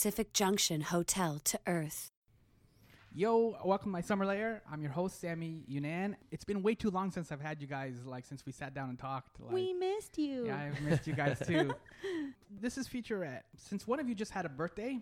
beaming 0.00 0.12
from 0.12 0.22
Pacific 0.24 0.32
Junction 0.32 0.80
Hotel 0.82 1.40
to 1.44 1.58
Earth. 1.66 2.10
Yo, 3.14 3.56
welcome 3.64 3.86
to 3.86 3.92
My 3.92 4.00
Summer 4.00 4.26
Lair. 4.26 4.62
I'm 4.70 4.82
your 4.82 4.92
host, 4.92 5.20
Sammy 5.20 5.64
Younan. 5.68 6.14
It's 6.30 6.44
been 6.44 6.62
way 6.62 6.74
too 6.74 6.90
long 6.90 7.10
since 7.10 7.32
I've 7.32 7.40
had 7.40 7.60
you 7.60 7.66
guys, 7.66 7.94
like, 8.04 8.24
since 8.24 8.44
we 8.46 8.52
sat 8.52 8.74
down 8.74 8.90
and 8.90 8.98
talked. 8.98 9.40
Like, 9.40 9.52
we 9.52 9.72
missed 9.72 10.18
you. 10.18 10.46
yeah, 10.46 10.70
I've 10.72 10.80
missed 10.82 11.06
you 11.06 11.14
guys 11.14 11.40
too. 11.44 11.74
this 12.60 12.78
is 12.78 12.86
Featurette. 12.86 13.42
Since 13.56 13.86
one 13.86 13.98
of 13.98 14.08
you 14.08 14.14
just 14.14 14.30
had 14.30 14.44
a 14.46 14.48
birthday, 14.48 15.00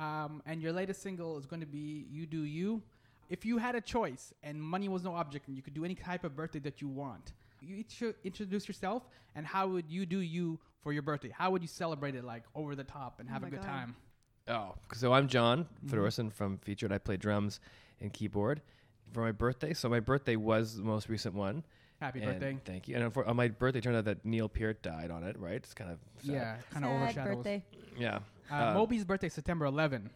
um, 0.00 0.42
and 0.46 0.60
your 0.60 0.72
latest 0.72 1.02
single 1.02 1.38
is 1.38 1.46
going 1.46 1.60
to 1.60 1.66
be 1.66 2.06
You 2.10 2.26
Do 2.26 2.42
You, 2.42 2.82
if 3.30 3.44
you 3.44 3.58
had 3.58 3.74
a 3.76 3.80
choice 3.80 4.32
and 4.42 4.60
money 4.60 4.88
was 4.88 5.04
no 5.04 5.14
object 5.14 5.48
and 5.48 5.56
you 5.56 5.62
could 5.62 5.74
do 5.74 5.84
any 5.84 5.94
type 5.94 6.24
of 6.24 6.34
birthday 6.34 6.60
that 6.60 6.80
you 6.80 6.88
want, 6.88 7.32
you 7.60 7.76
each 7.76 7.92
should 7.92 8.14
introduce 8.24 8.66
yourself 8.66 9.06
and 9.36 9.46
how 9.46 9.68
would 9.68 9.90
you 9.90 10.06
do 10.06 10.20
you 10.20 10.58
for 10.82 10.92
your 10.92 11.02
birthday? 11.02 11.30
How 11.30 11.50
would 11.50 11.62
you 11.62 11.68
celebrate 11.68 12.14
it, 12.14 12.24
like, 12.24 12.44
over 12.54 12.74
the 12.74 12.84
top 12.84 13.20
and 13.20 13.28
Oh 13.28 13.32
have 13.32 13.44
a 13.44 13.50
good 13.50 13.60
God. 13.60 13.66
time? 13.66 13.96
Oh, 14.48 14.74
so 14.94 15.12
I'm 15.12 15.28
John 15.28 15.66
Mhm. 15.84 15.90
Fedorson 15.90 16.32
from 16.32 16.58
Featurette. 16.58 16.92
I 16.92 16.98
play 16.98 17.16
drums 17.16 17.60
and 18.00 18.12
keyboard 18.12 18.62
for 19.12 19.20
my 19.22 19.32
birthday. 19.32 19.74
So 19.74 19.88
my 19.88 20.00
birthday 20.00 20.36
was 20.36 20.76
the 20.76 20.82
most 20.84 21.08
recent 21.08 21.34
one. 21.34 21.64
Happy 22.00 22.20
And 22.22 22.32
birthday. 22.32 22.58
Thank 22.64 22.88
you. 22.88 22.96
And 22.96 23.12
for, 23.12 23.26
on 23.26 23.34
my 23.36 23.48
birthday, 23.48 23.80
it 23.80 23.82
turned 23.82 23.96
out 23.96 24.04
that 24.04 24.24
Neil 24.24 24.48
Peart 24.48 24.82
died 24.82 25.10
on 25.10 25.24
it. 25.24 25.38
Right? 25.38 25.54
It's 25.56 25.74
kind 25.74 25.90
of 25.90 25.98
sad. 26.18 26.32
Yeah, 26.32 26.56
kind 26.70 26.84
of 26.84 26.90
Sad 26.90 27.02
overshadows. 27.02 27.36
birthday. 27.36 27.64
Yeah. 27.98 28.20
Uh, 28.50 28.54
Uh, 28.54 28.74
Moby's 28.74 29.04
birthday, 29.04 29.28
September 29.28 29.66
11. 29.66 30.10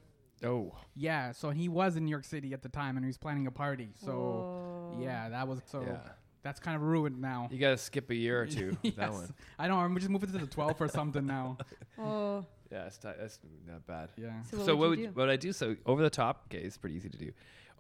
Oh. 0.45 0.73
Yeah, 0.95 1.33
so 1.33 1.51
he 1.51 1.69
was 1.69 1.97
in 1.97 2.05
New 2.05 2.11
York 2.11 2.25
City 2.25 2.53
at 2.53 2.63
the 2.63 2.69
time 2.69 2.97
and 2.97 3.05
he 3.05 3.09
was 3.09 3.19
planning 3.19 3.47
a 3.47 3.51
party. 3.53 3.93
So 3.97 4.13
Whoa. 4.13 4.99
yeah, 5.03 5.29
that 5.29 5.47
was 5.47 5.61
so 5.67 5.83
Yeah. 5.83 5.99
That's 6.43 6.59
kind 6.61 6.75
of 6.77 6.83
ruined 6.83 7.21
now. 7.21 7.49
You 7.51 7.59
gotta 7.59 7.77
skip 7.79 8.11
a 8.11 8.15
year 8.15 8.41
or 8.43 8.47
two. 8.47 8.77
That 8.97 9.13
one. 9.13 9.33
I 9.59 9.69
know. 9.69 9.77
I'm 9.77 9.95
just 9.97 10.09
moving 10.11 10.31
to 10.33 10.39
the 10.39 10.47
12th 10.47 10.81
or 10.81 10.89
something 10.89 11.25
now. 11.27 11.57
Oh. 11.99 12.45
Yeah, 12.71 12.87
it's 12.87 12.97
ti 12.97 13.09
that's 13.21 13.39
not 13.67 13.87
bad. 13.87 14.09
Yeah. 14.17 14.43
So 14.45 14.57
what 14.57 14.67
so 14.67 14.77
would 14.77 14.89
what 14.89 14.99
you 14.99 15.05
would 15.05 15.15
do? 15.15 15.19
what 15.21 15.27
would 15.27 15.31
I 15.31 15.37
do? 15.37 15.53
So 15.53 15.77
over 15.85 16.03
the 16.03 16.09
top. 16.11 16.47
Okay, 16.47 16.65
it's 16.65 16.79
pretty 16.79 16.97
easy 16.97 17.11
to 17.11 17.19
do. 17.19 17.31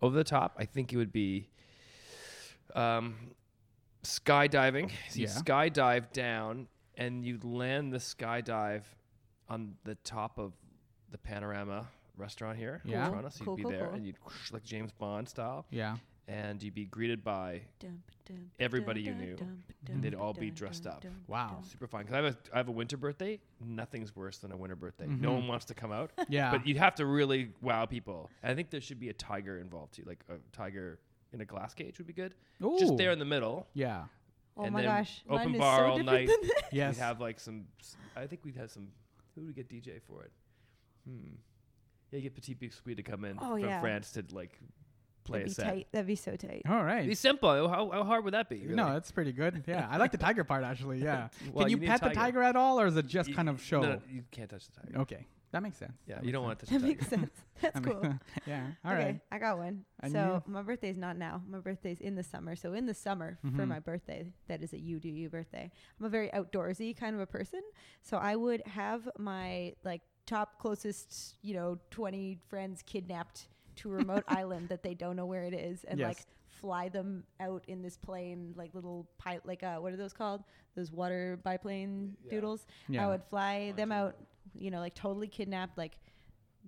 Over 0.02 0.14
the 0.16 0.24
top, 0.24 0.54
I 0.58 0.66
think 0.66 0.92
it 0.92 0.96
would 0.98 1.12
be 1.12 1.48
um, 2.74 3.14
skydiving. 4.02 4.90
So 5.10 5.18
you 5.20 5.26
Yeah. 5.26 5.30
skydive 5.32 6.12
down, 6.12 6.68
and 6.96 7.24
you 7.24 7.38
land 7.42 7.92
the 7.92 7.98
skydive 7.98 8.82
on 9.48 9.76
the 9.84 9.94
top 9.96 10.38
of 10.38 10.52
the 11.10 11.18
Panorama 11.18 11.88
restaurant 12.16 12.58
here 12.58 12.80
Yeah. 12.84 13.06
in 13.06 13.10
Toronto. 13.12 13.28
So 13.30 13.44
Cool, 13.44 13.52
you'd 13.54 13.56
be 13.56 13.62
cool, 13.64 13.72
there, 13.72 13.86
cool. 13.86 13.94
and 13.96 14.06
you'd 14.06 14.18
whoosh, 14.24 14.52
like 14.52 14.62
James 14.62 14.92
Bond 14.92 15.28
style, 15.28 15.66
Yeah. 15.70 15.96
And 16.28 16.62
you'd 16.62 16.74
be 16.74 16.84
greeted 16.86 17.24
by 17.24 17.62
Dum, 17.80 18.02
dum, 18.26 18.50
Everybody 18.60 19.02
dum, 19.04 19.20
you 19.20 19.26
knew. 19.26 19.36
dum, 19.36 19.62
And 19.88 20.02
they'd 20.02 20.14
all 20.14 20.32
be 20.32 20.50
dressed 20.50 20.84
dum, 20.84 20.92
up. 20.94 21.00
dum, 21.02 21.12
Wow. 21.26 21.48
dum. 21.54 21.64
super 21.64 21.86
fun. 21.86 22.02
Because 22.02 22.14
I 22.14 22.16
have 22.24 22.34
a 22.34 22.36
I 22.54 22.56
have 22.58 22.68
a 22.68 22.72
winter 22.72 22.96
birthday. 22.96 23.40
Nothing's 23.60 24.14
worse 24.14 24.38
than 24.38 24.52
a 24.52 24.56
winter 24.56 24.76
birthday. 24.76 25.06
No 25.06 25.30
Mhm. 25.30 25.34
one 25.34 25.48
wants 25.48 25.64
to 25.66 25.74
come 25.74 25.90
out. 25.92 26.12
Yeah. 26.28 26.50
But 26.52 26.66
you'd 26.66 26.76
have 26.76 26.94
to 26.96 27.06
really 27.06 27.52
wow 27.60 27.86
people. 27.86 28.30
I 28.42 28.54
think 28.54 28.70
there 28.70 28.80
should 28.80 29.00
be 29.00 29.08
a 29.08 29.12
tiger 29.14 29.58
involved 29.58 29.94
too, 29.94 30.04
like 30.06 30.24
a 30.28 30.34
tiger 30.52 30.98
in 31.32 31.40
a 31.40 31.44
glass 31.44 31.74
cage 31.74 31.98
would 31.98 32.06
be 32.06 32.12
good. 32.12 32.34
Just 32.78 32.92
Ooh. 32.92 32.96
there 32.96 33.10
in 33.10 33.18
the 33.18 33.24
middle. 33.24 33.66
Yeah. 33.74 34.04
Oh 34.56 34.64
And 34.64 34.72
my 34.74 34.82
then 34.82 34.90
gosh. 34.90 35.22
open 35.28 35.46
Mine 35.46 35.54
is 35.54 35.58
bar 35.60 35.78
so 35.78 35.84
all 35.86 35.96
different 35.98 36.06
night. 36.06 36.28
than 36.28 36.40
this. 36.48 36.62
Yes. 36.72 36.94
We'd 36.96 37.02
have 37.02 37.20
like 37.20 37.40
some. 37.40 37.66
s- 37.80 37.96
I 38.14 38.26
think 38.26 38.44
we'd 38.44 38.56
have 38.56 38.70
some. 38.70 38.88
Who 39.34 39.40
would 39.40 39.48
we 39.48 39.54
get 39.54 39.68
DJ 39.68 39.98
for 40.02 40.22
it? 40.24 40.30
Hmm. 41.08 41.34
Yeah, 42.10 42.18
you 42.18 42.22
get 42.24 42.34
Petit 42.34 42.52
Biscuit 42.54 42.96
to 42.98 43.02
come 43.02 43.24
in 43.24 43.38
Oh, 43.40 43.52
from 43.54 43.60
yeah. 43.60 43.80
France 43.80 44.12
to 44.12 44.24
like 44.32 44.58
play 45.24 45.40
That'd 45.40 45.46
a 45.46 45.50
be 45.50 45.54
set. 45.54 45.64
tight. 45.66 45.86
That'd 45.92 46.06
be 46.06 46.16
so 46.16 46.36
tight. 46.36 46.62
All 46.68 46.82
right. 46.84 46.98
It'd 46.98 47.08
be 47.10 47.14
simple. 47.14 47.68
How, 47.68 47.90
how 47.90 48.04
hard 48.04 48.24
would 48.24 48.34
that 48.34 48.48
be? 48.48 48.62
No, 48.66 48.92
that's 48.92 49.10
pretty 49.10 49.32
good. 49.32 49.64
Yeah. 49.66 49.86
I 49.90 49.96
like 49.96 50.12
the 50.12 50.18
tiger 50.18 50.44
part 50.44 50.64
actually. 50.64 50.98
Yeah. 51.02 51.28
Well, 51.52 51.64
Can 51.64 51.70
you, 51.72 51.76
need 51.78 51.86
a 51.86 51.90
pet 51.90 52.00
the 52.00 52.06
tiger. 52.08 52.20
tiger 52.20 52.42
at 52.42 52.56
all 52.56 52.80
or 52.80 52.86
is 52.86 52.96
it 52.96 53.06
just 53.06 53.28
You- 53.28 53.34
kind 53.34 53.48
of 53.48 53.62
show? 53.62 53.80
No, 53.80 53.88
no, 53.94 54.00
you 54.10 54.22
can't 54.30 54.48
touch 54.50 54.66
the 54.68 54.80
tiger. 54.80 54.98
Okay. 55.00 55.26
That 55.52 55.62
makes 55.62 55.76
sense. 55.76 55.92
Yeah, 56.06 56.14
That 56.14 56.24
you 56.24 56.32
don't 56.32 56.48
sense. 56.48 56.48
want 56.48 56.58
to 56.60 56.66
touch 56.66 56.80
That 56.80 56.88
makes 56.88 57.06
sense. 57.08 57.30
That's 57.60 57.80
cool. 57.80 58.14
yeah. 58.46 58.66
All 58.86 58.92
right. 58.94 59.00
okay, 59.08 59.20
I 59.30 59.38
got 59.38 59.58
one. 59.58 59.84
And 60.00 60.10
so 60.10 60.42
my 60.46 60.62
birthday's 60.62 60.96
not 60.96 61.18
now. 61.18 61.42
My 61.46 61.58
birthday's 61.58 62.00
in 62.00 62.14
the 62.14 62.22
summer. 62.22 62.56
So 62.56 62.72
in 62.72 62.86
the 62.86 62.94
summer 62.94 63.38
for 63.42 63.48
Mhm. 63.62 63.68
my 63.68 63.78
birthday, 63.78 64.24
that 64.48 64.62
is 64.62 64.72
a 64.72 64.78
you 64.78 64.98
do 64.98 65.10
you 65.10 65.28
birthday. 65.28 65.70
I'm 66.00 66.06
a 66.06 66.08
very 66.08 66.30
outdoorsy 66.30 66.96
kind 66.96 67.14
of 67.14 67.20
a 67.20 67.26
person. 67.26 67.60
So 68.02 68.16
I 68.16 68.34
would 68.34 68.66
have 68.66 69.06
my 69.18 69.74
like 69.84 70.00
top 70.24 70.58
closest, 70.58 71.36
you 71.42 71.52
know, 71.52 71.78
20 71.90 72.38
friends 72.48 72.82
kidnapped 72.86 73.48
to 73.76 73.90
a 73.90 73.92
remote 73.92 74.24
island 74.28 74.68
that 74.68 74.82
they 74.82 74.94
don't 74.94 75.16
know 75.16 75.26
where 75.26 75.44
it 75.44 75.54
is 75.54 75.84
and 75.84 75.98
Yes. 75.98 76.08
like 76.08 76.26
fly 76.46 76.88
them 76.88 77.24
out 77.40 77.64
in 77.66 77.82
this 77.82 77.96
plane 77.96 78.52
like 78.56 78.74
little 78.74 79.06
pilot 79.18 79.44
like 79.46 79.62
uh 79.62 79.76
what 79.76 79.92
are 79.92 79.96
those 79.96 80.12
called? 80.12 80.44
Those 80.76 80.92
water 80.92 81.38
biplane 81.42 82.16
Yeah. 82.24 82.30
doodles. 82.30 82.66
Yeah. 82.88 83.04
I 83.04 83.08
would 83.08 83.24
fly 83.24 83.72
them 83.76 83.90
out, 83.92 84.16
you 84.54 84.70
know, 84.70 84.78
like 84.80 84.94
totally 84.94 85.28
kidnapped 85.28 85.76
like 85.78 85.98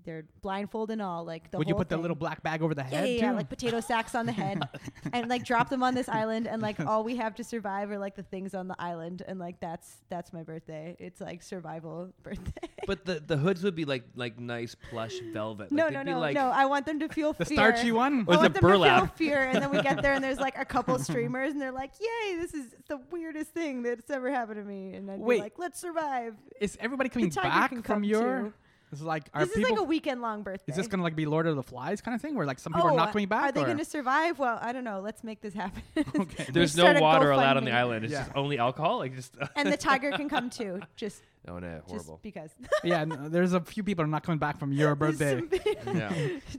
they're 0.04 0.24
blindfold 0.42 0.90
and 0.90 1.00
all, 1.02 1.24
like 1.24 1.50
the 1.50 1.58
Would 1.58 1.68
you 1.68 1.74
whole 1.74 1.80
put 1.80 1.88
the 1.88 1.96
little 1.96 2.14
black 2.16 2.42
bag 2.42 2.62
over 2.62 2.74
the 2.74 2.82
Yeah, 2.82 2.88
head 2.88 3.08
yeah, 3.08 3.14
too? 3.16 3.24
yeah, 3.26 3.32
like 3.32 3.48
potato 3.48 3.80
sacks 3.80 4.14
on 4.14 4.26
the 4.26 4.32
head, 4.32 4.62
and 5.12 5.28
like 5.28 5.44
drop 5.44 5.68
them 5.70 5.82
on 5.82 5.94
this 5.94 6.08
island, 6.08 6.46
and 6.46 6.60
like 6.62 6.78
all 6.86 7.04
we 7.04 7.16
have 7.16 7.34
to 7.36 7.44
survive 7.44 7.90
are 7.90 7.98
like 7.98 8.14
the 8.16 8.22
things 8.22 8.54
on 8.54 8.68
the 8.68 8.76
island, 8.78 9.22
and 9.26 9.38
like 9.38 9.60
that's 9.60 9.96
that's 10.08 10.32
my 10.32 10.42
birthday. 10.42 10.96
It's 10.98 11.20
like 11.20 11.42
survival 11.42 12.10
birthday. 12.22 12.68
But 12.86 13.04
the, 13.04 13.20
the 13.26 13.36
hoods 13.36 13.62
would 13.64 13.74
be 13.74 13.84
like 13.84 14.04
like 14.14 14.38
nice 14.38 14.74
plush 14.74 15.18
velvet. 15.32 15.72
no, 15.72 15.84
like 15.84 15.92
no, 15.92 15.98
they'd 16.00 16.04
be 16.06 16.10
no, 16.12 16.20
like, 16.20 16.34
no. 16.34 16.48
I 16.50 16.66
want 16.66 16.86
them 16.86 17.00
to 17.00 17.08
feel 17.08 17.32
the 17.32 17.44
fear. 17.44 17.56
starchy 17.56 17.92
one? 17.92 18.24
Or 18.26 18.34
I 18.34 18.36
is 18.36 18.42
want 18.42 18.56
it 18.56 18.60
them 18.60 18.70
to 18.70 18.78
feel 18.78 19.06
fear, 19.16 19.42
and 19.44 19.62
then 19.62 19.70
we 19.70 19.80
get 19.82 20.02
there, 20.02 20.12
and 20.12 20.22
there's 20.22 20.38
like 20.40 20.58
a 20.58 20.64
couple 20.64 20.98
streamers, 20.98 21.52
and 21.52 21.60
they're 21.60 21.72
like, 21.72 21.92
"Yay, 22.00 22.36
this 22.36 22.54
is 22.54 22.66
the 22.88 22.98
weirdest 23.10 23.50
thing 23.50 23.82
that's 23.82 24.10
ever 24.10 24.30
happened 24.30 24.56
to 24.58 24.64
me." 24.64 24.94
And 24.94 25.10
I'd 25.10 25.20
Wait. 25.20 25.36
be 25.36 25.42
like, 25.42 25.58
"Let's 25.58 25.80
survive." 25.80 26.34
Is 26.60 26.76
everybody 26.80 27.08
coming 27.08 27.30
tiger 27.30 27.48
back 27.48 27.70
can 27.70 27.82
from 27.82 27.94
come 27.96 28.04
your? 28.04 28.40
too. 28.42 28.52
Is 28.94 29.02
like 29.02 29.32
This 29.32 29.48
is 29.50 29.56
people? 29.56 29.70
like 29.72 29.80
a 29.80 29.84
weekend 29.84 30.22
long 30.22 30.42
birthday. 30.42 30.70
is 30.70 30.76
this 30.76 30.86
gonna 30.86 31.02
like 31.02 31.16
be 31.16 31.26
Lord 31.26 31.46
of 31.46 31.56
the 31.56 31.62
Flies 31.62 32.00
kind 32.00 32.14
of 32.14 32.20
thing, 32.20 32.34
where 32.34 32.46
like 32.46 32.58
some 32.58 32.72
people 32.72 32.88
oh, 32.88 32.94
are 32.94 32.96
not 32.96 33.12
coming 33.12 33.28
back? 33.28 33.42
Are 33.44 33.52
they 33.52 33.62
or? 33.62 33.66
going 33.66 33.78
to 33.78 33.84
survive? 33.84 34.38
Well, 34.38 34.58
I 34.62 34.72
don't 34.72 34.84
know. 34.84 35.00
Let's 35.00 35.24
make 35.24 35.40
this 35.40 35.54
happen. 35.54 35.82
Okay. 36.16 36.46
There's 36.52 36.76
no 36.76 37.00
water 37.00 37.30
allowed 37.32 37.56
on 37.56 37.64
the 37.64 37.72
island. 37.72 38.04
It's 38.04 38.12
Yeah. 38.12 38.24
just 38.24 38.36
only 38.36 38.58
alcohol. 38.58 38.98
Like 38.98 39.14
just 39.16 39.36
and 39.56 39.72
the 39.72 39.76
tiger 39.76 40.10
can 40.12 40.28
come 40.28 40.48
too. 40.48 40.80
Just, 40.96 41.22
oh 41.48 41.58
no, 41.58 41.78
just 41.78 41.88
horrible. 41.88 42.20
because. 42.22 42.50
yeah, 42.84 43.04
no, 43.04 43.28
there's 43.28 43.52
a 43.52 43.60
few 43.60 43.82
people 43.82 44.04
are 44.04 44.08
not 44.08 44.22
coming 44.22 44.38
back 44.38 44.58
from 44.58 44.72
your 44.72 44.94
birthday. 44.94 45.42
yeah. 45.86 46.12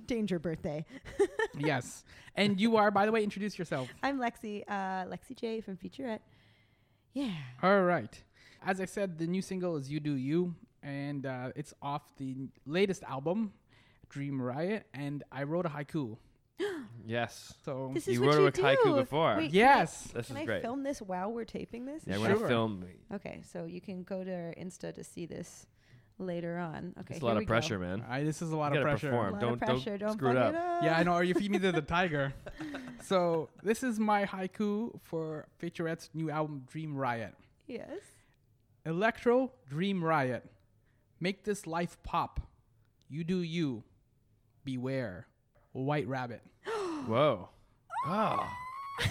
Danger 0.06 0.40
birthday. 0.40 0.86
yes, 1.58 2.04
and 2.36 2.60
you 2.60 2.76
are, 2.78 2.92
by 2.92 3.06
the 3.06 3.12
way, 3.12 3.24
introduce 3.24 3.58
yourself. 3.58 3.88
I'm 4.04 4.20
Lexi, 4.20 4.64
uh, 4.68 5.06
Lexi 5.06 5.36
J 5.36 5.62
from 5.62 5.78
Featurette. 5.78 6.20
Yeah. 7.14 7.32
All 7.64 7.82
right. 7.84 8.22
As 8.66 8.82
I 8.82 8.86
said, 8.86 9.18
the 9.18 9.28
new 9.28 9.42
single 9.42 9.78
is 9.78 9.90
"You 9.90 10.00
Do 10.00 10.16
You," 10.16 10.56
and 10.86 11.26
uh, 11.26 11.52
it's 11.56 11.74
off 11.82 12.04
the 12.18 12.48
latest 12.66 13.04
album, 13.04 13.52
Dream 14.10 14.42
Riot. 14.42 14.86
And 14.94 15.24
I 15.32 15.44
wrote 15.44 15.66
a 15.66 15.70
haiku. 15.70 16.18
Yes. 17.08 17.54
So 17.64 17.92
This 17.94 18.08
is 18.08 18.16
You 18.16 18.22
what 18.24 18.36
wrote 18.36 18.58
you 18.58 18.64
a 18.66 18.76
haiku 18.76 18.96
before. 18.96 19.36
Wait, 19.38 19.52
yes, 19.52 20.06
This 20.16 20.28
Can 20.28 20.38
is 20.38 20.42
I 20.42 20.46
great. 20.46 20.62
film 20.64 20.82
this 20.82 21.00
while 21.04 21.32
we're 21.32 21.44
taping 21.46 21.86
this? 21.86 22.02
Yeah, 22.08 22.18
we're 22.18 22.36
Sure. 22.38 22.48
film. 22.48 22.84
Okay, 23.14 23.42
so 23.52 23.66
you 23.66 23.80
can 23.82 24.02
go 24.04 24.24
to 24.24 24.32
our 24.34 24.54
Insta 24.60 24.92
to 24.96 25.04
see 25.04 25.28
this 25.28 25.68
later 26.18 26.58
on. 26.58 26.96
Okay, 27.02 27.16
It's 27.16 27.22
a 27.22 27.26
lot 27.26 27.36
we 27.36 27.44
of 27.44 27.48
go. 27.48 27.52
pressure, 27.54 27.78
man. 27.78 28.04
I, 28.10 28.24
this 28.24 28.42
is 28.42 28.52
a 28.52 28.58
lot 28.58 28.74
You 28.74 28.80
of 28.80 28.86
gotta 28.86 28.94
pressure. 28.96 29.10
A 29.10 29.12
perform. 29.12 29.32
lot 29.34 29.42
Don't- 29.42 29.54
of 29.54 29.60
don't. 29.84 30.00
Don't, 30.00 30.14
screw 30.14 30.32
it 30.32 30.36
fuck 30.36 30.56
up. 30.56 30.84
Yeah, 30.84 30.98
I 30.98 31.04
know. 31.04 31.14
Or 31.14 31.24
you 31.24 31.36
feed 31.36 31.52
me 31.52 31.60
to 31.60 31.72
the 31.72 31.82
tiger. 31.98 32.34
So 33.04 33.50
this 33.62 33.84
is 33.84 34.00
my 34.00 34.26
haiku 34.26 35.00
for 35.04 35.46
Featurette's 35.60 36.10
new 36.16 36.32
album, 36.32 36.64
Dream 36.72 36.96
Riot. 36.96 37.36
Yes. 37.68 38.00
Electro 38.86 39.52
Dream 39.70 40.04
Riot. 40.04 40.50
Make 41.20 41.44
this 41.44 41.66
life 41.66 41.98
pop. 42.04 42.40
You 43.10 43.24
do 43.24 43.42
you. 43.42 43.84
Beware. 44.64 45.28
White 45.74 46.08
Rabbit. 46.08 46.42
Whoa. 47.08 47.50
Oh. 48.08 48.50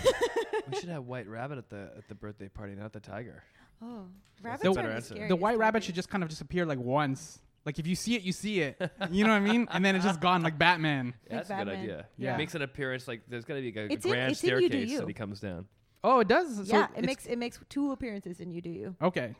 we 0.70 0.78
should 0.80 0.88
have 0.88 1.04
White 1.04 1.28
Rabbit 1.28 1.58
at 1.58 1.68
the 1.70 1.90
at 1.96 2.08
the 2.08 2.14
birthday 2.14 2.48
party, 2.48 2.74
not 2.74 2.92
the 2.92 3.00
tiger. 3.00 3.42
Oh, 3.82 4.04
That's 4.42 4.64
rabbits 4.64 4.64
a 4.64 4.70
are 4.70 4.74
better 4.74 4.88
the 4.88 4.94
answer. 4.94 5.06
scariest 5.14 5.28
the 5.28 5.36
white 5.36 5.58
rabbit 5.58 5.84
should 5.84 5.94
just 5.94 6.08
kind 6.08 6.22
of 6.22 6.30
just 6.30 6.40
appear 6.40 6.64
like 6.64 6.78
once. 6.78 7.40
Like 7.66 7.78
if 7.78 7.86
you 7.86 7.94
see 7.94 8.14
it, 8.14 8.22
you 8.22 8.32
see 8.32 8.60
it. 8.60 8.80
You 9.10 9.24
know 9.24 9.30
what 9.30 9.36
I 9.36 9.40
mean? 9.40 9.66
And 9.70 9.84
then 9.84 9.96
it's 9.96 10.04
just 10.04 10.20
gone 10.20 10.42
like 10.42 10.58
Batman. 10.58 11.14
Yeah, 11.28 11.36
Like 11.38 11.46
that's 11.48 11.50
a 11.60 11.64
good 11.64 11.74
idea. 11.74 12.06
Yeah. 12.18 12.34
It 12.34 12.38
makes 12.38 12.54
an 12.54 12.62
appearance 12.62 13.08
like 13.08 13.22
there's 13.28 13.44
got 13.44 13.54
to 13.54 13.60
be 13.62 13.76
a, 13.78 13.82
a 13.84 13.86
It's 13.86 14.04
grand 14.06 14.28
in 14.30 14.34
staircase 14.34 14.90
You. 14.90 14.98
that 15.00 15.08
he 15.08 15.14
comes 15.14 15.40
down. 15.40 15.66
Oh, 16.02 16.20
it 16.20 16.28
does. 16.28 16.68
So 16.68 16.76
yeah, 16.76 16.88
it 16.96 17.04
makes 17.06 17.26
it 17.26 17.36
makes 17.38 17.58
two 17.68 17.92
appearances 17.92 18.40
in 18.40 18.50
You 18.50 18.60
Do 18.60 18.70
You. 18.70 18.96
Okay. 19.02 19.34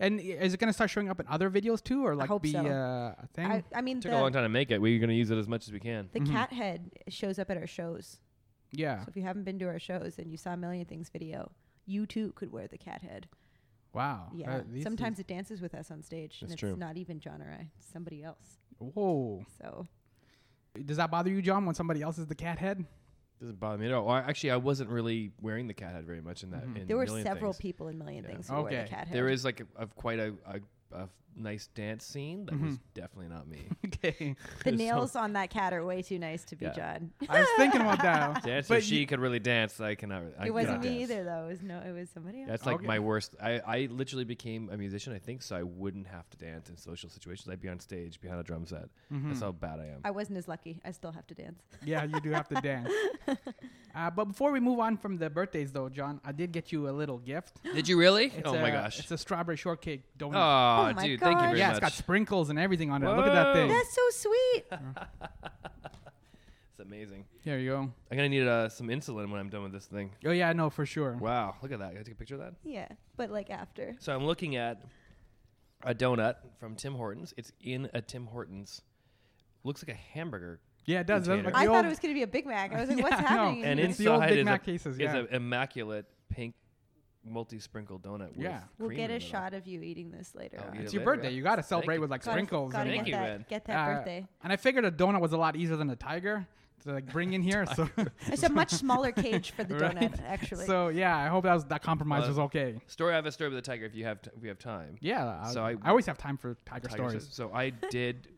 And 0.00 0.20
is 0.20 0.54
it 0.54 0.60
gonna 0.60 0.72
start 0.72 0.90
showing 0.90 1.08
up 1.10 1.18
in 1.18 1.26
other 1.28 1.50
videos 1.50 1.82
too, 1.82 2.04
or 2.06 2.14
like 2.14 2.28
hope 2.28 2.42
be 2.42 2.52
so. 2.52 2.60
uh, 2.60 3.14
a 3.22 3.26
thing? 3.34 3.46
I, 3.46 3.64
I 3.74 3.80
mean, 3.80 4.00
Took 4.00 4.12
the, 4.12 4.18
a 4.18 4.20
long 4.20 4.32
time 4.32 4.44
to 4.44 4.48
make 4.48 4.70
it. 4.70 4.80
We're 4.80 4.98
going 5.00 5.08
to 5.10 5.14
use 5.16 5.30
it 5.30 5.38
as 5.38 5.48
much 5.48 5.66
as 5.66 5.72
we 5.72 5.80
can. 5.80 6.08
the 6.12 6.20
Mhm. 6.20 6.30
cat 6.30 6.52
head 6.52 6.90
shows 7.08 7.38
up 7.38 7.50
at 7.50 7.56
our 7.56 7.66
shows. 7.66 8.18
yeah. 8.70 9.00
So 9.04 9.08
if 9.08 9.16
you 9.16 9.22
haven't 9.22 9.42
been 9.44 9.58
to 9.58 9.64
our 9.66 9.78
shows 9.80 10.18
and 10.18 10.30
you 10.30 10.36
saw 10.36 10.52
a 10.52 10.56
Million 10.56 10.86
Things 10.86 11.08
video, 11.08 11.50
you 11.86 12.06
too 12.06 12.32
could 12.36 12.52
wear 12.52 12.68
the 12.68 12.78
cat 12.78 13.02
head. 13.02 13.28
Wow. 13.92 14.30
Yeah. 14.34 14.56
Uh, 14.58 14.62
these 14.70 14.84
Sometimes 14.84 15.18
it 15.18 15.26
dances 15.26 15.60
with 15.60 15.74
us 15.74 15.90
on 15.90 16.02
stage, 16.02 16.38
and 16.42 16.50
That's 16.50 16.62
it's 16.62 16.68
true. 16.70 16.76
not 16.76 16.96
even 16.96 17.18
John 17.18 17.42
or 17.42 17.50
I; 17.50 17.68
it's 17.78 17.90
somebody 17.92 18.22
else. 18.22 18.58
whoa. 18.78 19.44
So 19.60 19.86
Does 20.84 20.98
that 20.98 21.10
bother 21.10 21.30
you, 21.30 21.42
John, 21.42 21.66
when 21.66 21.74
somebody 21.74 22.02
else 22.02 22.18
is 22.18 22.26
the 22.26 22.34
cat 22.36 22.58
head? 22.60 22.84
Doesn't 23.40 23.60
bother 23.60 23.78
me 23.78 23.86
at 23.86 23.92
all. 23.92 24.04
Well, 24.06 24.16
actually, 24.16 24.50
I 24.50 24.56
wasn't 24.56 24.90
really 24.90 25.30
wearing 25.40 25.68
the 25.68 25.74
cat 25.74 25.94
head 25.94 26.04
very 26.04 26.20
much 26.20 26.42
in 26.42 26.50
that. 26.50 26.66
Mhm. 26.66 26.76
In 26.80 26.86
there 26.88 26.96
were 26.96 27.06
several 27.06 27.52
Things. 27.52 27.60
people 27.62 27.88
in 27.88 27.96
Million 27.98 28.24
Yeah. 28.24 28.30
Things 28.30 28.48
who 28.48 28.56
wore 28.56 28.68
the 28.70 28.76
cat 28.76 29.06
head. 29.08 29.12
There 29.12 29.28
is 29.28 29.44
like 29.44 29.60
a, 29.60 29.66
a 29.76 29.86
quite 29.86 30.18
a, 30.18 30.34
a 30.44 30.60
a 30.92 31.08
nice 31.36 31.68
dance 31.68 32.04
scene. 32.04 32.46
That 32.46 32.60
was 32.60 32.78
definitely 32.94 33.28
not 33.28 33.46
me. 33.46 33.68
okay. 33.86 34.34
The 34.64 34.70
So- 34.70 34.76
nails 34.76 35.14
on 35.16 35.34
that 35.34 35.50
cat 35.50 35.72
are 35.72 35.84
way 35.84 36.02
too 36.02 36.18
nice 36.18 36.44
to 36.46 36.56
be 36.56 36.64
Yeah. 36.66 36.72
John. 36.72 37.12
I 37.28 37.38
was 37.40 37.48
thinking 37.56 37.80
about 37.80 38.02
that. 38.02 38.42
Dance 38.44 38.66
But 38.68 38.78
if 38.78 38.84
she 38.84 38.98
you- 39.00 39.06
could 39.06 39.20
really 39.20 39.38
dance. 39.38 39.80
I 39.80 39.94
cannot. 39.94 40.22
I 40.38 40.46
it 40.46 40.54
wasn't 40.54 40.82
cannot 40.82 40.92
me 40.92 40.98
dance. 40.98 41.10
either 41.12 41.24
though. 41.24 41.44
It 41.46 41.48
was 41.50 41.62
no 41.62 41.78
it 41.78 41.92
was 41.92 42.08
somebody 42.10 42.40
else. 42.40 42.48
That's 42.50 42.66
like 42.66 42.76
Okay. 42.76 42.86
my 42.86 42.98
worst. 42.98 43.36
I, 43.40 43.60
I 43.60 43.88
literally 43.90 44.24
became 44.24 44.68
a 44.70 44.76
musician, 44.76 45.12
I 45.12 45.18
think, 45.20 45.42
so 45.42 45.54
I 45.56 45.62
wouldn't 45.62 46.08
have 46.08 46.28
to 46.30 46.36
dance 46.36 46.68
in 46.70 46.76
social 46.76 47.08
situations. 47.08 47.48
I'd 47.48 47.60
be 47.60 47.68
on 47.68 47.78
stage 47.78 48.20
behind 48.20 48.40
a 48.40 48.44
drum 48.44 48.66
set. 48.66 48.88
Mm-hmm. 49.12 49.28
That's 49.28 49.40
how 49.40 49.52
bad 49.52 49.78
I 49.78 49.86
am. 49.86 50.00
I 50.04 50.10
wasn't 50.10 50.38
as 50.38 50.48
lucky. 50.48 50.80
I 50.84 50.90
still 50.90 51.12
have 51.12 51.26
to 51.28 51.34
dance. 51.34 51.62
Yeah, 51.84 52.02
you 52.04 52.20
do 52.20 52.30
have 52.30 52.48
to 52.48 52.56
dance. 52.56 52.90
Uh, 53.94 54.10
but 54.10 54.26
before 54.26 54.52
we 54.52 54.60
move 54.60 54.78
on 54.78 54.96
from 54.96 55.16
the 55.18 55.30
birthdays, 55.30 55.72
though, 55.72 55.88
John, 55.88 56.20
I 56.24 56.32
did 56.32 56.52
get 56.52 56.72
you 56.72 56.88
a 56.88 56.92
little 56.92 57.18
gift. 57.18 57.60
Did 57.62 57.88
you 57.88 57.98
really? 57.98 58.26
It's 58.26 58.46
oh 58.48 58.54
a, 58.54 58.60
my 58.60 58.70
gosh. 58.70 58.98
It's 58.98 59.10
a 59.10 59.18
strawberry 59.18 59.56
shortcake 59.56 60.02
donut. 60.18 60.34
Oh, 60.34 60.90
Oh 60.90 60.94
my 60.94 61.06
dude, 61.06 61.20
thank 61.20 61.40
you 61.40 61.46
very 61.46 61.58
yeah, 61.58 61.68
much. 61.68 61.70
Yeah, 61.70 61.70
it's 61.70 61.80
got 61.80 61.92
sprinkles 61.92 62.50
and 62.50 62.58
everything 62.58 62.90
on 62.90 63.02
it. 63.02 63.06
Look 63.06 63.26
at 63.26 63.32
that 63.32 63.54
thing. 63.54 63.68
That's 63.68 63.94
so 63.94 64.28
sweet. 64.28 64.64
It's 66.78 66.86
amazing. 66.86 67.24
There 67.44 67.58
you 67.58 67.70
go. 67.70 67.78
I'm 67.80 68.16
gonna 68.16 68.28
need 68.28 68.46
uh, 68.46 68.68
some 68.68 68.86
insulin 68.86 69.32
when 69.32 69.40
I'm 69.40 69.48
done 69.48 69.64
with 69.64 69.72
this 69.72 69.86
thing. 69.86 70.12
Oh 70.24 70.30
yeah, 70.30 70.52
no, 70.52 70.70
for 70.70 70.86
sure. 70.86 71.16
Wow, 71.20 71.56
look 71.60 71.72
at 71.72 71.80
that. 71.80 71.90
Can 71.90 71.98
I 71.98 72.02
take 72.04 72.14
a 72.14 72.16
picture 72.16 72.36
of 72.36 72.40
that? 72.40 72.54
yeah, 72.62 72.86
but 73.16 73.32
like 73.32 73.50
after. 73.50 73.96
So 73.98 74.14
I'm 74.14 74.24
looking 74.24 74.54
at 74.54 74.80
a 75.82 75.92
donut 75.92 76.36
from 76.60 76.76
Tim 76.76 76.94
Hortons. 76.94 77.34
It's 77.36 77.50
in 77.60 77.90
a 77.94 78.00
Tim 78.00 78.26
Hortons. 78.26 78.82
Looks 79.64 79.82
like 79.82 79.96
a 79.96 79.98
hamburger. 80.14 80.60
Yeah, 80.88 81.00
it 81.00 81.06
does. 81.06 81.26
That's 81.26 81.28
Container. 81.28 81.44
like 81.50 81.54
I 81.54 81.64
the 81.66 81.70
thought 81.70 81.76
old- 81.76 81.84
it 81.86 81.88
was 81.90 81.98
going 81.98 82.14
to 82.14 82.18
be 82.18 82.22
a 82.22 82.26
Big 82.26 82.46
Mac. 82.46 82.72
I 82.72 82.80
was 82.80 82.88
like, 82.88 82.98
Yeah, 82.98 83.04
what's 83.04 83.16
I 83.16 83.20
happening? 83.22 83.60
in 83.60 83.64
And 83.66 83.78
here? 83.80 83.88
It's 83.90 83.98
the 83.98 84.08
old 84.08 84.22
inside 84.22 84.28
Big 84.30 84.38
is 84.38 84.44
Mac 84.46 84.62
a, 84.62 84.64
cases, 84.64 84.94
is 84.94 85.00
yeah. 85.00 85.16
an 85.16 85.28
immaculate 85.30 86.06
pink 86.30 86.54
multi-sprinkle 87.24 87.98
donut. 87.98 88.28
With 88.30 88.38
Yeah. 88.38 88.60
we'll 88.78 88.88
cream 88.88 88.96
get 88.96 89.10
in 89.10 89.16
a 89.16 89.18
the 89.18 89.24
middle. 89.24 89.40
shot 89.40 89.54
of 89.54 89.66
you 89.66 89.82
eating 89.82 90.10
this 90.10 90.34
later. 90.34 90.58
I'll 90.62 90.70
on. 90.70 90.76
eat 90.76 90.80
It's 90.82 90.92
your 90.94 91.00
later, 91.02 91.12
birthday. 91.16 91.30
yeah. 91.30 91.36
You 91.36 91.42
got 91.42 91.56
to 91.56 91.62
celebrate 91.62 91.96
you. 91.96 92.00
with 92.00 92.10
like 92.10 92.24
Gotta- 92.24 92.34
sprinkles. 92.36 92.72
gotta 92.72 92.84
and 92.84 92.90
Thank 92.90 93.04
get 93.04 93.10
you, 93.10 93.16
that, 93.16 93.22
man. 93.38 93.46
Get 93.48 93.64
that 93.66 93.76
Uh, 93.76 93.94
birthday. 93.96 94.26
And 94.42 94.52
I 94.52 94.56
figured 94.56 94.84
a 94.84 94.90
donut 94.90 95.20
was 95.20 95.32
a 95.32 95.36
lot 95.38 95.56
easier 95.56 95.76
than 95.76 95.90
a 95.90 95.96
tiger 95.96 96.46
to 96.84 96.92
like 96.92 97.06
bring 97.12 97.32
in 97.34 97.42
here. 97.42 97.66
so, 97.76 97.88
It's 98.28 98.44
a 98.44 98.48
much 98.48 98.70
smaller 98.70 99.12
cage 99.12 99.50
for 99.50 99.64
the 99.64 99.74
Right. 99.76 99.94
donut, 99.96 100.22
actually. 100.24 100.64
so 100.66 100.88
yeah, 100.88 101.16
I 101.16 101.26
hope 101.26 101.44
that 101.44 101.52
was 101.54 101.64
that 101.66 101.82
compromise 101.82 102.20
Well, 102.20 102.28
was 102.30 102.38
okay. 102.38 102.80
Story. 102.86 103.12
I 103.12 103.16
have 103.16 103.26
a 103.26 103.32
story 103.32 103.50
with 103.50 103.62
the 103.62 103.68
tiger. 103.70 103.84
If 103.84 103.94
you 103.94 104.04
have, 104.04 104.22
t- 104.22 104.30
if 104.34 104.40
we 104.40 104.48
have 104.48 104.58
time. 104.58 104.96
Yeah, 105.00 105.44
So 105.48 105.62
I, 105.64 105.76
I- 105.82 105.90
always 105.90 106.06
have 106.06 106.16
time 106.18 106.38
for 106.38 106.56
tiger, 106.64 106.88
Tiger 106.88 106.96
stories. 107.10 107.28
So 107.30 107.52
I 107.52 107.70
did 107.70 108.28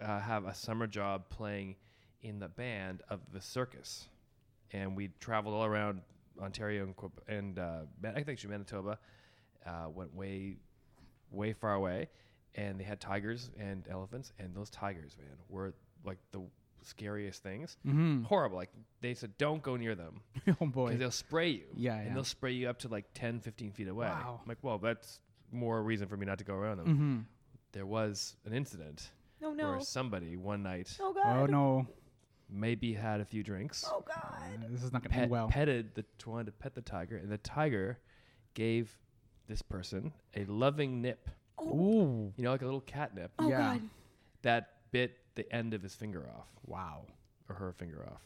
uh, 0.00 0.20
have 0.20 0.44
a 0.44 0.54
summer 0.54 0.86
job 0.86 1.28
playing 1.28 1.74
in 2.22 2.38
the 2.38 2.48
band 2.48 3.02
of 3.08 3.20
the 3.32 3.40
circus, 3.40 4.08
and 4.72 4.96
we 4.96 5.10
traveled 5.20 5.54
all 5.54 5.64
around 5.64 6.02
Ontario 6.40 6.84
and, 6.84 6.96
Queb- 6.96 7.22
and 7.28 7.58
uh, 7.58 7.80
I 8.04 8.12
think 8.12 8.28
actually 8.30 8.50
Manitoba. 8.50 8.98
Uh, 9.66 9.88
went 9.90 10.14
way, 10.14 10.56
way 11.30 11.52
far 11.52 11.74
away, 11.74 12.08
and 12.54 12.80
they 12.80 12.84
had 12.84 13.00
tigers 13.00 13.50
and 13.58 13.86
elephants, 13.90 14.32
and 14.38 14.54
those 14.54 14.70
tigers, 14.70 15.14
man, 15.18 15.36
were 15.50 15.74
like 16.04 16.16
the 16.30 16.40
scariest 16.82 17.42
things. 17.42 17.76
Mm-hmm. 17.86 18.22
Horrible. 18.22 18.56
Like 18.56 18.70
they 19.00 19.14
said, 19.14 19.36
don't 19.36 19.62
go 19.62 19.76
near 19.76 19.94
them 19.94 20.20
oh 20.60 20.66
boy. 20.66 20.86
because 20.86 20.98
they'll 21.00 21.10
spray 21.10 21.50
you. 21.50 21.64
Yeah, 21.74 21.96
and 21.96 22.06
yeah. 22.08 22.14
they'll 22.14 22.24
spray 22.24 22.52
you 22.52 22.68
up 22.68 22.78
to 22.80 22.88
like 22.88 23.04
10, 23.14 23.40
15 23.40 23.72
feet 23.72 23.88
away. 23.88 24.06
Wow. 24.06 24.40
I'm 24.42 24.48
like, 24.48 24.58
well, 24.62 24.78
that's 24.78 25.20
more 25.52 25.82
reason 25.82 26.08
for 26.08 26.16
me 26.16 26.26
not 26.26 26.38
to 26.38 26.44
go 26.44 26.54
around 26.54 26.78
them. 26.78 26.86
Mm-hmm. 26.86 27.18
There 27.72 27.86
was 27.86 28.36
an 28.46 28.54
incident 28.54 29.10
oh 29.42 29.52
no. 29.52 29.70
where 29.70 29.80
somebody 29.80 30.36
one 30.36 30.62
night 30.62 30.96
Oh 31.00 31.12
god. 31.12 31.42
Oh 31.42 31.46
no, 31.46 31.86
maybe 32.50 32.94
had 32.94 33.20
a 33.20 33.24
few 33.24 33.42
drinks, 33.42 33.84
Oh 33.86 34.02
god. 34.06 34.34
Uh, 34.42 34.66
this 34.70 34.82
is 34.82 34.92
not 34.92 35.02
gonna 35.02 35.12
pet, 35.14 35.22
end 35.24 35.30
well. 35.30 35.48
petted 35.48 35.94
the 35.94 36.04
wanted 36.26 36.46
to 36.46 36.52
pet 36.52 36.74
the 36.74 36.80
tiger, 36.82 37.16
and 37.16 37.30
the 37.30 37.38
tiger 37.38 37.98
gave 38.54 38.90
this 39.46 39.62
person 39.62 40.12
a 40.36 40.44
loving 40.46 41.00
nip. 41.02 41.28
Ooh, 41.60 42.32
You 42.36 42.44
know, 42.44 42.50
like 42.52 42.62
a 42.62 42.64
little 42.64 42.80
catnip 42.82 43.32
Oh 43.38 43.48
Yeah. 43.48 43.58
god. 43.58 43.82
that 44.42 44.74
bit 44.92 45.16
the 45.34 45.50
end 45.54 45.74
of 45.74 45.82
his 45.82 45.94
finger 45.94 46.28
off 46.36 46.46
wow. 46.66 47.04
or 47.48 47.54
her 47.56 47.72
finger 47.72 48.06
off. 48.12 48.22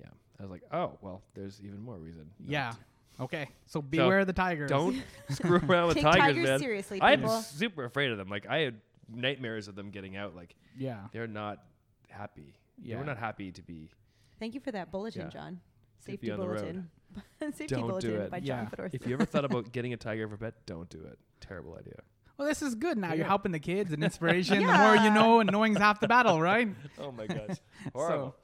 Yeah, 0.00 0.08
I 0.38 0.42
was 0.42 0.50
like, 0.50 0.62
oh 0.72 0.98
well, 1.00 1.22
there's 1.34 1.60
even 1.62 1.80
more 1.80 1.96
reason. 1.98 2.30
not 2.40 2.50
Yeah. 2.50 2.70
to. 2.72 2.76
Okay, 3.18 3.48
so 3.64 3.80
beware 3.80 4.26
the 4.26 4.32
tigers. 4.34 4.68
Don't 4.68 5.02
screw 5.30 5.56
around 5.58 5.86
with 5.88 5.94
Take 5.96 6.04
tigers, 6.04 6.20
tigers 6.20 6.44
man. 6.44 6.58
seriously, 6.58 6.98
I'm 7.00 7.20
people. 7.20 7.40
super 7.40 7.84
afraid 7.84 8.10
of 8.10 8.18
them. 8.18 8.28
Like 8.28 8.46
I 8.46 8.58
had 8.58 8.80
nightmares 9.08 9.68
of 9.68 9.74
them 9.74 9.90
getting 9.90 10.16
out. 10.16 10.34
Like 10.36 10.54
Yeah. 10.76 10.98
they're 11.12 11.26
not 11.26 11.62
happy. 12.10 12.54
They 12.78 12.90
Yeah. 12.90 12.98
were 12.98 13.04
not 13.04 13.18
happy 13.18 13.52
to 13.52 13.62
be. 13.62 13.90
Thank 14.38 14.54
you 14.54 14.60
for 14.60 14.70
that 14.72 14.90
bulletin, 14.90 15.22
Yeah. 15.22 15.28
John. 15.28 15.60
Safety 15.98 16.26
be 16.26 16.30
on 16.32 16.40
the 16.40 16.46
road. 16.48 16.60
bulletin. 16.60 16.90
Safety 17.54 17.66
Don't 17.74 17.80
do 17.82 17.86
bulletin 17.88 18.20
it. 18.22 18.30
by 18.30 18.36
Yeah. 18.38 18.64
John 18.64 18.66
Fedorf. 18.70 18.90
If 18.94 19.06
you 19.06 19.14
ever 19.14 19.24
thought 19.24 19.44
about 19.44 19.72
getting 19.72 19.92
a 19.92 19.96
tiger 19.96 20.28
for 20.28 20.34
a 20.34 20.38
pet, 20.38 20.54
don't 20.66 20.88
do 20.90 21.00
it. 21.00 21.18
Terrible 21.40 21.76
idea. 21.78 22.00
Well, 22.36 22.46
this 22.46 22.60
is 22.60 22.74
good. 22.74 22.98
Now 22.98 23.14
you're 23.14 23.24
helping 23.26 23.52
the 23.52 23.58
kids 23.58 23.92
and 23.92 24.04
inspiration. 24.04 24.60
yeah. 24.60 24.66
The 24.76 24.82
more 24.96 25.04
you 25.04 25.10
know, 25.10 25.40
and 25.40 25.50
knowing's 25.50 25.78
half 25.78 26.00
the 26.00 26.08
battle, 26.08 26.40
right? 26.40 26.68
Oh 26.98 27.10
my 27.12 27.26
gosh, 27.38 27.56
horrible. 27.94 28.36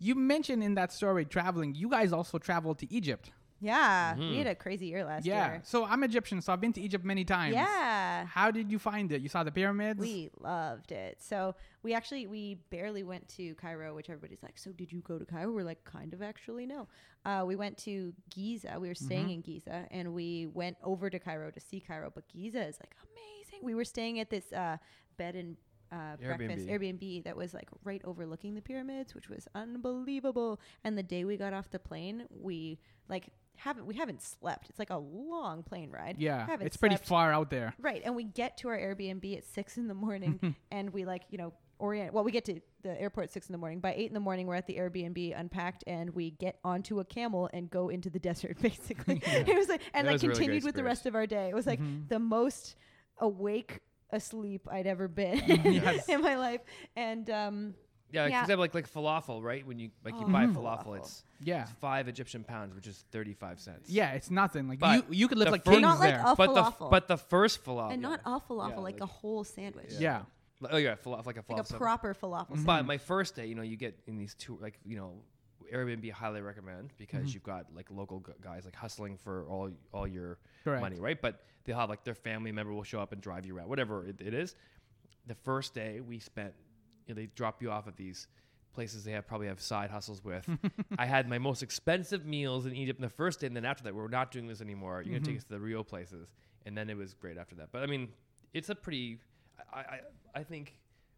You 0.00 0.16
mentioned 0.16 0.64
in 0.64 0.74
that 0.74 0.92
story 0.92 1.24
traveling. 1.24 1.76
You 1.76 1.88
guys 1.88 2.12
also 2.12 2.38
traveled 2.38 2.78
to 2.80 2.92
Egypt. 2.92 3.30
Yeah, 3.62 4.16
we 4.16 4.24
Mhm. 4.24 4.38
had 4.38 4.46
a 4.48 4.54
crazy 4.56 4.86
year 4.86 5.04
last 5.04 5.24
yeah. 5.24 5.46
year. 5.52 5.60
So 5.64 5.84
I'm 5.84 6.02
Egyptian, 6.02 6.40
so 6.42 6.52
I've 6.52 6.60
been 6.60 6.72
to 6.72 6.80
Egypt 6.80 7.04
many 7.04 7.24
times. 7.24 7.54
Yeah. 7.54 8.26
How 8.26 8.50
did 8.50 8.70
you 8.72 8.78
find 8.78 9.10
it? 9.12 9.22
You 9.22 9.28
saw 9.28 9.44
the 9.44 9.52
pyramids. 9.52 10.00
We 10.00 10.30
loved 10.40 10.90
it. 10.90 11.22
So 11.22 11.54
we 11.84 11.94
actually 11.94 12.26
we 12.26 12.56
barely 12.70 13.04
went 13.04 13.28
to 13.36 13.54
Cairo, 13.54 13.94
which 13.94 14.10
everybody's 14.10 14.42
like, 14.42 14.58
so 14.58 14.72
did 14.72 14.90
you 14.92 15.00
go 15.00 15.18
to 15.18 15.24
Cairo? 15.24 15.52
We're 15.52 15.64
like, 15.64 15.84
kind 15.84 16.12
of 16.12 16.20
actually 16.22 16.66
no. 16.66 16.88
Uh, 17.24 17.44
we 17.46 17.54
went 17.56 17.78
to 17.78 18.12
Giza. 18.34 18.78
We 18.80 18.88
were 18.88 18.94
staying 18.96 19.26
Mm-hmm. 19.26 19.30
in 19.32 19.40
Giza, 19.42 19.86
and 19.92 20.12
we 20.12 20.48
went 20.48 20.76
over 20.82 21.08
to 21.08 21.18
Cairo 21.20 21.50
to 21.52 21.60
see 21.60 21.78
Cairo. 21.80 22.10
But 22.12 22.28
Giza 22.28 22.66
is 22.66 22.78
like 22.80 22.94
amazing. 23.06 23.60
We 23.64 23.74
were 23.76 23.84
staying 23.84 24.18
at 24.18 24.28
this 24.28 24.52
uh, 24.52 24.78
bed 25.16 25.36
and 25.36 25.56
uh, 25.92 26.16
breakfast 26.16 26.66
Airbnb. 26.66 26.98
Airbnb 26.98 27.24
that 27.24 27.36
was 27.36 27.52
like 27.54 27.68
right 27.84 28.00
overlooking 28.04 28.54
the 28.54 28.62
pyramids, 28.62 29.14
which 29.14 29.28
was 29.28 29.46
unbelievable. 29.54 30.58
And 30.84 30.96
the 30.96 31.02
day 31.02 31.24
we 31.24 31.36
got 31.36 31.52
off 31.52 31.70
the 31.70 31.78
plane, 31.78 32.24
we 32.30 32.78
like 33.08 33.28
haven't 33.56 33.86
we 33.86 33.94
haven't 33.96 34.22
slept. 34.22 34.68
It's 34.70 34.78
like 34.78 34.90
a 34.90 34.98
long 34.98 35.62
plane 35.62 35.90
ride. 35.90 36.16
yeah, 36.18 36.46
Haven't 36.46 36.66
it's 36.66 36.76
pretty 36.76 36.96
far 36.96 37.32
out 37.32 37.50
there. 37.50 37.74
Right, 37.78 38.02
and 38.04 38.14
we 38.16 38.24
get 38.24 38.56
to 38.58 38.68
our 38.68 38.78
Airbnb 38.78 39.36
at 39.38 39.44
six 39.44 39.76
in 39.76 39.86
the 39.88 39.94
morning, 39.94 40.56
and 40.70 40.90
we 40.92 41.04
like 41.04 41.22
you 41.30 41.38
know 41.38 41.52
orient. 41.78 42.12
Well, 42.14 42.22
we 42.24 42.30
get 42.32 42.44
to 42.46 42.60
the 42.82 43.00
airport 43.00 43.24
at 43.24 43.32
six 43.32 43.48
in 43.48 43.52
the 43.52 43.58
morning. 43.58 43.80
By 43.80 43.94
eight 43.94 44.06
in 44.08 44.14
the 44.14 44.20
morning, 44.20 44.46
we're 44.46 44.54
at 44.54 44.66
the 44.66 44.76
Airbnb, 44.76 45.38
unpacked, 45.38 45.84
and 45.86 46.10
we 46.10 46.30
get 46.32 46.58
onto 46.64 47.00
a 47.00 47.04
camel 47.04 47.48
and 47.52 47.70
go 47.70 47.88
into 47.88 48.08
the 48.10 48.18
desert. 48.30 48.56
Basically, 48.60 49.20
it 49.26 49.56
was 49.56 49.68
like 49.68 49.80
and 49.94 50.06
That 50.06 50.12
like 50.12 50.14
was 50.14 50.24
a 50.24 50.26
really 50.28 50.38
great 50.38 50.44
continued 50.46 50.64
with 50.64 50.74
the 50.74 50.84
rest 50.84 51.06
of 51.06 51.14
our 51.14 51.26
day. 51.26 51.48
It 51.48 51.54
was 51.54 51.66
like 51.66 51.80
Mhm. 51.80 52.08
the 52.08 52.18
most 52.18 52.76
awake 53.18 53.80
asleep 54.10 54.66
I'd 54.70 54.86
ever 54.86 55.08
been 55.08 55.38
Yes. 55.64 56.08
in 56.08 56.20
my 56.20 56.36
life, 56.36 56.60
and 56.96 57.28
um, 57.30 57.74
Yeah, 58.12 58.26
Yeah. 58.26 58.40
except 58.42 58.58
like 58.60 58.74
like 58.74 58.92
falafel, 58.92 59.42
right? 59.42 59.66
When 59.66 59.78
you 59.78 59.90
like 60.04 60.14
you 60.14 60.26
Oh, 60.26 60.28
buy 60.30 60.44
falafel, 60.46 60.84
falafel. 60.86 60.96
it's, 60.98 61.24
Yeah. 61.40 61.62
it's 61.62 61.72
five 61.72 62.08
Egyptian 62.08 62.44
pounds, 62.44 62.74
which 62.74 62.86
is 62.86 63.04
thirty 63.10 63.32
five 63.32 63.58
cents. 63.58 63.88
Yeah, 63.88 64.12
it's 64.12 64.30
nothing. 64.30 64.68
Like 64.68 64.78
But 64.80 65.08
you, 65.08 65.14
you 65.22 65.28
could 65.28 65.38
live 65.38 65.46
the 65.46 65.52
like 65.52 65.64
first- 65.64 65.72
kings 65.72 65.82
not 65.82 65.98
like 65.98 66.14
there. 66.14 66.22
a 66.26 66.36
but 66.36 66.54
the 66.54 66.62
falafel, 66.62 66.90
but 66.90 67.08
the 67.08 67.16
first 67.16 67.64
falafel, 67.64 67.92
and 67.92 68.02
not 68.02 68.20
yeah. 68.26 68.36
a 68.36 68.40
falafel, 68.40 68.68
Yeah, 68.70 68.76
like, 68.76 68.94
like- 68.94 69.00
a 69.00 69.06
whole 69.06 69.44
sandwich, 69.44 69.92
Yeah. 69.92 70.24
yeah. 70.60 70.68
oh 70.70 70.76
yeah, 70.76 70.94
falafel, 70.96 71.24
like 71.26 71.38
a 71.38 71.42
falafel. 71.42 71.56
like 71.56 71.70
a 71.70 71.74
proper 71.74 72.14
falafel. 72.14 72.50
Mhm. 72.56 72.66
But 72.66 72.84
my 72.86 72.98
first 72.98 73.34
day, 73.34 73.46
you 73.46 73.54
know, 73.54 73.62
you 73.62 73.76
get 73.76 73.98
in 74.06 74.18
these 74.18 74.34
two, 74.34 74.58
like 74.60 74.78
you 74.84 74.96
know, 74.96 75.22
Airbnb 75.72 76.10
highly 76.12 76.42
recommend 76.42 76.92
because 76.98 77.30
Mhm. 77.30 77.34
you've 77.34 77.42
got 77.44 77.74
like 77.74 77.90
local 77.90 78.18
gu- 78.20 78.34
guys 78.42 78.66
like 78.66 78.76
hustling 78.76 79.16
for 79.16 79.46
all 79.48 79.70
all 79.94 80.06
your 80.06 80.38
Correct. 80.64 80.82
money, 80.82 81.00
right? 81.00 81.18
But 81.18 81.42
they'll 81.64 81.78
have 81.78 81.88
like 81.88 82.04
their 82.04 82.14
family 82.14 82.52
member 82.52 82.74
will 82.74 82.82
show 82.84 83.00
up 83.00 83.12
and 83.12 83.22
drive 83.22 83.46
you 83.46 83.56
around, 83.56 83.68
whatever 83.70 84.06
it, 84.06 84.20
it 84.20 84.34
is. 84.34 84.54
The 85.26 85.34
first 85.34 85.72
day 85.72 86.00
we 86.00 86.18
spent, 86.18 86.52
you 87.06 87.14
know, 87.14 87.20
they 87.20 87.26
drop 87.34 87.62
you 87.62 87.70
off 87.70 87.86
at 87.88 87.96
these 87.96 88.26
places 88.74 89.04
they 89.04 89.12
have 89.12 89.26
probably 89.26 89.48
have 89.48 89.60
side 89.60 89.90
hustles 89.90 90.24
with. 90.24 90.48
I 90.98 91.04
had 91.04 91.28
my 91.28 91.38
most 91.38 91.62
expensive 91.62 92.24
meals 92.24 92.64
in 92.64 92.74
Egypt 92.74 92.98
in 92.98 93.02
the 93.02 93.10
first 93.10 93.40
day, 93.40 93.46
and 93.46 93.54
then 93.54 93.64
after 93.66 93.84
that, 93.84 93.94
we're 93.94 94.08
not 94.08 94.30
doing 94.32 94.46
this 94.46 94.60
anymore. 94.62 95.02
You're 95.02 95.18
gonna 95.18 95.26
take 95.26 95.34
Mhm. 95.34 95.38
us 95.38 95.44
to 95.44 95.50
the 95.50 95.60
real 95.60 95.84
places, 95.84 96.26
and 96.64 96.76
then 96.76 96.88
it 96.88 96.96
was 96.96 97.12
great 97.14 97.36
after 97.36 97.54
that. 97.56 97.70
But 97.70 97.82
I 97.82 97.86
mean, 97.86 98.08
it's 98.54 98.70
a 98.70 98.74
pretty. 98.74 99.18
I 99.72 99.78
I, 99.80 100.00
I 100.36 100.42
think 100.42 100.74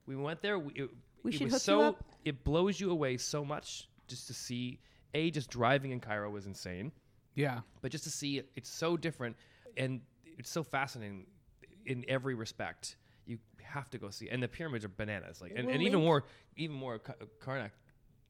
we 0.06 0.16
went 0.16 0.42
there. 0.42 0.58
We, 0.58 0.72
it, 0.74 0.90
We 1.22 1.30
it 1.30 1.34
should 1.34 1.44
was 1.44 1.52
hook 1.54 1.62
you 1.62 1.64
so 1.64 1.80
up. 1.82 2.04
it 2.24 2.42
blows 2.44 2.80
you 2.80 2.90
away 2.90 3.16
so 3.18 3.44
much 3.44 3.88
just 4.08 4.26
to 4.26 4.34
see 4.34 4.80
a 5.14 5.30
just 5.30 5.48
driving 5.48 5.92
in 5.92 6.00
Cairo 6.00 6.28
was 6.30 6.46
insane 6.46 6.90
Yeah. 7.36 7.60
but 7.80 7.92
just 7.92 8.02
to 8.04 8.10
see 8.10 8.38
it, 8.38 8.50
it's 8.56 8.68
so 8.68 8.96
different 8.96 9.36
and 9.76 10.00
it's 10.36 10.50
so 10.50 10.62
fascinating 10.64 11.26
in 11.86 12.04
every 12.08 12.34
respect. 12.34 12.96
You 13.64 13.70
have 13.72 13.90
to 13.90 13.98
go 13.98 14.10
see, 14.10 14.28
and 14.28 14.42
the 14.42 14.48
pyramids 14.48 14.84
are 14.84 14.88
bananas. 14.88 15.40
Like, 15.40 15.52
and, 15.56 15.66
We'll 15.66 15.74
and 15.74 15.82
even 15.82 15.94
link- 16.00 16.04
more, 16.04 16.24
even 16.56 16.76
more 16.76 16.98
Ka- 16.98 17.14
Karnak. 17.40 17.70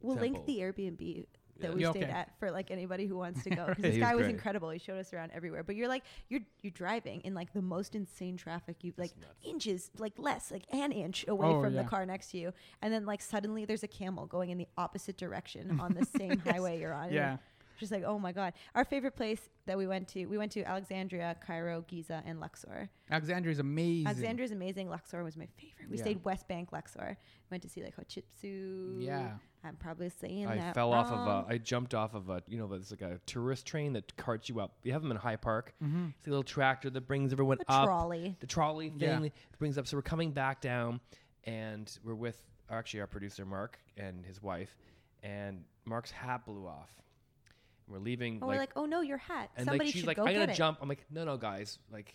We'll 0.00 0.17
temple. 0.17 0.33
link 0.45 0.47
the 0.47 0.59
Airbnb 0.59 1.26
that 1.61 1.69
Yeah. 1.69 1.75
we 1.75 1.83
Yeah, 1.83 1.91
stayed 1.91 2.03
okay. 2.05 2.12
at 2.12 2.38
for 2.38 2.50
like 2.50 2.71
anybody 2.71 3.07
who 3.07 3.17
wants 3.17 3.43
to 3.45 3.50
go. 3.50 3.67
'Cause 3.67 3.76
He 3.79 3.83
this 3.83 3.99
guy 3.99 4.14
was 4.14 4.25
great. 4.25 4.35
incredible. 4.35 4.71
He 4.71 4.79
showed 4.79 4.99
us 4.99 5.12
around 5.12 5.33
everywhere. 5.33 5.62
But 5.64 5.76
you're 5.76 5.88
like 5.88 6.05
you're 6.29 6.41
you're 6.62 6.71
driving 6.73 7.21
in 7.23 7.35
like 7.35 7.53
the 7.53 7.62
most 7.62 7.95
insane 7.95 8.37
traffic. 8.37 8.83
You 8.85 8.93
like 8.97 9.12
inches, 9.43 9.91
like 9.99 10.12
less, 10.19 10.50
like 10.53 10.64
an 10.73 10.93
inch 10.93 11.25
away 11.26 11.49
Oh, 11.49 11.62
from 11.62 11.75
yeah. 11.75 11.83
the 11.83 11.88
car 11.88 12.05
next 12.07 12.31
to 12.33 12.38
you, 12.38 12.53
and 12.83 12.93
then 12.93 13.07
like 13.07 13.23
suddenly 13.23 13.64
there's 13.64 13.83
a 13.83 13.88
camel 13.88 14.26
going 14.26 14.50
in 14.50 14.59
the 14.59 14.69
opposite 14.79 15.17
direction 15.17 15.81
on 15.81 15.95
the 15.95 16.05
same 16.19 16.41
Yes. 16.45 16.55
highway 16.55 16.81
you're 16.81 16.95
on. 16.95 17.12
Yeah. 17.12 17.38
Just 17.78 17.90
like, 17.93 18.04
oh 18.04 18.19
my 18.19 18.33
god. 18.33 18.52
Our 18.75 18.85
favorite 18.85 19.16
place 19.16 19.40
that 19.66 19.76
we 19.78 19.87
went 19.87 20.09
to, 20.09 20.26
we 20.26 20.38
went 20.38 20.52
to 20.52 20.62
Alexandria, 20.62 21.37
Cairo, 21.45 21.85
Giza, 21.88 22.23
and 22.26 22.38
Luxor. 22.40 22.88
Alexandria 23.11 23.52
is 23.52 23.59
amazing. 23.59 24.07
Alexandria 24.07 24.45
is 24.45 24.52
amazing. 24.52 24.88
Luxor 24.90 25.25
was 25.25 25.37
my 25.37 25.47
favorite. 25.59 25.90
We 25.90 25.97
Yeah. 25.97 26.02
stayed 26.04 26.25
West 26.25 26.47
Bank, 26.49 26.71
Luxor. 26.73 27.16
Went 27.50 27.62
to 27.62 27.69
see 27.69 27.83
like 27.83 27.97
Hatshepsut. 27.97 29.02
Yeah. 29.04 29.33
I'm 29.64 29.76
probably 29.76 30.11
saying 30.11 30.47
I 30.47 30.57
that 30.57 30.69
I 30.69 30.73
fell 30.75 30.93
off 30.93 31.11
of 31.11 31.26
a. 31.26 31.47
I 31.49 31.57
jumped 31.59 31.95
off 31.95 32.14
of 32.14 32.28
a. 32.28 32.43
You 32.47 32.59
know, 32.59 32.71
it's 32.75 32.90
like 32.90 33.00
a 33.00 33.19
tourist 33.25 33.64
train 33.66 33.95
that 33.95 34.14
carts 34.16 34.49
you 34.50 34.61
up. 34.61 34.75
You 34.83 34.93
have 34.93 35.00
them 35.02 35.11
in 35.11 35.16
High 35.16 35.37
Park. 35.37 35.75
Mm-hmm. 35.83 36.09
It's 36.19 36.26
a 36.26 36.31
little 36.31 36.43
tractor 36.45 36.90
that 36.90 37.07
brings 37.07 37.33
everyone 37.33 37.59
a 37.69 37.73
up. 37.73 37.87
trolley. 37.87 38.37
The 38.40 38.47
trolley 38.47 38.90
thing 38.90 38.99
Yeah. 39.00 39.19
that 39.21 39.33
brings 39.59 39.78
up. 39.78 39.87
So 39.87 39.97
we're 39.97 40.02
coming 40.02 40.33
back 40.33 40.61
down, 40.61 41.00
and 41.45 41.90
we're 42.04 42.14
with 42.14 42.43
actually 42.69 43.00
our 43.00 43.07
producer 43.07 43.47
Mark 43.47 43.78
and 43.97 44.25
his 44.26 44.43
wife, 44.43 44.76
and 45.23 45.64
Mark's 45.87 46.11
hat 46.11 46.45
blew 46.45 46.66
off. 46.66 46.90
We're 47.88 47.99
leaving. 47.99 48.35
And 48.37 48.43
we're 48.47 48.57
like, 48.57 48.73
oh 48.76 48.87
no, 48.87 49.00
your 49.03 49.19
hat. 49.19 49.50
and 49.57 49.67
Somebody 49.67 49.87
like 49.88 49.93
she's 49.93 50.00
should 50.00 50.07
like, 50.07 50.17
go 50.17 50.23
I'm 50.23 50.33
get 50.33 50.41
gonna 50.41 50.53
it. 50.53 50.57
jump. 50.57 50.79
I'm 50.81 50.88
like, 50.88 51.05
no, 51.11 51.25
no, 51.25 51.37
guys, 51.37 51.79
like, 51.93 52.14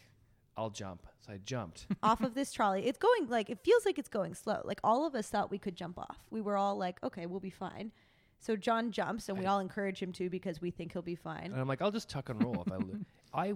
I'll 0.57 0.69
jump. 0.71 1.05
So 1.25 1.33
I 1.33 1.37
jumped. 1.37 1.85
off 2.03 2.21
of 2.21 2.33
this 2.33 2.51
trolley. 2.51 2.85
It's 2.87 2.97
going 2.97 3.27
like 3.27 3.49
it 3.49 3.59
feels 3.63 3.85
like 3.85 3.97
it's 3.99 4.09
going 4.09 4.33
slow. 4.33 4.61
Like 4.65 4.79
all 4.83 5.05
of 5.05 5.15
us 5.15 5.29
thought 5.29 5.51
we 5.51 5.57
could 5.59 5.75
jump 5.75 5.97
off. 5.99 6.17
We 6.31 6.41
were 6.41 6.57
all 6.57 6.75
like, 6.77 6.97
okay, 7.03 7.25
we'll 7.27 7.39
be 7.39 7.49
fine. 7.49 7.91
So 8.41 8.55
John 8.55 8.91
jumps, 8.91 9.27
and 9.29 9.37
we 9.37 9.45
all 9.45 9.59
encourage 9.59 10.01
him 10.01 10.13
to 10.13 10.29
because 10.29 10.61
we 10.61 10.71
think 10.71 10.93
he'll 10.93 11.01
be 11.01 11.15
fine. 11.15 11.51
And 11.51 11.59
I'm 11.59 11.67
like, 11.67 11.81
I'll 11.81 11.91
just 11.91 12.09
tuck 12.09 12.29
and 12.29 12.41
roll 12.43 12.63
if 12.65 12.71
I. 12.71 12.77
Li- 12.77 13.05
I 13.33 13.53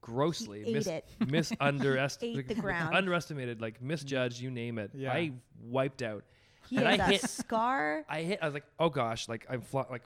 grossly 0.00 0.62
He 0.64 0.70
ate 0.70 0.74
mis- 0.74 0.86
it. 0.86 1.04
mis 1.28 1.52
Ate 1.60 2.48
the 2.48 2.54
ground. 2.54 2.94
underestimated, 2.94 3.60
like 3.60 3.80
misjudged, 3.82 4.40
you 4.40 4.50
name 4.50 4.78
it. 4.78 4.90
Yeah. 4.94 5.12
I 5.12 5.32
wiped 5.62 6.02
out. 6.02 6.24
He 6.68 6.76
and 6.76 6.86
has 6.86 7.00
I 7.00 7.04
a 7.04 7.06
hit- 7.12 7.22
scar. 7.30 8.04
I 8.08 8.22
hit. 8.22 8.38
I 8.42 8.46
was 8.46 8.54
like, 8.54 8.64
oh 8.78 8.90
gosh, 8.90 9.28
like 9.28 9.46
I'm 9.48 9.62
fl- 9.62 9.80
like 9.90 10.02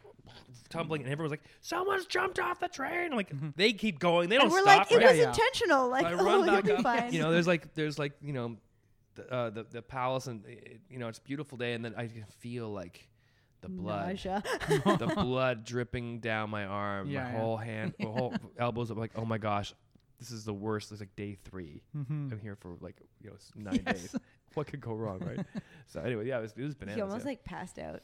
tumbling, 0.68 1.02
and 1.02 1.10
everyone's 1.10 1.30
like, 1.32 1.42
someone's 1.60 2.06
jumped 2.06 2.38
off 2.38 2.60
the 2.60 2.68
train. 2.68 3.10
I'm 3.12 3.16
like, 3.16 3.32
they 3.56 3.72
keep 3.72 3.98
going. 3.98 4.28
They 4.28 4.36
don't 4.36 4.44
And 4.46 4.52
we're 4.52 4.62
stop. 4.62 4.90
like, 4.90 4.92
it 4.92 4.96
right? 4.98 5.06
was 5.08 5.16
Yeah, 5.16 5.22
yeah. 5.22 5.28
intentional. 5.28 5.88
Like, 5.88 6.02
So 6.02 6.08
I 6.08 6.12
oh, 6.14 6.24
run 6.24 6.38
you'll 6.44 6.46
back 6.46 6.64
be 6.64 6.72
up. 6.72 6.82
fine. 6.82 7.12
You 7.12 7.22
know, 7.22 7.30
there's 7.32 7.46
like 7.46 7.74
there's 7.74 7.98
like 7.98 8.12
you 8.22 8.32
know, 8.32 8.56
the 9.14 9.32
uh, 9.32 9.50
the, 9.50 9.64
the 9.70 9.82
palace, 9.82 10.26
and 10.26 10.44
it, 10.46 10.80
you 10.88 10.98
know 10.98 11.08
it's 11.08 11.18
a 11.18 11.22
beautiful 11.22 11.58
day, 11.58 11.74
and 11.74 11.84
then 11.84 11.94
I 11.96 12.06
can 12.06 12.24
feel 12.40 12.70
like 12.70 13.08
the 13.60 13.68
blood, 13.68 14.08
Nausea. 14.08 14.42
the 14.68 15.12
blood 15.14 15.64
dripping 15.64 16.20
down 16.20 16.50
my 16.50 16.64
arm, 16.64 17.08
Yeah, 17.10 17.24
my 17.24 17.30
yeah. 17.32 17.38
whole 17.38 17.56
hand, 17.56 17.94
my 18.00 18.06
whole 18.10 18.34
elbows. 18.58 18.90
I'm 18.90 18.98
like, 18.98 19.12
oh 19.16 19.24
my 19.24 19.38
gosh, 19.38 19.72
this 20.18 20.30
is 20.32 20.44
the 20.44 20.54
worst. 20.54 20.90
It's 20.92 21.00
like 21.00 21.14
day 21.16 21.36
3 21.44 21.80
Mhm. 21.96 22.32
I'm 22.32 22.40
here 22.40 22.56
for 22.56 22.76
like 22.80 22.96
you 23.20 23.30
know 23.30 23.36
s- 23.36 23.52
nine 23.54 23.82
Yes. 23.86 24.00
days. 24.00 24.16
What 24.54 24.66
could 24.66 24.80
go 24.80 24.92
wrong, 24.92 25.20
right? 25.20 25.46
so 25.86 26.00
anyway, 26.00 26.26
yeah, 26.26 26.38
it 26.38 26.42
was, 26.42 26.54
it 26.56 26.62
was 26.62 26.74
bananas. 26.74 26.96
he 26.96 27.00
almost 27.02 27.24
yeah. 27.24 27.30
like 27.30 27.44
passed 27.44 27.78
out. 27.78 28.02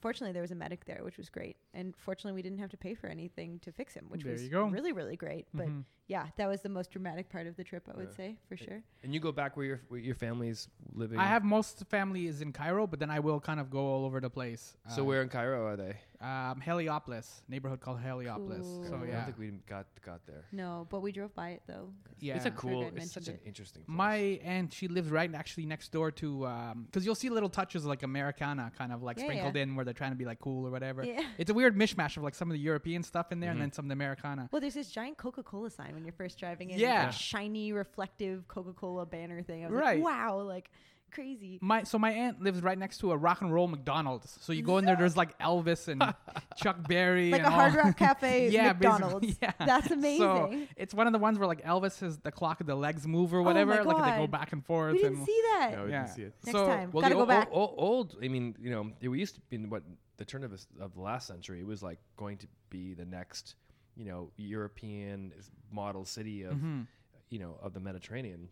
Fortunately, 0.00 0.32
there 0.32 0.42
was 0.42 0.50
a 0.50 0.54
medic 0.56 0.84
there, 0.86 1.00
which 1.04 1.18
was 1.18 1.28
great, 1.28 1.56
and 1.74 1.94
fortunately, 1.96 2.32
we 2.36 2.42
didn't 2.42 2.58
have 2.58 2.70
to 2.70 2.76
pay 2.76 2.94
for 2.94 3.06
anything 3.08 3.58
to 3.60 3.72
fix 3.72 3.94
him, 3.94 4.06
which 4.08 4.22
There 4.22 4.32
was 4.32 4.42
you 4.42 4.50
go. 4.50 4.66
really, 4.68 4.92
really 4.92 5.16
great. 5.16 5.46
But 5.54 5.68
Mhm. 5.68 5.84
yeah, 6.08 6.28
that 6.36 6.48
was 6.48 6.62
the 6.62 6.68
most 6.68 6.90
dramatic 6.90 7.28
part 7.28 7.46
of 7.46 7.56
the 7.56 7.64
trip, 7.64 7.88
I 7.92 7.96
would 7.96 8.08
Yeah. 8.10 8.14
say 8.16 8.36
for 8.48 8.56
sure. 8.56 8.82
and 9.02 9.14
you 9.14 9.20
go 9.20 9.32
back 9.32 9.56
where 9.56 9.64
your 9.66 9.80
where 9.88 10.00
your 10.00 10.14
family's 10.14 10.68
living. 10.92 11.18
I 11.18 11.26
have 11.26 11.42
most 11.44 11.86
family 11.86 12.26
is 12.26 12.42
in 12.42 12.52
Cairo, 12.52 12.86
but 12.86 12.98
then 12.98 13.10
I 13.10 13.18
will 13.20 13.40
kind 13.40 13.58
of 13.60 13.70
go 13.70 13.80
all 13.86 14.04
over 14.04 14.20
the 14.20 14.28
place. 14.30 14.76
So 14.88 15.02
Uh, 15.02 15.04
where 15.06 15.22
in 15.22 15.28
Cairo 15.30 15.66
are 15.66 15.76
they? 15.76 15.96
Um, 16.20 16.60
Heliopolis, 16.60 17.42
neighborhood 17.48 17.80
called 17.80 18.00
Heliopolis. 18.00 18.58
Cool. 18.66 18.84
So 18.84 18.94
Oh, 18.96 19.02
I 19.04 19.06
don't 19.10 19.24
think 19.24 19.38
we 19.38 19.50
got 19.66 19.86
got 20.02 20.26
there. 20.26 20.44
No, 20.52 20.86
but 20.90 21.00
we 21.00 21.12
drove 21.12 21.34
by 21.34 21.50
it 21.50 21.62
though 21.66 21.94
yeah. 22.18 22.36
It's 22.36 22.44
a 22.44 22.50
cool. 22.50 22.84
had 22.84 22.96
It's 22.98 23.12
such 23.12 23.28
an 23.28 23.38
interesting. 23.46 23.84
Place. 23.84 23.96
My 23.96 24.16
aunt, 24.44 24.74
she 24.74 24.86
lives 24.88 25.10
right 25.10 25.32
actually 25.34 25.64
next 25.64 25.90
door 25.92 26.10
to, 26.12 26.40
because 26.86 27.06
you'll 27.06 27.14
see 27.14 27.30
little 27.30 27.48
touches 27.48 27.86
like 27.86 28.02
Americana 28.02 28.70
kind 28.76 28.92
of 28.92 29.02
like 29.02 29.16
Yeah, 29.16 29.24
sprinkled 29.24 29.56
yeah. 29.56 29.62
in 29.62 29.76
where 29.76 29.84
they're 29.86 29.94
trying 29.94 30.10
to 30.12 30.16
be 30.18 30.26
like 30.26 30.40
cool 30.40 30.66
or 30.66 30.70
whatever. 30.70 31.02
Yeah. 31.04 31.26
It's 31.38 31.50
a 31.50 31.54
weird 31.60 31.76
mishmash 31.76 32.16
of 32.16 32.22
like 32.22 32.34
some 32.34 32.48
of 32.50 32.54
the 32.54 32.60
European 32.60 33.02
stuff 33.02 33.32
in 33.32 33.40
there 33.40 33.50
Mhm. 33.50 33.52
and 33.54 33.60
then 33.62 33.72
some 33.72 33.84
of 33.84 33.88
the 33.88 33.92
Americana. 33.94 34.48
Well, 34.52 34.60
there's 34.60 34.74
this 34.74 34.90
giant 34.90 35.18
Coca-Cola 35.18 35.70
sign 35.70 35.94
when 35.94 36.04
you're 36.04 36.12
first 36.12 36.38
driving 36.38 36.70
in. 36.70 36.78
Yeah. 36.78 37.04
Like 37.04 37.12
shiny, 37.12 37.72
reflective 37.72 38.46
Coca-Cola 38.48 39.06
banner 39.06 39.42
thing. 39.42 39.64
I 39.64 39.68
was 39.68 39.78
Right. 39.78 40.02
like, 40.02 40.04
wow, 40.04 40.40
like 40.42 40.70
crazy. 41.12 41.58
My 41.60 41.82
so 41.82 41.98
my 41.98 42.12
aunt 42.12 42.40
lives 42.40 42.62
right 42.62 42.78
next 42.78 42.98
to 42.98 43.10
a 43.10 43.16
rock 43.16 43.40
and 43.40 43.52
roll 43.52 43.66
McDonald's. 43.66 44.38
So 44.42 44.52
you 44.52 44.62
go 44.62 44.78
in 44.78 44.84
there, 44.84 44.94
there's 44.94 45.16
like 45.16 45.36
Elvis 45.40 45.88
and 45.88 46.00
Chuck 46.56 46.86
Berry, 46.86 47.32
Like 47.32 47.40
and 47.40 47.48
a 47.48 47.50
Hard 47.50 47.74
Rock 47.74 47.96
Cafe 48.04 48.48
yeah, 48.50 48.68
McDonald's. 48.72 49.26
basically, 49.26 49.38
yeah. 49.58 49.66
That's 49.66 49.88
So 49.88 49.94
amazing. 49.94 50.68
it's 50.76 50.94
one 50.94 51.08
of 51.08 51.12
the 51.12 51.18
ones 51.18 51.36
where 51.40 51.48
like 51.48 51.64
Elvis 51.64 52.00
is 52.04 52.18
the 52.18 52.30
clock 52.30 52.60
of 52.60 52.68
the 52.68 52.76
legs 52.76 53.08
move 53.08 53.34
or 53.34 53.42
whatever. 53.42 53.72
Oh 53.80 53.84
my 53.84 53.92
like 53.92 54.14
they 54.14 54.20
go 54.20 54.26
back 54.28 54.52
and 54.52 54.64
forth. 54.64 54.92
we 54.92 54.98
didn't 55.02 55.16
and 55.18 55.26
see 55.26 55.40
that. 55.54 55.72
No, 55.76 55.84
we 55.86 55.90
yeah. 55.90 56.02
didn't 56.04 56.14
see 56.14 56.22
it. 56.22 56.34
Next 56.44 56.52
So- 56.56 56.66
time. 56.68 56.90
Well, 56.92 57.02
Gotta 57.02 57.14
go 57.14 57.20
old, 57.22 57.28
back. 57.28 57.48
Old, 57.50 57.74
old, 57.76 58.16
I 58.22 58.28
mean, 58.28 58.54
you 58.60 58.70
know, 58.70 58.92
we 59.02 59.18
used 59.18 59.34
to 59.34 59.40
be 59.50 59.56
in 59.56 59.68
what 59.68 59.82
the 60.20 60.24
turn 60.26 60.44
of, 60.44 60.50
this- 60.50 60.66
of 60.78 60.92
the 60.94 61.00
last 61.00 61.26
century. 61.26 61.60
It 61.60 61.66
was 61.66 61.82
like 61.82 61.98
going 62.18 62.36
to 62.38 62.46
be 62.68 62.92
the 62.94 63.06
next, 63.06 63.54
you 63.96 64.04
know, 64.04 64.30
European 64.36 65.32
model 65.72 66.04
city 66.04 66.42
of, 66.44 66.54
Mhm. 66.54 66.86
you 67.30 67.38
know, 67.38 67.58
of 67.62 67.72
the 67.72 67.80
Mediterranean, 67.80 68.48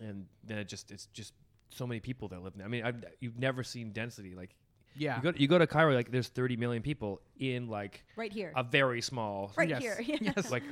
and 0.00 0.26
then 0.44 0.56
it 0.58 0.66
just 0.66 0.90
it's 0.90 1.06
just 1.12 1.34
so 1.68 1.86
many 1.86 2.00
people 2.00 2.26
that 2.28 2.42
live 2.42 2.54
there. 2.56 2.64
I 2.64 2.68
mean, 2.70 2.84
I've, 2.84 3.04
you've 3.20 3.38
never 3.38 3.62
seen 3.62 3.92
density 3.92 4.34
like 4.34 4.54
Yeah. 4.96 5.16
you 5.16 5.22
go 5.22 5.32
you 5.36 5.46
go 5.48 5.58
to 5.58 5.66
Cairo 5.66 5.92
like 5.94 6.10
there's 6.10 6.28
30 6.28 6.56
million 6.56 6.82
people 6.82 7.20
in 7.38 7.68
like 7.68 8.04
right 8.16 8.32
here. 8.32 8.50
a 8.56 8.62
very 8.64 9.02
small 9.02 9.52
right 9.56 9.68
yes. 9.68 9.82
here. 9.82 9.98
Yes. 10.22 10.50
like 10.50 10.62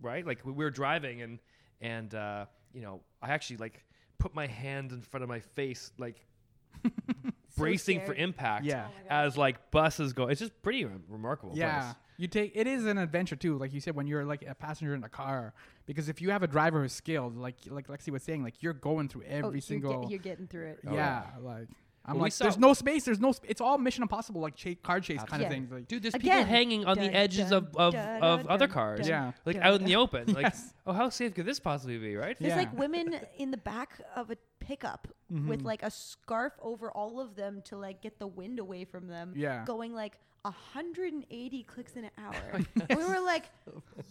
right 0.00 0.24
like 0.24 0.44
we 0.46 0.52
we 0.52 0.64
were 0.64 0.70
driving 0.70 1.22
and 1.22 1.40
and 1.80 2.14
uh 2.14 2.46
you 2.72 2.82
know 2.82 3.00
i 3.22 3.30
actually 3.30 3.56
like 3.56 3.84
put 4.18 4.32
my 4.34 4.46
hand 4.46 4.92
in 4.92 5.02
front 5.02 5.22
of 5.24 5.28
my 5.28 5.40
face 5.40 5.90
like 5.98 6.24
bracing 7.56 8.00
for 8.04 8.14
impact 8.14 8.64
Yeah. 8.64 8.86
Oh 8.88 9.06
as 9.10 9.36
like 9.36 9.70
buses 9.70 10.12
go 10.12 10.26
it's 10.28 10.40
just 10.40 10.60
pretty 10.62 10.84
re- 10.84 10.92
remarkable 11.08 11.56
Yeah. 11.56 11.80
place. 11.80 11.94
You 12.16 12.28
take 12.28 12.52
it 12.54 12.66
is 12.68 12.86
an 12.86 12.96
adventure 12.98 13.34
too, 13.34 13.58
like 13.58 13.72
you 13.74 13.80
said, 13.80 13.96
when 13.96 14.06
you're 14.06 14.24
like 14.24 14.42
a 14.46 14.54
passenger 14.54 14.94
in 14.94 15.02
a 15.02 15.08
car. 15.08 15.52
Because 15.86 16.08
if 16.08 16.22
you 16.22 16.30
have 16.30 16.44
a 16.44 16.46
driver 16.46 16.82
who's 16.82 16.92
skilled, 16.92 17.36
like 17.36 17.56
like 17.68 17.88
Lexi 17.88 18.10
was 18.10 18.22
saying, 18.22 18.44
like 18.44 18.62
you're 18.62 18.72
going 18.72 19.08
through 19.08 19.22
Oh, 19.24 19.30
every 19.30 19.54
you're, 19.54 19.60
single 19.62 20.02
get, 20.02 20.10
you're 20.10 20.18
getting 20.20 20.46
through 20.46 20.66
it. 20.68 20.78
Oh, 20.86 20.94
yeah, 20.94 21.24
like 21.40 21.66
I'm 22.06 22.14
Well, 22.16 22.24
like, 22.24 22.36
there's 22.36 22.58
no 22.58 22.74
space, 22.74 23.04
there's 23.04 23.18
no. 23.20 23.32
Sp- 23.32 23.48
it's 23.48 23.60
all 23.62 23.78
Mission 23.78 24.02
Impossible, 24.02 24.42
like 24.42 24.54
cha- 24.56 24.74
car 24.82 25.00
chase 25.00 25.22
kind 25.24 25.40
Yeah. 25.40 25.48
of 25.48 25.52
things. 25.54 25.72
Like, 25.72 25.88
dude 25.88 26.02
there's 26.02 26.14
Again. 26.14 26.38
people 26.40 26.44
hanging 26.44 26.84
on 26.84 26.98
the 26.98 27.14
edges 27.14 27.48
dun, 27.48 27.54
of 27.54 27.76
of, 27.76 27.92
dun, 27.94 28.22
of 28.22 28.42
dun, 28.42 28.50
other 28.50 28.68
cars 28.68 29.00
dun, 29.00 29.08
Yeah. 29.08 29.32
like 29.46 29.56
dun, 29.56 29.62
out 29.64 29.80
in 29.80 29.86
the 29.86 29.96
open 29.96 30.32
like 30.34 30.42
Yes. 30.42 30.74
oh 30.86 30.92
how 30.92 31.08
safe 31.08 31.34
could 31.34 31.46
this 31.46 31.58
possibly 31.60 31.96
be 31.96 32.14
right 32.16 32.36
There's 32.38 32.50
Yeah. 32.50 32.56
like 32.58 32.76
women 32.76 33.14
in 33.38 33.50
the 33.50 33.56
back 33.56 34.00
of 34.14 34.30
a 34.30 34.36
pickup 34.60 35.08
with 35.30 35.60
Mhm. 35.62 35.64
like 35.64 35.82
a 35.82 35.90
scarf 35.90 36.52
over 36.60 36.90
all 36.90 37.20
of 37.20 37.36
them 37.36 37.62
to 37.66 37.76
like 37.78 38.02
get 38.02 38.18
the 38.18 38.26
wind 38.26 38.58
away 38.58 38.84
from 38.84 39.06
them. 39.08 39.32
Yeah. 39.34 39.64
Going 39.64 39.94
like 39.94 40.18
180 40.44 41.62
clicks 41.64 41.92
in 41.96 42.04
an 42.04 42.10
hour. 42.18 42.34
And 42.90 42.98
we 42.98 43.04
were 43.04 43.20
like, 43.20 43.44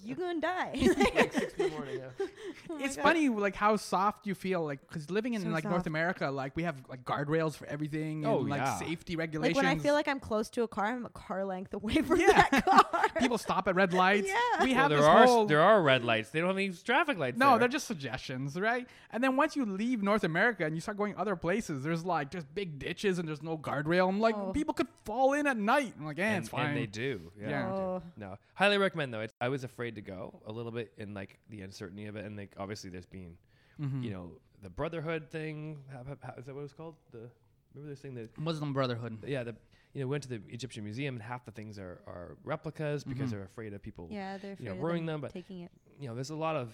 you 0.04 0.16
gonna 0.16 0.42
die. 0.42 0.72
like 0.98 1.32
six 1.34 1.54
in 1.54 1.66
the 1.66 1.70
morning 1.70 2.00
yeah. 2.00 2.26
Oh 2.70 2.78
it's 2.80 2.96
God. 2.96 3.04
funny 3.04 3.30
like 3.30 3.56
how 3.56 3.76
soft 3.76 4.26
you 4.26 4.34
feel 4.34 4.64
like 4.66 4.80
because 4.88 5.10
living 5.12 5.36
in 5.36 5.42
So 5.44 5.50
like 5.50 5.64
North. 5.64 5.86
America, 5.86 6.30
like 6.32 6.56
we 6.56 6.64
have 6.64 6.78
like 6.90 7.04
guardrails 7.06 7.56
for 7.56 7.68
everything 7.68 8.26
Oh, 8.26 8.40
and 8.40 8.50
like 8.50 8.62
yeah. 8.62 8.78
safety 8.78 9.16
regulations. 9.16 9.58
Like 9.58 9.66
when 9.66 9.78
I 9.78 9.80
feel 9.82 9.94
like 9.94 10.08
I'm 10.08 10.20
close 10.20 10.50
to 10.52 10.64
a 10.64 10.68
car, 10.68 10.86
I'm 10.86 11.06
a 11.06 11.10
car 11.10 11.46
length 11.46 11.74
away 11.74 11.96
from 12.02 12.20
Yeah. 12.20 12.48
that 12.50 12.66
car. 12.66 13.06
people 13.20 13.38
stop 13.38 13.68
at 13.68 13.76
red 13.76 13.94
lights. 13.94 14.28
Yeah. 14.28 14.64
We 14.64 14.72
well, 14.72 14.76
have 14.82 14.90
there 14.90 15.00
this 15.00 15.08
are 15.08 15.26
whole 15.26 15.46
there 15.46 15.62
are 15.62 15.82
red 15.84 16.04
lights 16.04 16.30
they 16.30 16.40
don't 16.40 16.50
have 16.50 16.58
any 16.58 16.70
traffic 16.72 17.18
lights 17.20 17.38
No, 17.38 17.52
there. 17.52 17.60
they're 17.60 17.68
just 17.68 17.86
suggestions, 17.88 18.60
right? 18.60 18.88
And 19.12 19.24
then 19.24 19.36
once 19.36 19.56
you 19.56 19.66
leave 19.66 20.02
North 20.02 20.24
America 20.24 20.66
and 20.66 20.74
you 20.74 20.82
start 20.82 20.98
going 20.98 21.16
other 21.16 21.36
places, 21.36 21.84
there's 21.84 22.04
like 22.04 22.32
just 22.32 22.54
big 22.56 22.80
ditches 22.80 23.20
and 23.20 23.28
there's 23.28 23.44
no 23.44 23.58
guardrail. 23.58 24.10
I'm 24.10 24.20
like, 24.20 24.36
Oh. 24.36 24.52
people 24.52 24.74
could 24.74 24.88
fall 25.06 25.34
in 25.34 25.46
at 25.46 25.58
night. 25.58 25.94
I'm 26.00 26.06
like, 26.06 26.18
yeah, 26.24 26.30
and, 26.36 26.40
it's 26.44 26.50
fine. 26.50 26.68
and 26.70 26.78
they 26.78 26.86
do 26.86 27.32
yeah, 27.40 27.50
Yeah. 27.50 27.72
Oh. 27.74 28.04
No, 28.18 28.38
highly 28.56 28.78
recommend 28.78 29.14
though. 29.14 29.22
It's, 29.22 29.34
I 29.42 29.50
was 29.50 29.64
afraid 29.64 29.96
to 29.96 30.02
go 30.02 30.42
a 30.46 30.52
little 30.52 30.72
bit 30.72 30.94
in 30.98 31.14
like 31.14 31.40
the 31.50 31.62
uncertainty 31.62 32.06
of 32.08 32.16
it, 32.16 32.26
and 32.26 32.36
like 32.38 32.54
obviously 32.58 32.90
there's 32.90 33.06
been, 33.06 33.38
Mhm. 33.80 34.04
you 34.04 34.12
know, 34.12 34.32
the 34.62 34.70
brotherhood 34.70 35.30
thing. 35.30 35.80
How, 35.92 36.04
how, 36.08 36.18
how, 36.22 36.34
is 36.38 36.46
that 36.46 36.56
what 36.56 36.64
it's 36.64 36.74
called? 36.74 36.96
The 37.12 37.30
remember 37.74 37.90
this 37.92 38.00
thing 38.02 38.14
that 38.16 38.38
Muslim 38.38 38.72
Brotherhood. 38.74 39.18
yeah 39.26 39.44
the 39.44 39.56
you 39.94 40.02
know 40.02 40.08
went 40.08 40.24
to 40.24 40.30
the 40.30 40.42
Egyptian 40.50 40.84
museum 40.84 41.16
and 41.16 41.24
half 41.24 41.44
the 41.46 41.52
things 41.52 41.78
are 41.80 42.02
are 42.08 42.38
replicas 42.44 43.04
because 43.04 43.30
Mhm. 43.30 43.32
they're 43.32 43.44
afraid 43.44 43.74
of 43.74 43.82
people. 43.82 44.08
Yeah, 44.12 44.38
they're 44.38 44.54
afraid 44.54 44.64
You 44.66 44.70
know, 44.72 44.78
of 44.78 44.84
ruining 44.84 45.06
them, 45.08 45.22
but- 45.22 45.32
taking 45.34 45.62
it. 45.62 45.72
You 46.00 46.08
know, 46.08 46.16
there's 46.16 46.30
a 46.30 46.36
lot 46.36 46.56
of 46.56 46.74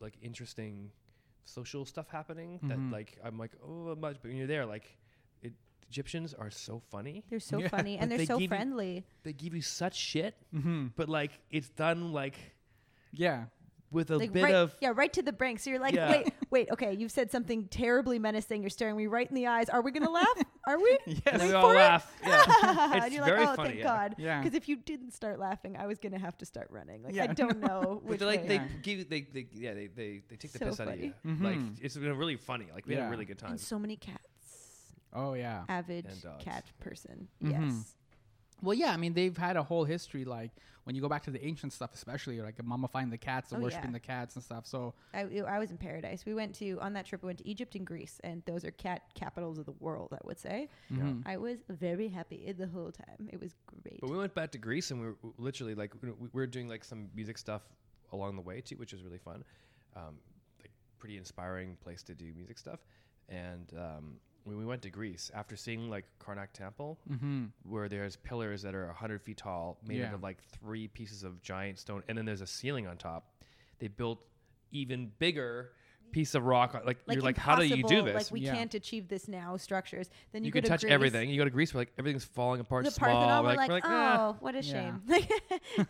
like 0.00 0.14
interesting 0.22 0.90
social 1.44 1.84
stuff 1.84 2.08
happening 2.08 2.60
that 2.64 2.78
Mhm. 2.78 2.92
like 2.92 3.18
I'm 3.24 3.36
like 3.38 3.52
oh 3.64 3.94
much, 3.96 4.16
but 4.22 4.28
when 4.28 4.36
you're 4.36 4.46
there 4.46 4.64
like. 4.66 4.96
It, 5.92 5.98
Egyptians 5.98 6.34
are 6.34 6.50
so 6.50 6.80
funny. 6.90 7.22
They're 7.28 7.38
so 7.40 7.58
Yeah. 7.58 7.68
funny 7.68 7.96
But 7.96 8.02
and 8.02 8.10
they're 8.10 8.18
they 8.18 8.26
so 8.26 8.36
give 8.36 8.42
you- 8.42 8.48
friendly. 8.48 9.04
They 9.22 9.32
give 9.32 9.54
you 9.54 9.62
such 9.62 9.94
shit, 9.94 10.34
Mm-hmm. 10.54 10.88
but 10.96 11.08
like 11.08 11.32
it's 11.50 11.68
done 11.68 12.12
like 12.12 12.36
Yeah. 13.12 13.44
with 13.90 14.10
a 14.10 14.16
like 14.16 14.32
bit 14.32 14.42
right, 14.44 14.54
of 14.54 14.74
yeah, 14.80 14.92
right 14.94 15.12
to 15.12 15.20
the 15.22 15.34
brink. 15.34 15.60
So 15.60 15.68
you're 15.68 15.78
like, 15.78 15.94
Yeah. 15.94 16.10
wait, 16.10 16.32
wait, 16.50 16.68
okay, 16.72 16.94
you've 16.94 17.12
said 17.12 17.30
something 17.30 17.68
terribly 17.68 18.18
menacing. 18.18 18.62
You're 18.62 18.70
staring 18.70 18.96
me 18.96 19.06
right 19.06 19.28
in 19.28 19.34
the 19.34 19.46
eyes. 19.48 19.68
Are 19.68 19.82
we 19.82 19.90
gonna 19.92 20.08
laugh? 20.10 20.38
Are 20.66 20.78
we? 20.78 20.98
Yes. 21.06 21.20
and 21.26 21.42
we 21.42 21.48
Wait 21.48 21.54
all 21.54 21.62
for 21.68 21.74
it. 21.74 21.76
laugh. 21.76 22.10
Yeah. 22.26 22.94
and 22.94 23.04
It's 23.04 23.14
you're 23.14 23.24
very 23.26 23.40
like, 23.40 23.48
oh, 23.50 23.54
funny, 23.56 23.68
thank 23.68 23.78
yeah. 23.80 23.84
God. 23.84 24.14
Yeah. 24.16 24.40
Because 24.42 24.54
if 24.56 24.66
you 24.70 24.76
didn't 24.76 25.10
start 25.12 25.38
laughing, 25.38 25.76
I 25.76 25.86
was 25.86 25.98
gonna 25.98 26.18
have 26.18 26.38
to 26.38 26.46
start 26.46 26.68
running. 26.70 27.02
Like 27.02 27.14
Yeah, 27.14 27.24
I 27.24 27.34
don't 27.34 27.60
know 27.60 28.00
But 28.02 28.04
which 28.10 28.20
they 28.20 28.26
like 28.26 28.40
way. 28.42 28.48
they 28.48 28.54
Yeah. 28.54 28.68
give 28.82 28.98
you- 29.00 29.04
they, 29.04 29.20
they 29.22 29.46
yeah 29.52 29.74
they, 29.74 29.88
they, 29.88 30.22
they 30.28 30.36
take 30.36 30.52
the 30.52 30.58
So 30.60 30.66
piss 30.66 30.80
out 30.80 30.88
of 30.88 30.98
you. 30.98 31.12
funny. 31.22 31.38
Like 31.44 31.58
Mhm. 31.58 31.76
it's 31.82 31.96
been 31.98 32.16
really 32.16 32.36
funny. 32.36 32.68
Like 32.74 32.86
we 32.86 32.94
had 32.94 33.02
Yeah. 33.02 33.08
a 33.08 33.10
really 33.10 33.26
good 33.26 33.38
time. 33.38 33.50
and 33.52 33.60
so 33.60 33.78
many 33.78 33.96
cats. 33.96 34.26
Oh 35.14 35.34
yeah. 35.34 35.64
Avid 35.68 36.06
And 36.06 36.22
dogs. 36.22 36.44
cat 36.44 36.64
person. 36.80 37.28
Mhm. 37.42 37.50
Yes. 37.50 37.94
Well, 38.62 38.74
yeah, 38.74 38.92
I 38.92 38.96
mean 38.96 39.12
they've 39.12 39.36
had 39.36 39.56
a 39.56 39.62
whole 39.62 39.84
history. 39.84 40.24
Like 40.24 40.52
when 40.84 40.94
you 40.96 41.02
go 41.02 41.08
back 41.08 41.22
to 41.24 41.30
the 41.30 41.44
ancient 41.44 41.72
stuff, 41.72 41.90
especially 41.94 42.40
like 42.40 42.56
mummifying 42.58 43.10
the 43.10 43.18
cats 43.18 43.50
and 43.52 43.60
Oh, 43.60 43.64
worshiping 43.64 43.90
yeah. 43.90 43.94
the 43.94 44.00
cats 44.00 44.36
and 44.36 44.44
stuff. 44.44 44.66
So 44.66 44.94
I, 45.12 45.22
I 45.46 45.58
was 45.58 45.70
in 45.72 45.78
paradise. 45.78 46.24
We 46.24 46.34
went 46.34 46.54
to 46.56 46.78
on 46.80 46.92
that 46.94 47.06
trip. 47.06 47.22
We 47.22 47.26
went 47.26 47.38
to 47.40 47.48
Egypt 47.48 47.74
and 47.74 47.84
Greece, 47.86 48.20
and 48.22 48.42
those 48.46 48.64
are 48.64 48.70
cat 48.70 49.02
capitals 49.14 49.58
of 49.58 49.66
the 49.66 49.74
world. 49.80 50.10
I 50.12 50.18
would 50.24 50.38
say. 50.38 50.68
mhm. 50.92 51.22
I 51.26 51.36
was 51.38 51.58
very 51.68 52.08
happy 52.08 52.52
the 52.56 52.68
whole 52.68 52.92
time. 52.92 53.28
It 53.32 53.40
was 53.40 53.52
great. 53.82 54.00
But 54.00 54.10
we 54.10 54.16
went 54.16 54.34
back 54.34 54.52
to 54.52 54.58
Greece 54.58 54.90
and 54.92 55.00
we 55.00 55.06
were 55.06 55.14
w- 55.14 55.34
literally 55.38 55.74
like 55.74 55.92
we 56.00 56.10
we 56.10 56.28
were 56.32 56.46
doing 56.46 56.68
like 56.68 56.84
some 56.84 57.10
music 57.16 57.38
stuff 57.38 57.62
along 58.12 58.36
the 58.36 58.42
way 58.42 58.60
too, 58.60 58.76
which 58.76 58.92
was 58.92 59.02
really 59.02 59.18
fun. 59.18 59.42
Um, 59.96 60.18
like 60.60 60.70
pretty 61.00 61.16
inspiring 61.18 61.76
place 61.82 62.02
to 62.04 62.14
do 62.14 62.32
music 62.36 62.58
stuff. 62.58 62.78
And 63.28 63.72
um, 63.76 64.16
when 64.44 64.56
we 64.58 64.64
went 64.64 64.82
to 64.82 64.90
Greece, 64.90 65.30
after 65.34 65.56
seeing 65.56 65.88
like 65.90 66.04
Karnak 66.18 66.52
Temple, 66.52 66.98
Mhm. 67.08 67.50
where 67.62 67.88
there's 67.88 68.16
pillars 68.16 68.62
that 68.62 68.74
are 68.74 68.88
100 68.88 69.22
feet 69.22 69.36
tall, 69.38 69.78
made 69.86 69.98
Yeah. 70.00 70.08
out 70.08 70.14
of 70.14 70.22
like 70.22 70.42
three 70.42 70.88
pieces 70.88 71.22
of 71.22 71.40
giant 71.42 71.78
stone, 71.78 72.02
and 72.08 72.16
then 72.18 72.24
there's 72.24 72.40
a 72.40 72.46
ceiling 72.46 72.86
on 72.86 72.96
top. 72.98 73.40
They 73.78 73.88
built 73.88 74.26
even 74.70 75.08
bigger 75.18 75.72
piece 76.12 76.34
of 76.34 76.44
rock. 76.44 76.80
Like, 76.84 76.98
you're 77.10 77.22
like, 77.22 77.36
how 77.36 77.56
do 77.56 77.64
you 77.66 77.82
do 77.82 78.02
this? 78.02 78.14
Like 78.14 78.30
we 78.30 78.40
Yeah. 78.40 78.54
can't 78.54 78.72
achieve 78.74 79.08
this 79.08 79.26
now. 79.28 79.56
Structures. 79.56 80.08
Then 80.32 80.42
you, 80.42 80.46
you 80.46 80.52
go 80.52 80.58
can 80.58 80.64
to 80.64 80.68
touch 80.68 80.80
Greece, 80.82 80.92
everything. 80.92 81.30
You 81.30 81.38
go 81.38 81.44
to 81.44 81.50
Greece, 81.50 81.72
where 81.74 81.80
like 81.80 81.92
everything's 81.98 82.24
falling 82.24 82.60
apart, 82.60 82.84
The 82.84 82.90
small. 82.90 83.08
Parthenon, 83.10 83.42
we're 83.44 83.48
like, 83.48 83.58
like, 83.58 83.68
we're 83.68 83.74
like, 83.74 83.84
oh, 83.86 83.88
"Ah." 83.90 84.36
what 84.40 84.54
a 84.54 84.62
Yeah. 84.62 84.72
shame. 84.72 85.02
Like, 85.08 85.30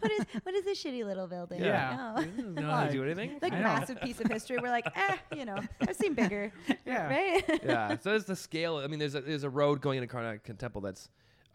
what 0.00 0.12
is 0.12 0.24
what 0.44 0.54
is 0.54 0.64
this 0.64 0.82
shitty 0.82 1.04
little 1.04 1.26
building? 1.26 1.60
Yeah. 1.62 2.14
Oh. 2.16 2.20
You 2.20 2.42
don't 2.42 2.54
know 2.54 2.70
how 2.70 2.84
to 2.86 2.92
do 2.92 3.02
anything. 3.04 3.38
like 3.42 3.52
massive 3.52 4.00
piece 4.00 4.20
of 4.20 4.30
history. 4.30 4.58
We're 4.62 4.70
like, 4.70 4.86
eh, 4.96 5.16
you 5.36 5.44
know, 5.44 5.58
I've 5.80 5.96
seen 5.96 6.14
bigger, 6.14 6.52
Yeah. 6.86 7.08
right? 7.08 7.60
yeah. 7.64 7.96
So 7.98 8.10
there's 8.10 8.24
the 8.24 8.36
scale. 8.36 8.76
I 8.78 8.86
mean, 8.86 8.98
there's 8.98 9.14
a 9.14 9.20
there's 9.20 9.44
a 9.44 9.50
road 9.50 9.80
going 9.80 10.00
into 10.02 10.14
Karnak 10.14 10.56
Temple 10.58 10.80
that's, 10.82 11.08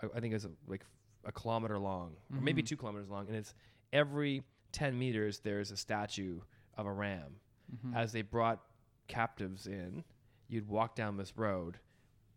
I, 0.04 0.08
I 0.18 0.20
think 0.20 0.34
is 0.34 0.46
like 0.68 0.84
a 1.26 1.32
kilometer 1.32 1.78
long, 1.80 2.14
or 2.34 2.42
maybe 2.42 2.62
Mhm. 2.62 2.68
two 2.68 2.78
kilometers 2.78 3.10
long, 3.10 3.28
and 3.28 3.36
it's 3.36 3.54
every 3.94 4.44
ten 4.72 4.98
meters 4.98 5.40
there's 5.40 5.72
a 5.72 5.78
statue 5.78 6.40
of 6.78 6.86
a 6.86 6.92
ram. 6.92 7.36
Mhm. 7.76 7.96
As 7.96 8.12
they 8.12 8.22
brought 8.22 8.62
captives 9.08 9.68
in, 9.68 10.04
you'd 10.48 10.68
walk 10.68 10.96
down 10.96 11.18
this 11.18 11.38
road, 11.38 11.78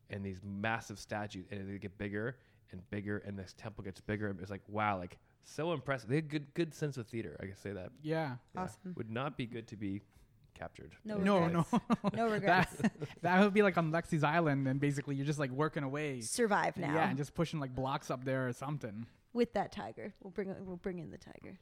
and 0.08 0.24
these 0.24 0.40
massive 0.42 0.98
statues, 0.98 1.46
and 1.50 1.68
they 1.72 1.78
get 1.78 1.96
bigger 1.98 2.36
and 2.72 2.88
bigger, 2.90 3.18
and 3.18 3.38
this 3.38 3.52
temple 3.56 3.84
gets 3.84 4.00
bigger. 4.00 4.34
It's 4.40 4.50
like 4.50 4.62
wow, 4.68 4.98
like 4.98 5.18
so 5.42 5.72
impressive. 5.72 6.08
They 6.08 6.16
had 6.16 6.28
good 6.28 6.52
good 6.54 6.74
sense 6.74 6.96
of 6.96 7.06
theater. 7.06 7.36
I 7.40 7.46
can 7.46 7.56
say 7.56 7.72
that. 7.72 7.90
yeah. 8.02 8.36
Yeah. 8.54 8.62
Awesome. 8.62 8.94
Would 8.96 9.10
not 9.10 9.36
be 9.36 9.46
good 9.46 9.66
to 9.68 9.76
be 9.76 10.02
captured. 10.54 10.94
No 11.04 11.16
No, 11.16 11.46
no. 11.48 11.64
No 12.12 12.28
regrets. 12.28 12.74
that, 12.76 12.92
that 13.22 13.40
would 13.40 13.54
be 13.54 13.62
like 13.62 13.78
on 13.78 13.90
Lexi's 13.92 14.24
Island, 14.24 14.66
and 14.68 14.78
basically 14.80 15.14
you're 15.16 15.26
just 15.26 15.38
like 15.38 15.50
working 15.50 15.84
away. 15.84 16.20
Survive 16.20 16.76
now 16.76 16.94
Yeah, 16.94 17.08
and 17.08 17.16
just 17.16 17.34
pushing 17.34 17.60
like 17.60 17.74
blocks 17.74 18.10
up 18.10 18.24
there 18.24 18.46
or 18.48 18.52
something. 18.52 19.06
with 19.32 19.52
that 19.54 19.70
tiger. 19.72 20.12
We'll 20.22 20.32
bring 20.32 20.52
we'll 20.66 20.76
bring 20.76 20.98
in 20.98 21.10
the 21.10 21.18
tiger. 21.18 21.58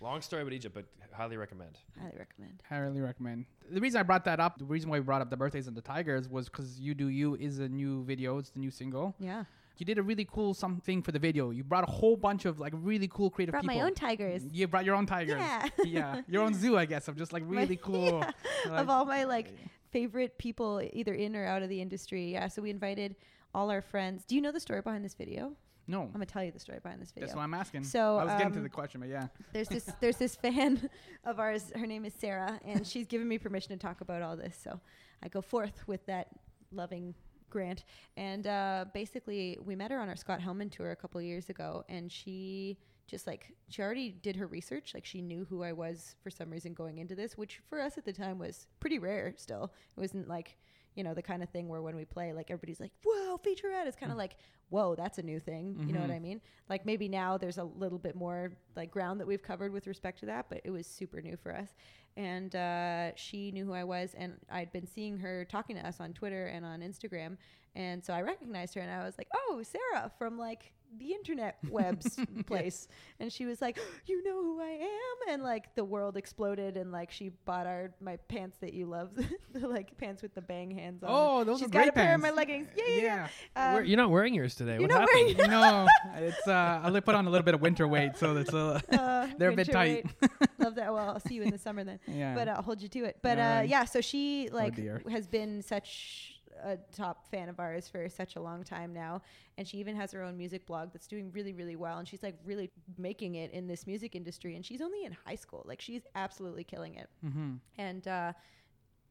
Long 0.00 0.20
story 0.22 0.42
about 0.42 0.52
Egypt, 0.54 0.74
but 0.74 0.84
highly 1.12 1.36
recommend. 1.36 1.78
Highly 1.98 2.16
recommend. 2.18 2.62
Highly 2.68 3.00
recommend. 3.00 3.46
The 3.70 3.80
reason 3.80 3.98
I 3.98 4.04
brought 4.04 4.24
that 4.26 4.38
up, 4.38 4.58
the 4.58 4.64
reason 4.64 4.88
why 4.90 4.98
we 5.00 5.04
brought 5.04 5.20
up 5.22 5.30
the 5.30 5.36
birthdays 5.36 5.66
and 5.66 5.76
the 5.76 5.80
tigers 5.82 6.28
was 6.28 6.48
because 6.48 6.78
"You 6.78 6.94
Do 6.94 7.08
You" 7.08 7.34
is 7.34 7.58
a 7.58 7.68
new 7.68 8.04
video. 8.04 8.38
It's 8.38 8.50
the 8.50 8.60
new 8.60 8.70
single. 8.70 9.14
Yeah. 9.18 9.44
You 9.76 9.86
did 9.86 9.98
a 9.98 10.02
really 10.02 10.24
cool 10.24 10.54
something 10.54 11.02
for 11.02 11.12
the 11.12 11.18
video. 11.20 11.50
You 11.50 11.62
brought 11.64 11.88
a 11.88 11.90
whole 11.90 12.16
bunch 12.16 12.44
of 12.46 12.58
like 12.60 12.72
really 12.76 13.06
cool 13.08 13.30
creative 13.30 13.52
Brought 13.52 13.62
people. 13.62 13.76
my 13.76 13.82
own 13.82 13.94
tigers. 13.94 14.42
You 14.52 14.66
brought 14.68 14.84
your 14.84 14.94
own 14.96 15.06
tigers. 15.06 15.38
Yeah. 15.40 15.68
yeah, 15.84 16.20
your 16.28 16.42
own 16.42 16.54
zoo, 16.54 16.76
I 16.76 16.84
guess, 16.84 17.06
of 17.08 17.16
just 17.16 17.32
like 17.32 17.44
My- 17.44 17.60
really 17.62 17.76
cool. 17.82 18.20
yeah, 18.24 18.70
like- 18.72 18.80
of 18.82 18.90
all 18.90 19.04
my 19.04 19.24
like 19.24 19.52
favorite 19.90 20.36
people 20.38 20.80
either 20.92 21.14
in 21.14 21.34
or 21.36 21.44
out 21.44 21.62
of 21.62 21.68
the 21.68 21.80
industry. 21.80 22.32
Yeah, 22.32 22.48
so 22.48 22.62
we 22.62 22.70
invited 22.70 23.16
all 23.54 23.70
our 23.70 23.80
friends. 23.82 24.24
Do 24.24 24.34
you 24.36 24.40
know 24.40 24.52
the 24.52 24.60
story 24.60 24.80
behind 24.82 25.04
this 25.04 25.14
video? 25.14 25.52
No, 25.88 26.02
I'm 26.02 26.12
gonna 26.12 26.26
tell 26.26 26.44
you 26.44 26.52
the 26.52 26.60
story 26.60 26.78
behind 26.82 27.00
this 27.00 27.10
video. 27.10 27.26
that's 27.26 27.34
what 27.34 27.42
I'm 27.42 27.54
asking. 27.54 27.84
So, 27.84 28.18
I 28.18 28.24
was 28.24 28.34
getting 28.34 28.52
to 28.52 28.58
um, 28.58 28.62
the 28.62 28.68
question, 28.68 29.00
but 29.00 29.08
yeah. 29.08 29.28
there's 29.52 29.68
this 29.68 29.90
there's 30.00 30.18
this 30.18 30.36
fan 30.36 30.88
of 31.24 31.40
ours. 31.40 31.72
Her 31.74 31.86
name 31.86 32.04
is 32.04 32.12
Sarah, 32.12 32.60
and 32.64 32.86
she's 32.86 33.06
given 33.12 33.26
me 33.26 33.38
permission 33.38 33.70
to 33.70 33.78
talk 33.78 34.02
about 34.02 34.20
all 34.20 34.36
this. 34.36 34.56
So 34.62 34.78
I 35.22 35.28
go 35.28 35.40
forth 35.40 35.82
with 35.86 36.04
that 36.06 36.28
loving 36.70 37.14
grant. 37.48 37.84
And 38.18 38.46
uh, 38.46 38.84
basically, 38.92 39.58
we 39.64 39.74
met 39.74 39.90
her 39.90 39.98
on 39.98 40.10
our 40.10 40.16
Scott 40.16 40.40
Helman 40.42 40.68
tour 40.68 40.90
a 40.90 40.96
couple 40.96 41.20
years 41.22 41.48
ago, 41.48 41.84
and 41.88 42.12
she 42.12 42.78
just 43.06 43.26
like 43.26 43.54
she 43.70 43.80
already 43.80 44.10
did 44.10 44.36
her 44.36 44.46
research. 44.46 44.92
Like 44.92 45.06
she 45.06 45.22
knew 45.22 45.46
who 45.48 45.62
I 45.62 45.72
was 45.72 46.16
for 46.22 46.30
some 46.30 46.50
reason 46.50 46.74
going 46.74 46.98
into 46.98 47.14
this, 47.14 47.38
which 47.38 47.60
for 47.68 47.80
us 47.80 47.96
at 47.96 48.04
the 48.04 48.12
time 48.12 48.38
was 48.38 48.66
pretty 48.78 48.98
rare. 48.98 49.32
Still, 49.36 49.72
it 49.96 50.00
wasn't 50.00 50.28
like 50.28 50.58
you 50.98 51.04
know 51.04 51.14
the 51.14 51.22
kind 51.22 51.44
of 51.44 51.48
thing 51.50 51.68
where 51.68 51.80
when 51.80 51.94
we 51.94 52.04
play, 52.04 52.32
like 52.32 52.50
everybody's 52.50 52.80
like, 52.80 52.90
"Whoa, 53.04 53.38
featurette!" 53.38 53.86
It's 53.86 53.96
kind 53.96 54.10
of 54.10 54.18
like, 54.18 54.34
"Whoa, 54.68 54.96
that's 54.96 55.18
a 55.18 55.22
new 55.22 55.38
thing." 55.38 55.76
You 55.86 55.92
know 55.92 56.00
what. 56.00 56.10
I 56.10 56.18
mean? 56.18 56.40
Like 56.68 56.84
maybe 56.84 57.08
now 57.08 57.38
there's 57.38 57.58
a 57.58 57.64
little 57.64 57.98
bit 57.98 58.16
more 58.16 58.50
like 58.74 58.90
ground 58.90 59.20
that 59.20 59.26
we've 59.26 59.42
covered 59.42 59.72
with 59.72 59.86
respect 59.86 60.18
to 60.20 60.26
that, 60.26 60.46
but 60.48 60.60
it 60.64 60.70
was 60.70 60.88
super 60.88 61.20
new 61.22 61.36
for 61.36 61.54
us. 61.54 61.68
And 62.16 62.54
uh, 62.56 63.14
she 63.14 63.52
knew 63.52 63.64
who 63.64 63.74
I 63.74 63.84
was, 63.84 64.14
and 64.18 64.34
I'd 64.50 64.72
been 64.72 64.88
seeing 64.88 65.18
her 65.18 65.44
talking 65.44 65.76
to 65.76 65.86
us 65.86 66.00
on 66.00 66.12
Twitter 66.12 66.46
and 66.46 66.66
on 66.66 66.80
Instagram, 66.80 67.36
and 67.76 68.04
so 68.04 68.12
I 68.12 68.22
recognized 68.22 68.74
her, 68.74 68.80
and 68.80 68.90
I 68.90 69.04
was 69.04 69.16
like, 69.18 69.28
"Oh, 69.32 69.62
Sarah 69.62 70.10
from 70.18 70.36
like 70.36 70.72
the 70.96 71.12
internet 71.12 71.58
webs 71.70 72.18
place," 72.46 72.88
and 73.20 73.32
she 73.32 73.44
was 73.46 73.60
like, 73.60 73.78
"You 74.06 74.22
know 74.24 74.42
who 74.42 74.60
I 74.60 74.70
am," 74.70 75.34
and 75.34 75.42
like 75.42 75.74
the 75.74 75.84
world 75.84 76.16
exploded, 76.16 76.76
and 76.76 76.90
like 76.92 77.10
she 77.10 77.30
bought 77.44 77.66
our 77.66 77.90
my 78.00 78.16
pants 78.28 78.56
that 78.60 78.72
you 78.74 78.86
love, 78.86 79.10
the 79.52 79.68
like 79.68 79.96
pants 79.98 80.22
with 80.22 80.34
the 80.34 80.40
bang 80.42 80.70
hands 80.70 81.02
on. 81.02 81.10
Oh, 81.12 81.44
those 81.44 81.58
She's 81.58 81.66
are 81.68 81.70
got 81.70 81.78
great 81.80 81.88
a 81.90 81.92
pair 81.92 82.14
of 82.14 82.20
my 82.20 82.30
leggings. 82.30 82.68
Yeah, 82.76 82.84
yeah, 82.88 83.28
yeah. 83.56 83.68
Um, 83.68 83.74
We're- 83.74 83.88
you're 83.88 83.96
not 83.96 84.10
wearing 84.10 84.34
yours 84.34 84.54
today. 84.54 84.72
you're 84.74 84.82
what 84.82 84.90
not 84.90 85.00
happened? 85.10 85.36
wearing 85.38 85.50
no, 85.50 85.86
it's 86.16 86.46
uh, 86.48 86.80
I 86.82 86.88
li- 86.90 87.00
put 87.00 87.14
on 87.14 87.26
a 87.26 87.30
little 87.30 87.44
bit 87.44 87.54
of 87.54 87.60
winter 87.60 87.86
weight, 87.86 88.16
so 88.16 88.34
that's 88.34 88.54
uh, 88.54 88.80
Uh, 88.90 89.28
They're 89.38 89.50
a 89.50 89.54
bit 89.56 89.68
winter 89.68 89.72
tight. 89.72 90.04
weight. 90.22 90.30
Love 90.58 90.74
that. 90.76 90.92
Well, 90.92 91.08
I'll 91.10 91.20
see 91.20 91.34
you 91.34 91.42
in 91.42 91.50
the 91.50 91.58
summer 91.58 91.84
then. 91.84 92.00
yeah. 92.06 92.34
But 92.34 92.48
I'll 92.48 92.62
hold 92.62 92.82
you 92.82 92.88
to 92.88 93.04
it. 93.04 93.18
But 93.22 93.38
Yeah, 93.38 93.58
uh, 93.58 93.62
yeah, 93.62 93.84
so 93.84 94.00
she 94.00 94.48
like 94.52 94.74
dear. 94.76 95.02
has 95.10 95.26
been 95.26 95.62
such 95.62 96.37
a 96.62 96.78
top 96.94 97.30
fan 97.30 97.48
of 97.48 97.60
ours 97.60 97.88
for 97.88 98.08
such 98.08 98.36
a 98.36 98.40
long 98.40 98.64
time 98.64 98.92
now, 98.92 99.22
and 99.56 99.66
she 99.66 99.78
even 99.78 99.96
has 99.96 100.12
her 100.12 100.22
own 100.22 100.36
music 100.36 100.66
blog 100.66 100.92
that's 100.92 101.06
doing 101.06 101.30
really, 101.32 101.52
really 101.52 101.76
well, 101.76 101.98
and 101.98 102.06
she's 102.08 102.22
like 102.22 102.36
really 102.44 102.70
making 102.96 103.36
it 103.36 103.50
in 103.52 103.66
this 103.66 103.86
music 103.86 104.14
industry. 104.14 104.56
And 104.56 104.64
she's 104.64 104.80
only 104.80 105.04
in 105.04 105.16
high 105.26 105.36
school, 105.36 105.64
like 105.66 105.80
she's 105.80 106.02
absolutely 106.14 106.64
killing 106.64 106.94
it 106.94 107.08
mm-hmm. 107.24 107.54
and 107.78 108.06
uh, 108.08 108.32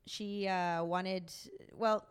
she 0.05 0.47
uh, 0.47 0.83
wanted 0.83 1.31
well 1.73 2.05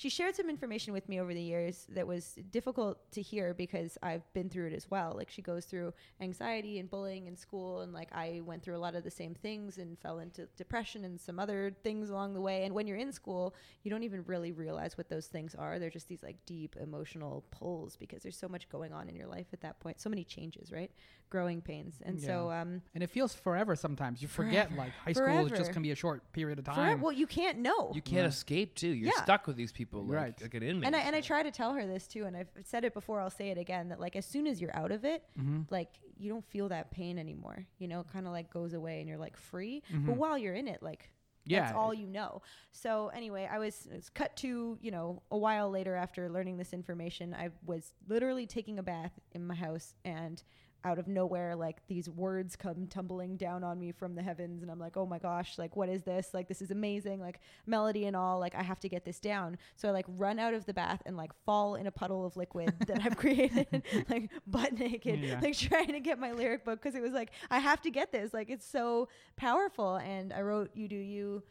she 0.00 0.08
shared 0.08 0.34
some 0.34 0.48
information 0.48 0.94
with 0.94 1.10
me 1.10 1.20
over 1.20 1.34
the 1.34 1.42
years 1.42 1.84
that 1.90 2.06
was 2.06 2.38
difficult 2.50 2.96
to 3.12 3.20
hear 3.20 3.52
because 3.52 3.98
I've 4.02 4.22
been 4.32 4.48
through 4.48 4.68
it 4.68 4.72
as 4.72 4.90
well. 4.90 5.12
Like 5.14 5.28
she 5.28 5.42
goes 5.42 5.66
through 5.66 5.92
anxiety 6.22 6.78
and 6.78 6.88
bullying 6.90 7.26
in 7.26 7.36
school 7.36 7.82
and 7.82 7.92
like 7.92 8.08
I 8.10 8.40
went 8.42 8.62
through 8.62 8.76
a 8.76 8.80
lot 8.86 8.94
of 8.94 9.04
the 9.04 9.10
same 9.10 9.34
things 9.34 9.76
and 9.76 9.98
fell 9.98 10.20
into 10.20 10.46
depression 10.56 11.04
and 11.04 11.20
some 11.20 11.38
other 11.38 11.76
things 11.84 12.08
along 12.08 12.32
the 12.32 12.40
way. 12.40 12.64
And 12.64 12.74
when 12.74 12.86
you're 12.86 12.96
in 12.96 13.12
school, 13.12 13.54
you 13.82 13.90
don't 13.90 14.02
even 14.02 14.24
really 14.26 14.52
realize 14.52 14.96
what 14.96 15.10
those 15.10 15.26
things 15.26 15.54
are. 15.54 15.78
They're 15.78 15.90
just 15.90 16.08
these 16.08 16.22
like 16.22 16.36
deep 16.46 16.76
emotional 16.80 17.44
pulls 17.50 17.96
because 17.98 18.22
there's 18.22 18.38
so 18.38 18.48
much 18.48 18.70
going 18.70 18.94
on 18.94 19.06
in 19.10 19.14
your 19.14 19.26
life 19.26 19.48
at 19.52 19.60
that 19.60 19.80
point. 19.80 20.00
So 20.00 20.08
many 20.08 20.24
changes, 20.24 20.72
right? 20.72 20.90
Growing 21.28 21.60
pains. 21.60 21.96
And 22.06 22.18
so 22.18 22.50
um 22.50 22.80
and 22.94 23.02
it 23.02 23.10
feels 23.10 23.34
forever 23.34 23.76
sometimes. 23.76 24.22
You 24.22 24.28
forget 24.28 24.68
Forever. 24.68 24.82
like 24.82 24.92
high 25.04 25.12
school 25.12 25.44
is 25.44 25.52
just 25.52 25.72
gonna 25.72 25.82
be 25.82 25.90
a 25.90 25.94
short 26.06 26.32
period 26.32 26.58
of 26.58 26.64
for, 26.64 26.70
time. 26.72 27.02
well 27.02 27.12
you 27.12 27.26
can't 27.26 27.58
know. 27.58 27.92
You 27.94 28.00
can't 28.00 28.22
Yeah. 28.22 28.28
escape 28.28 28.74
too. 28.76 28.88
You're 28.88 29.12
Yeah. 29.14 29.22
stuck 29.22 29.46
with 29.46 29.56
these 29.56 29.72
people, 29.72 29.89
like, 29.92 30.16
Right. 30.20 30.42
like 30.42 30.54
an 30.54 30.62
inmate. 30.62 30.86
and 30.86 30.96
I 30.96 31.00
and 31.00 31.16
I 31.16 31.20
try 31.20 31.42
to 31.42 31.50
tell 31.50 31.72
her 31.74 31.86
this 31.86 32.06
too, 32.06 32.24
and 32.24 32.36
I've 32.36 32.50
said 32.64 32.84
it 32.84 32.94
before. 32.94 33.20
I'll 33.20 33.30
say 33.30 33.50
it 33.50 33.58
again 33.58 33.88
that 33.88 34.00
like 34.00 34.16
as 34.16 34.26
soon 34.26 34.46
as 34.46 34.60
you're 34.60 34.74
out 34.76 34.92
of 34.92 35.04
it, 35.04 35.24
mm-hmm. 35.38 35.62
like 35.70 35.90
you 36.18 36.28
don't 36.30 36.44
feel 36.44 36.68
that 36.68 36.90
pain 36.90 37.18
anymore. 37.18 37.66
You 37.78 37.88
know, 37.88 38.00
it 38.00 38.06
kind 38.12 38.26
of 38.26 38.32
like 38.32 38.52
goes 38.52 38.72
away, 38.74 39.00
and 39.00 39.08
you're 39.08 39.18
like 39.18 39.36
free. 39.36 39.82
Mhm. 39.92 40.06
But 40.06 40.16
while 40.16 40.36
you're 40.38 40.54
in 40.54 40.68
it, 40.68 40.82
like 40.82 41.10
Yeah. 41.44 41.60
that's 41.62 41.74
all 41.74 41.92
you 41.94 42.06
know. 42.06 42.42
So 42.72 43.08
anyway, 43.08 43.48
I 43.50 43.58
was, 43.58 43.86
it 43.86 43.94
was 43.96 44.08
cut 44.10 44.36
to 44.38 44.78
you 44.80 44.90
know 44.90 45.22
a 45.30 45.38
while 45.38 45.70
later 45.70 45.94
after 45.96 46.28
learning 46.28 46.56
this 46.58 46.72
information. 46.72 47.34
I 47.34 47.48
was 47.64 47.92
literally 48.08 48.46
taking 48.46 48.78
a 48.78 48.82
bath 48.82 49.18
in 49.32 49.46
my 49.46 49.54
house 49.54 49.94
and. 50.04 50.42
Out 50.82 50.98
of 50.98 51.06
nowhere, 51.08 51.54
like 51.56 51.86
these 51.88 52.08
words 52.08 52.56
come 52.56 52.86
tumbling 52.86 53.36
down 53.36 53.62
on 53.62 53.78
me 53.78 53.92
from 53.92 54.14
the 54.14 54.22
heavens, 54.22 54.62
and 54.62 54.70
I'm 54.70 54.78
like, 54.78 54.96
"Oh 54.96 55.04
my 55.04 55.18
gosh! 55.18 55.58
Like, 55.58 55.76
what 55.76 55.90
is 55.90 56.04
this? 56.04 56.32
Like, 56.32 56.48
this 56.48 56.62
is 56.62 56.70
amazing! 56.70 57.20
Like, 57.20 57.40
melody 57.66 58.06
and 58.06 58.16
all. 58.16 58.38
Like, 58.38 58.54
I 58.54 58.62
have 58.62 58.80
to 58.80 58.88
get 58.88 59.04
this 59.04 59.20
down." 59.20 59.58
So 59.76 59.88
I 59.88 59.90
like 59.90 60.06
run 60.08 60.38
out 60.38 60.54
of 60.54 60.64
the 60.64 60.72
bath 60.72 61.02
and 61.04 61.18
like 61.18 61.32
fall 61.44 61.74
in 61.74 61.86
a 61.86 61.90
puddle 61.90 62.24
of 62.24 62.34
liquid 62.36 62.74
that 62.86 63.04
I've 63.04 63.16
created, 63.24 63.82
like 64.08 64.30
butt 64.46 64.72
naked, 64.78 65.20
Yeah. 65.20 65.38
like 65.42 65.56
trying 65.58 65.88
to 65.92 66.00
get 66.00 66.18
my 66.18 66.32
lyric 66.32 66.64
book 66.64 66.80
because 66.80 66.94
it 66.94 67.02
was 67.02 67.12
like 67.12 67.32
I 67.50 67.58
have 67.58 67.82
to 67.82 67.90
get 67.90 68.10
this. 68.10 68.32
Like, 68.32 68.48
it's 68.48 68.66
so 68.66 69.08
powerful. 69.36 69.96
And 69.96 70.32
I 70.32 70.40
wrote 70.40 70.70
"You 70.74 70.88
Do 70.88 70.96
You." 70.96 71.42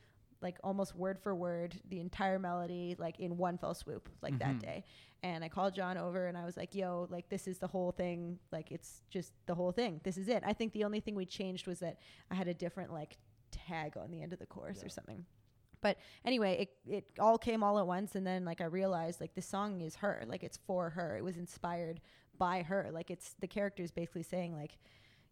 like 0.42 0.58
almost 0.63 0.96
word 0.96 1.20
for 1.20 1.36
word 1.36 1.76
the 1.89 2.00
entire 2.00 2.39
melody 2.39 2.96
like 2.98 3.20
in 3.20 3.36
one 3.36 3.58
fell 3.58 3.74
swoop 3.74 4.08
like 4.22 4.39
that 4.39 4.56
Mhm. 4.56 4.62
day 4.62 4.84
and 5.24 5.44
i 5.44 5.50
called 5.50 5.74
john 5.74 5.98
over 5.98 6.28
and 6.28 6.38
i 6.38 6.46
was 6.46 6.56
like 6.56 6.74
yo 6.74 7.08
like 7.10 7.30
this 7.30 7.48
is 7.48 7.58
the 7.58 7.68
whole 7.68 7.92
thing. 7.92 8.40
Like 8.52 8.72
it's 8.72 9.02
just 9.10 9.34
the 9.46 9.56
whole 9.56 9.72
thing. 9.72 10.02
This 10.04 10.18
is 10.18 10.28
it. 10.28 10.44
I 10.46 10.54
think 10.54 10.74
the 10.74 10.84
only 10.84 11.00
thing 11.00 11.16
we 11.16 11.26
changed 11.26 11.68
was 11.68 11.80
that 11.80 11.98
i 12.32 12.36
had 12.36 12.48
a 12.48 12.54
different 12.54 12.94
like 12.94 13.18
tag 13.52 13.98
on 13.98 14.12
the 14.12 14.22
end 14.22 14.34
of 14.34 14.40
the 14.40 14.46
chorus 14.46 14.84
or 14.84 14.90
something. 14.90 15.26
But 15.82 15.98
anyway 16.26 16.70
it, 16.86 16.94
it 16.94 17.06
all 17.20 17.38
came 17.38 17.64
all 17.64 17.80
at 17.80 17.88
once 17.88 18.16
and 18.16 18.26
then 18.26 18.46
like 18.46 18.62
i 18.62 18.66
realized 18.66 19.22
like 19.22 19.36
the 19.36 19.42
song 19.42 19.82
is 19.82 19.96
her. 19.96 20.24
Like 20.28 20.44
it's 20.44 20.60
for 20.68 20.92
her. 20.92 21.18
It 21.18 21.24
was 21.24 21.38
inspired 21.38 22.02
by 22.38 22.64
her. 22.64 22.90
Like 22.92 23.12
it's 23.12 23.36
the 23.40 23.48
character 23.48 23.84
is 23.84 23.92
basically 23.92 24.24
saying 24.24 24.56
like, 24.56 24.78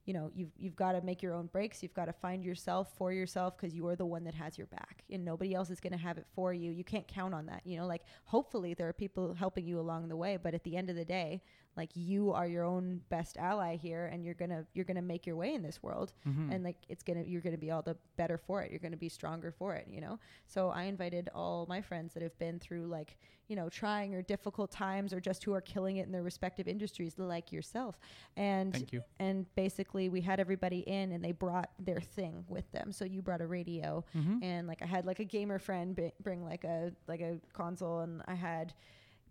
you 0.07 0.13
know, 0.13 0.31
you've 0.33 0.51
you've 0.57 0.75
got 0.75 0.93
to 0.93 1.01
make 1.01 1.21
your 1.21 1.33
own 1.33 1.47
breaks. 1.47 1.83
You've 1.83 1.93
got 1.93 2.05
to 2.05 2.13
find 2.13 2.43
yourself 2.43 2.93
for 2.97 3.11
yourself 3.11 3.57
because 3.57 3.75
you 3.75 3.85
are 3.87 3.95
the 3.95 4.05
one 4.05 4.23
that 4.23 4.33
has 4.33 4.57
your 4.57 4.67
back, 4.67 5.03
and 5.11 5.23
nobody 5.23 5.53
else 5.53 5.69
is 5.69 5.81
going 5.81 5.91
to 5.91 5.99
have 5.99 6.17
it 6.17 6.25
for 6.33 6.53
you. 6.53 6.71
You 6.71 6.85
can't 6.85 7.05
count 7.07 7.33
on 7.33 7.45
that. 7.47 7.61
You 7.65 7.77
know, 7.77 7.85
like 7.85 8.03
hopefully 8.23 8.73
there 8.73 8.87
are 8.87 8.93
people 8.93 9.33
helping 9.33 9.67
you 9.67 9.81
along 9.81 10.07
the 10.07 10.15
way, 10.15 10.37
but 10.41 10.53
at 10.53 10.63
the 10.63 10.77
end 10.77 10.89
of 10.89 10.95
the 10.95 11.03
day, 11.03 11.43
like 11.77 11.91
you 11.95 12.31
are 12.33 12.47
your 12.47 12.63
own 12.65 12.99
best 13.09 13.37
ally 13.37 13.75
here, 13.77 14.07
and 14.11 14.25
you're 14.25 14.33
gonna 14.33 14.65
you're 14.73 14.85
gonna 14.85 15.01
make 15.01 15.25
your 15.25 15.35
way 15.35 15.53
in 15.53 15.61
this 15.63 15.81
world, 15.83 16.11
Mm-hmm. 16.27 16.51
and 16.51 16.63
like 16.63 16.77
it's 16.89 17.03
gonna 17.03 17.23
you're 17.25 17.41
gonna 17.41 17.57
be 17.57 17.71
all 17.71 17.81
the 17.83 17.95
better 18.17 18.37
for 18.37 18.61
it. 18.63 18.71
You're 18.71 18.79
gonna 18.79 18.97
be 18.97 19.09
stronger 19.09 19.51
for 19.51 19.75
it. 19.75 19.87
You 19.89 20.01
know. 20.01 20.19
So 20.47 20.69
I 20.69 20.83
invited 20.83 21.29
all 21.35 21.65
my 21.69 21.81
friends 21.81 22.13
that 22.15 22.23
have 22.23 22.37
been 22.39 22.59
through 22.59 22.87
like 22.87 23.17
you 23.47 23.55
know 23.55 23.69
trying 23.69 24.13
or 24.13 24.21
difficult 24.21 24.71
times 24.71 25.13
or 25.13 25.21
just 25.21 25.43
who 25.45 25.53
are 25.53 25.61
killing 25.61 25.97
it 25.97 26.05
in 26.05 26.11
their 26.11 26.23
respective 26.23 26.67
industries, 26.67 27.13
like 27.17 27.51
yourself, 27.53 27.97
and 28.35 28.73
Thank 28.73 28.91
you. 28.91 29.03
and 29.19 29.45
basically 29.55 30.09
we 30.09 30.19
had 30.21 30.39
everybody 30.39 30.79
in 30.79 31.11
and 31.13 31.23
they 31.23 31.31
brought 31.31 31.69
their 31.79 32.01
thing 32.01 32.43
with 32.49 32.69
them 32.71 32.91
so 32.91 33.05
you 33.05 33.21
brought 33.21 33.39
a 33.41 33.47
radio 33.47 34.03
Mm-hmm. 34.15 34.43
and 34.43 34.67
like 34.67 34.81
i 34.81 34.85
had 34.85 35.05
like 35.05 35.19
a 35.19 35.23
gamer 35.23 35.59
friend 35.59 35.95
b- 35.95 36.11
bring 36.21 36.43
like 36.43 36.63
a 36.63 36.91
like 37.07 37.21
a 37.21 37.39
console 37.53 37.99
and 37.99 38.21
i 38.27 38.33
had 38.35 38.73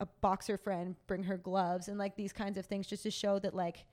a 0.01 0.07
boxer 0.21 0.57
friend 0.57 0.97
bring 1.07 1.23
her 1.25 1.37
gloves 1.39 1.89
and 1.89 1.99
like 1.99 2.17
these 2.17 2.33
kinds 2.33 2.59
of 2.59 2.67
things 2.67 2.87
just 2.87 3.03
to 3.03 3.11
show 3.11 3.39
that 3.39 3.55
like 3.55 3.85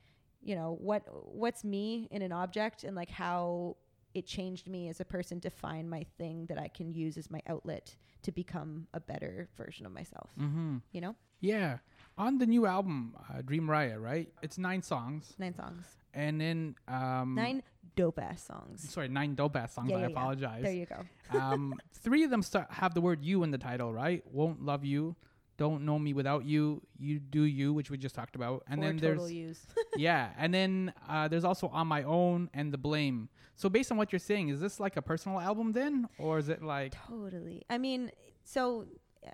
you 0.41 0.55
know 0.55 0.77
what 0.81 1.03
what's 1.33 1.63
me 1.63 2.07
in 2.11 2.21
an 2.21 2.31
object 2.31 2.83
and 2.83 2.95
like 2.95 3.09
how 3.09 3.75
it 4.13 4.25
changed 4.27 4.67
me 4.67 4.89
as 4.89 4.99
a 4.99 5.05
person 5.05 5.39
to 5.39 5.49
find 5.49 5.89
my 5.89 6.05
thing 6.17 6.45
that 6.47 6.57
i 6.59 6.67
can 6.67 6.91
use 6.91 7.17
as 7.17 7.31
my 7.31 7.41
outlet 7.47 7.95
to 8.21 8.31
become 8.31 8.87
a 8.93 8.99
better 8.99 9.49
version 9.57 9.85
of 9.85 9.91
myself 9.93 10.29
Mm-hmm. 10.39 10.77
you 10.91 11.01
know 11.01 11.15
Yeah. 11.39 11.77
On 12.17 12.37
the 12.37 12.45
new 12.45 12.65
album, 12.67 13.15
uh, 13.27 13.41
Dream 13.41 13.67
Riot, 13.69 13.99
right? 13.99 14.29
It's 14.43 14.57
nine 14.59 14.81
songs, 14.83 15.33
nine 15.39 15.55
songs 15.55 15.85
and 16.13 16.39
then 16.39 16.75
um, 16.87 17.33
nine 17.35 17.63
dope 17.95 18.19
ass 18.19 18.43
songs 18.43 18.87
Sorry, 18.89 19.07
nine 19.07 19.33
dope 19.35 19.55
ass 19.57 19.73
songs. 19.73 19.89
Yeah, 19.89 19.97
I 19.97 19.99
yeah, 20.01 20.07
yeah. 20.07 20.11
apologize. 20.13 20.63
there 20.63 20.73
you 20.73 20.85
go 20.85 21.01
um, 21.39 21.73
three 22.05 22.23
of 22.23 22.29
them 22.29 22.43
start 22.43 22.67
have 22.69 22.93
the 22.93 23.01
word 23.01 23.23
"you" 23.23 23.41
in 23.43 23.49
the 23.51 23.57
title, 23.57 23.91
right? 23.91 24.21
Won't 24.31 24.61
love 24.63 24.85
you, 24.85 25.15
don't 25.63 25.86
know 25.86 25.97
me 25.97 26.12
without 26.13 26.43
you, 26.45 26.82
you 26.97 27.19
do 27.19 27.43
you, 27.43 27.73
which 27.73 27.89
we 27.91 27.97
just 27.97 28.15
talked 28.15 28.36
about, 28.36 28.63
and 28.67 28.82
Four 28.82 28.86
then 28.86 28.97
there's 28.97 29.32
use 29.32 29.62
yeah, 29.95 30.30
and 30.38 30.54
then 30.54 30.93
uh, 31.08 31.28
there's 31.30 31.45
also 31.52 31.67
on 31.69 31.88
my 31.88 32.04
own 32.04 32.49
and 32.54 32.73
the 32.73 32.78
blame. 32.78 33.30
So 33.56 33.69
based 33.69 33.91
on 33.91 33.97
what 33.97 34.12
you're 34.12 34.19
saying, 34.32 34.49
is 34.49 34.60
this 34.60 34.80
like 34.80 34.97
a 34.97 35.02
personal 35.02 35.39
album 35.39 35.71
then, 35.71 36.08
or 36.17 36.38
is 36.38 36.49
it 36.49 36.62
like 36.62 36.93
Totally. 37.08 37.63
I 37.69 37.78
mean, 37.78 38.12
so 38.43 38.86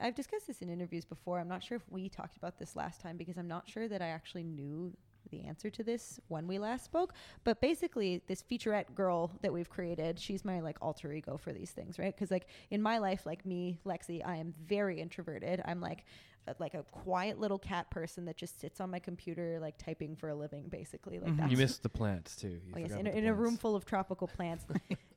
I've 0.02 0.16
discussed 0.16 0.48
this 0.48 0.62
in 0.62 0.70
interviews 0.70 1.06
before. 1.06 1.40
I'm 1.40 1.48
not 1.48 1.64
sure 1.64 1.78
if 1.78 1.90
we 1.90 2.10
talked 2.10 2.38
about 2.38 2.60
this 2.60 2.76
last 2.76 3.02
time 3.02 3.18
because 3.18 3.38
I'm 3.38 3.48
not 3.48 3.68
sure 3.68 3.88
that 3.88 4.02
I 4.02 4.08
actually 4.08 4.44
knew 4.44 4.94
the 5.30 5.46
answer 5.46 5.70
to 5.70 5.84
this 5.84 6.20
when 6.28 6.48
we 6.48 6.60
last 6.60 6.86
spoke. 6.86 7.14
But 7.44 7.62
basically, 7.62 8.22
this 8.28 8.44
featurette 8.44 8.94
girl 8.96 9.32
that 9.42 9.54
we've 9.54 9.70
created, 9.70 10.20
she's 10.20 10.46
my 10.46 10.60
like 10.60 10.78
alter 10.82 11.12
ego 11.12 11.38
for 11.38 11.52
these 11.52 11.72
things, 11.72 12.00
right? 12.00 12.16
Because 12.16 12.32
like 12.32 12.48
in 12.70 12.82
my 12.82 12.98
life, 12.98 13.26
like 13.26 13.46
me, 13.46 13.80
Lexi, 13.86 14.26
I 14.26 14.38
am 14.38 14.54
very 14.66 15.00
introverted. 15.00 15.62
I'm 15.66 15.82
like 15.82 16.06
like 16.60 16.74
a 16.74 16.84
quiet 16.84 17.40
little 17.40 17.60
cat 17.60 17.90
person 17.92 18.26
that 18.26 18.38
just 18.38 18.60
sits 18.60 18.80
on 18.82 18.90
my 18.90 19.00
computer 19.00 19.60
like 19.62 19.78
typing 19.78 20.16
for 20.16 20.30
a 20.30 20.36
living, 20.36 20.66
basically. 20.70 21.20
Like 21.20 21.30
mm-hmm. 21.30 21.38
that's 21.42 21.52
You 21.52 21.58
missed 21.58 21.84
the 21.84 21.90
plants 21.90 22.36
too. 22.36 22.48
You 22.66 22.74
Oh 22.76 22.80
yes, 22.80 22.92
in 22.92 23.08
a, 23.08 23.10
in 23.12 23.26
a 23.28 23.34
room 23.34 23.58
full 23.58 23.76
of 23.76 23.86
tropical 23.86 24.28
plants. 24.38 24.66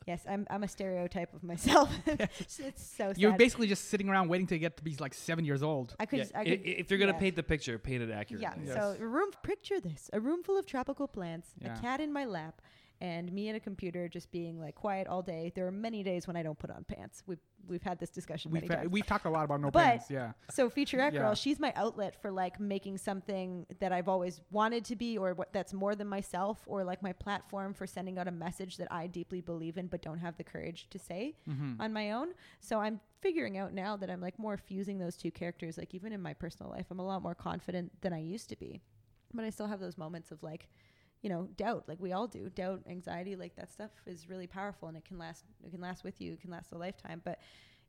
yes, 0.06 0.24
I'm 0.28 0.46
I'm 0.50 0.62
a 0.62 0.68
stereotype 0.68 1.32
of 1.34 1.42
myself. 1.42 1.90
it's 2.06 2.56
so 2.56 3.08
sad. 3.08 3.18
you're 3.18 3.32
basically 3.32 3.66
just 3.66 3.88
sitting 3.88 4.08
around 4.08 4.28
waiting 4.28 4.46
to 4.48 4.58
get 4.58 4.76
to 4.76 4.82
be 4.84 4.96
like 5.00 5.14
seven 5.14 5.44
years 5.44 5.62
old? 5.62 5.94
I 5.98 6.06
could, 6.06 6.18
Yeah, 6.18 6.24
just, 6.24 6.36
I 6.36 6.40
i- 6.40 6.44
could 6.44 6.60
i- 6.60 6.76
if 6.80 6.90
you're 6.90 6.98
gonna 6.98 7.12
yeah. 7.12 7.18
paint 7.18 7.36
the 7.36 7.42
picture, 7.42 7.78
paint 7.78 8.02
it 8.02 8.10
accurately. 8.10 8.42
Yeah. 8.42 8.54
Yes. 8.64 8.74
So 8.74 8.96
a 9.00 9.06
room. 9.06 9.30
Picture 9.42 9.80
this: 9.80 10.10
a 10.12 10.20
room 10.20 10.42
full 10.42 10.58
of 10.58 10.66
tropical 10.66 11.08
plants, 11.08 11.48
Yeah. 11.60 11.76
a 11.76 11.80
cat 11.80 12.00
in 12.00 12.12
my 12.12 12.24
lap, 12.24 12.60
and 13.02 13.32
me 13.32 13.48
at 13.48 13.56
a 13.56 13.60
computer 13.60 14.08
just 14.08 14.30
being 14.30 14.60
like 14.60 14.76
quiet 14.76 15.08
all 15.08 15.22
day. 15.22 15.50
There 15.56 15.66
are 15.66 15.72
many 15.72 16.04
days 16.04 16.28
when 16.28 16.36
I 16.36 16.42
don't 16.44 16.56
put 16.58 16.70
on 16.70 16.84
pants. 16.84 17.24
We've 17.26 17.40
we've 17.68 17.82
had 17.82 17.98
this 17.98 18.10
discussion 18.10 18.50
We've 18.52 18.62
many 18.62 18.72
had- 18.72 18.82
times. 18.82 18.92
we've 18.92 19.06
talked 19.06 19.24
a 19.24 19.30
lot 19.30 19.44
about 19.44 19.60
no 19.60 19.70
But- 19.72 19.84
pants. 19.84 20.10
Yeah. 20.10 20.32
So 20.50 20.70
featurette 20.70 21.12
Yeah. 21.12 21.20
girl, 21.22 21.34
she's 21.34 21.58
my 21.58 21.72
outlet 21.74 22.14
for 22.22 22.30
like 22.30 22.60
making 22.60 22.98
something 22.98 23.66
that 23.80 23.92
I've 23.92 24.08
always 24.08 24.40
wanted 24.50 24.84
to 24.86 24.96
be, 24.96 25.18
or 25.18 25.34
what 25.34 25.52
that's 25.52 25.72
more 25.74 25.94
than 25.96 26.06
myself, 26.08 26.62
or 26.66 26.84
like 26.84 27.02
my 27.02 27.12
platform 27.12 27.74
for 27.74 27.86
sending 27.86 28.18
out 28.18 28.28
a 28.28 28.32
message 28.32 28.76
that 28.78 28.90
I 28.92 29.06
deeply 29.08 29.40
believe 29.40 29.78
in, 29.78 29.88
but 29.88 30.00
don't 30.02 30.18
have 30.18 30.36
the 30.36 30.44
courage 30.44 30.88
to 30.90 30.98
say 30.98 31.34
Mm-hmm. 31.50 31.80
on 31.80 31.92
my 31.92 32.12
own. 32.12 32.28
So 32.60 32.78
I'm 32.80 33.00
figuring 33.20 33.58
out 33.58 33.72
now 33.72 33.96
that 33.96 34.10
I'm 34.10 34.20
like 34.20 34.38
more 34.38 34.56
fusing 34.56 34.98
those 34.98 35.16
two 35.16 35.30
characters. 35.32 35.76
Like 35.76 35.92
even 35.94 36.12
in 36.12 36.20
my 36.22 36.34
personal 36.34 36.70
life, 36.70 36.86
I'm 36.90 37.00
a 37.00 37.06
lot 37.06 37.20
more 37.22 37.34
confident 37.34 38.00
than 38.00 38.12
I 38.12 38.20
used 38.20 38.48
to 38.50 38.56
be, 38.56 38.80
but 39.34 39.44
I 39.44 39.50
still 39.50 39.66
have 39.68 39.80
those 39.80 39.98
moments 39.98 40.30
of 40.32 40.42
like, 40.42 40.68
you 41.22 41.30
know, 41.30 41.48
doubt. 41.56 41.84
Like 41.88 41.98
we 42.00 42.12
all 42.12 42.26
do, 42.26 42.50
doubt, 42.50 42.82
anxiety. 42.88 43.36
Like 43.36 43.56
that 43.56 43.72
stuff 43.72 43.90
is 44.06 44.28
really 44.28 44.46
powerful, 44.46 44.88
and 44.88 44.96
it 44.96 45.04
can 45.04 45.18
last. 45.18 45.44
It 45.64 45.70
can 45.70 45.80
last 45.80 46.04
with 46.04 46.20
you. 46.20 46.32
It 46.32 46.40
can 46.40 46.50
last 46.50 46.72
a 46.72 46.78
lifetime. 46.78 47.22
But 47.24 47.38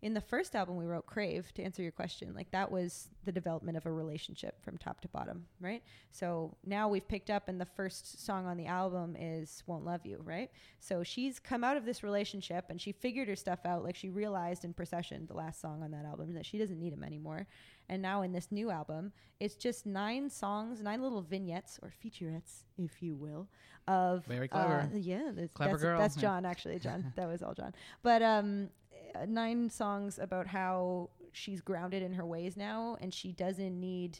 in 0.04 0.14
the 0.14 0.22
first 0.22 0.54
album 0.54 0.76
we 0.76 0.86
wrote 0.86 1.06
crave 1.06 1.52
to 1.54 1.64
answer 1.64 1.82
your 1.82 1.92
question 1.94 2.34
like 2.36 2.52
that 2.52 2.70
was 2.70 3.08
the 3.24 3.32
development 3.32 3.78
of 3.78 3.86
a 3.86 3.92
relationship 3.92 4.62
from 4.62 4.78
top 4.78 5.00
to 5.00 5.08
bottom 5.08 5.46
right? 5.62 5.82
So 6.12 6.56
now 6.66 6.90
we've 6.90 7.08
picked 7.08 7.30
up 7.30 7.48
and 7.48 7.60
the 7.60 7.66
first 7.66 8.24
song 8.26 8.46
on 8.46 8.58
the 8.58 8.66
album 8.66 9.16
is 9.18 9.64
won't 9.66 9.86
love 9.86 10.06
you 10.06 10.20
right? 10.24 10.52
So 10.80 11.04
she's 11.04 11.40
come 11.40 11.64
out 11.64 11.78
of 11.78 11.86
this 11.86 12.04
relationship 12.04 12.66
and 12.70 12.80
she 12.82 12.92
figured 12.92 13.30
her 13.30 13.36
stuff 13.38 13.60
out 13.66 13.84
like 13.84 13.96
she 13.96 14.10
realized 14.10 14.66
in 14.66 14.74
procession 14.74 15.26
the 15.26 15.34
last 15.36 15.62
song 15.62 15.82
on 15.82 15.92
that 15.92 16.06
album 16.06 16.34
that 16.34 16.46
she 16.46 16.58
doesn't 16.58 16.78
need 16.80 16.92
him 16.94 17.04
anymore. 17.04 17.48
And 17.88 18.02
now 18.02 18.22
in 18.24 18.34
this 18.34 18.52
new 18.52 18.70
album 18.70 19.14
it's 19.40 19.56
just 19.56 19.86
nine 19.86 20.30
songs 20.30 20.82
nine 20.82 21.02
little 21.02 21.22
vignettes 21.22 21.80
or 21.82 21.92
featurettes 22.04 22.64
if 22.78 23.02
you 23.02 23.16
will 23.16 23.48
of 23.88 24.26
Very 24.26 24.48
clever. 24.48 24.90
uh, 24.94 24.98
yeah 24.98 25.32
that's, 25.34 25.52
Clever 25.54 25.72
that's, 25.72 25.82
girl. 25.84 26.00
that's 26.00 26.16
john 26.26 26.46
actually 26.46 26.80
john. 26.80 27.14
That 27.16 27.28
was 27.30 27.42
all 27.42 27.54
john. 27.54 27.74
But 28.02 28.22
um 28.22 28.70
nine 29.28 29.70
songs 29.70 30.20
about 30.20 30.48
how 30.48 31.10
she's 31.32 31.62
grounded 31.62 32.04
in 32.04 32.14
her 32.14 32.26
ways 32.26 32.56
now 32.56 32.98
and 33.02 33.14
she 33.14 33.32
doesn't 33.32 33.80
need 33.80 34.20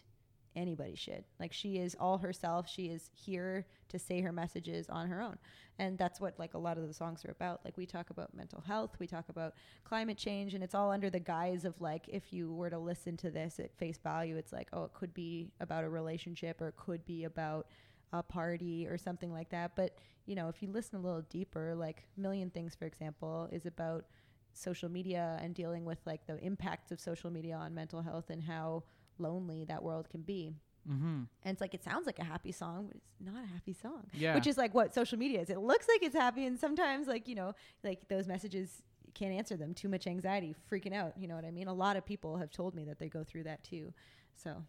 anybody's 0.56 1.00
shit. 1.00 1.26
Like 1.40 1.54
she 1.54 1.78
is 1.78 1.96
all 2.00 2.18
herself. 2.18 2.68
She 2.70 2.86
is 2.86 3.10
here 3.14 3.66
to 3.90 4.00
say 4.00 4.22
her 4.22 4.32
messages 4.32 4.90
on 4.90 5.08
her 5.08 5.22
own. 5.22 5.38
And 5.80 5.98
that's 5.98 6.20
what 6.22 6.38
like 6.38 6.54
a 6.54 6.60
lot 6.60 6.78
of 6.78 6.88
the 6.88 6.94
songs 6.94 7.26
are 7.26 7.32
about. 7.32 7.62
Like 7.66 7.78
we 7.78 7.86
talk 7.86 8.10
about 8.10 8.36
mental 8.36 8.62
health, 8.62 8.96
we 9.00 9.08
talk 9.08 9.30
about 9.30 9.54
climate 9.84 10.18
change 10.18 10.54
and 10.54 10.64
it's 10.64 10.76
all 10.76 10.92
under 10.92 11.10
the 11.10 11.20
guise 11.20 11.66
of 11.66 11.80
like 11.82 12.08
if 12.08 12.32
you 12.32 12.54
were 12.54 12.70
to 12.70 12.78
listen 12.78 13.18
to 13.18 13.32
this 13.32 13.60
at 13.60 13.76
face 13.78 13.98
value, 13.98 14.38
it's 14.38 14.54
like 14.54 14.70
oh 14.74 14.84
it 14.84 14.94
could 14.94 15.14
be 15.14 15.52
about 15.60 15.84
a 15.84 15.90
relationship 15.90 16.62
or 16.62 16.68
it 16.68 16.78
could 16.78 17.06
be 17.06 17.24
about 17.24 17.68
a 18.14 18.22
party 18.22 18.88
or 18.88 18.98
something 18.98 19.34
like 19.34 19.50
that. 19.50 19.72
But, 19.76 19.98
you 20.26 20.36
know, 20.36 20.48
if 20.48 20.62
you 20.62 20.72
listen 20.72 21.00
a 21.00 21.02
little 21.02 21.24
deeper, 21.24 21.74
like 21.76 22.06
Million 22.16 22.50
Things 22.52 22.76
for 22.76 22.86
example 22.86 23.50
is 23.52 23.66
about 23.66 24.06
social 24.54 24.90
media 24.90 25.38
and 25.42 25.54
dealing 25.56 25.86
with 25.86 26.00
like 26.06 26.26
the 26.28 26.38
impacts 26.40 26.92
of 26.92 27.00
social 27.00 27.30
media 27.30 27.56
on 27.56 27.74
mental 27.74 28.02
health 28.02 28.30
and 28.30 28.44
how 28.44 28.84
lonely 29.20 29.66
that 29.66 29.84
world 29.84 30.10
can 30.10 30.22
be. 30.22 30.54
Mm-hmm. 30.90 31.24
And 31.44 31.52
it's 31.54 31.62
like 31.62 31.74
it 31.74 31.84
sounds 31.84 32.06
like 32.06 32.20
a 32.20 32.24
happy 32.24 32.52
song, 32.52 32.88
but 32.88 32.98
it's 32.98 33.22
not 33.22 33.44
a 33.44 33.48
happy 33.48 33.74
song. 33.74 34.04
Yeah. 34.14 34.36
Which 34.36 34.48
is 34.48 34.58
like 34.58 34.74
what 34.74 34.94
social 34.94 35.18
media 35.18 35.42
is. 35.42 35.50
It 35.50 35.60
looks 35.60 35.88
like 35.88 36.04
it's 36.04 36.16
happy 36.16 36.46
and 36.46 36.60
sometimes 36.60 37.08
like, 37.08 37.28
you 37.28 37.36
know, 37.36 37.54
like 37.84 38.08
those 38.10 38.28
messages 38.28 38.84
can't 39.14 39.34
answer 39.34 39.56
them. 39.56 39.74
Too 39.74 39.88
much 39.90 40.08
anxiety, 40.08 40.56
freaking 40.72 40.94
out, 40.94 41.14
you 41.18 41.28
know 41.28 41.36
what 41.36 41.46
I 41.46 41.52
mean? 41.52 41.68
A 41.68 41.74
lot 41.74 41.96
of 41.98 42.06
people 42.06 42.38
have 42.38 42.52
told 42.52 42.76
me 42.76 42.84
that 42.86 43.00
they 43.00 43.10
go 43.10 43.24
through 43.24 43.44
that 43.44 43.64
too. 43.64 43.94
So 44.36 44.64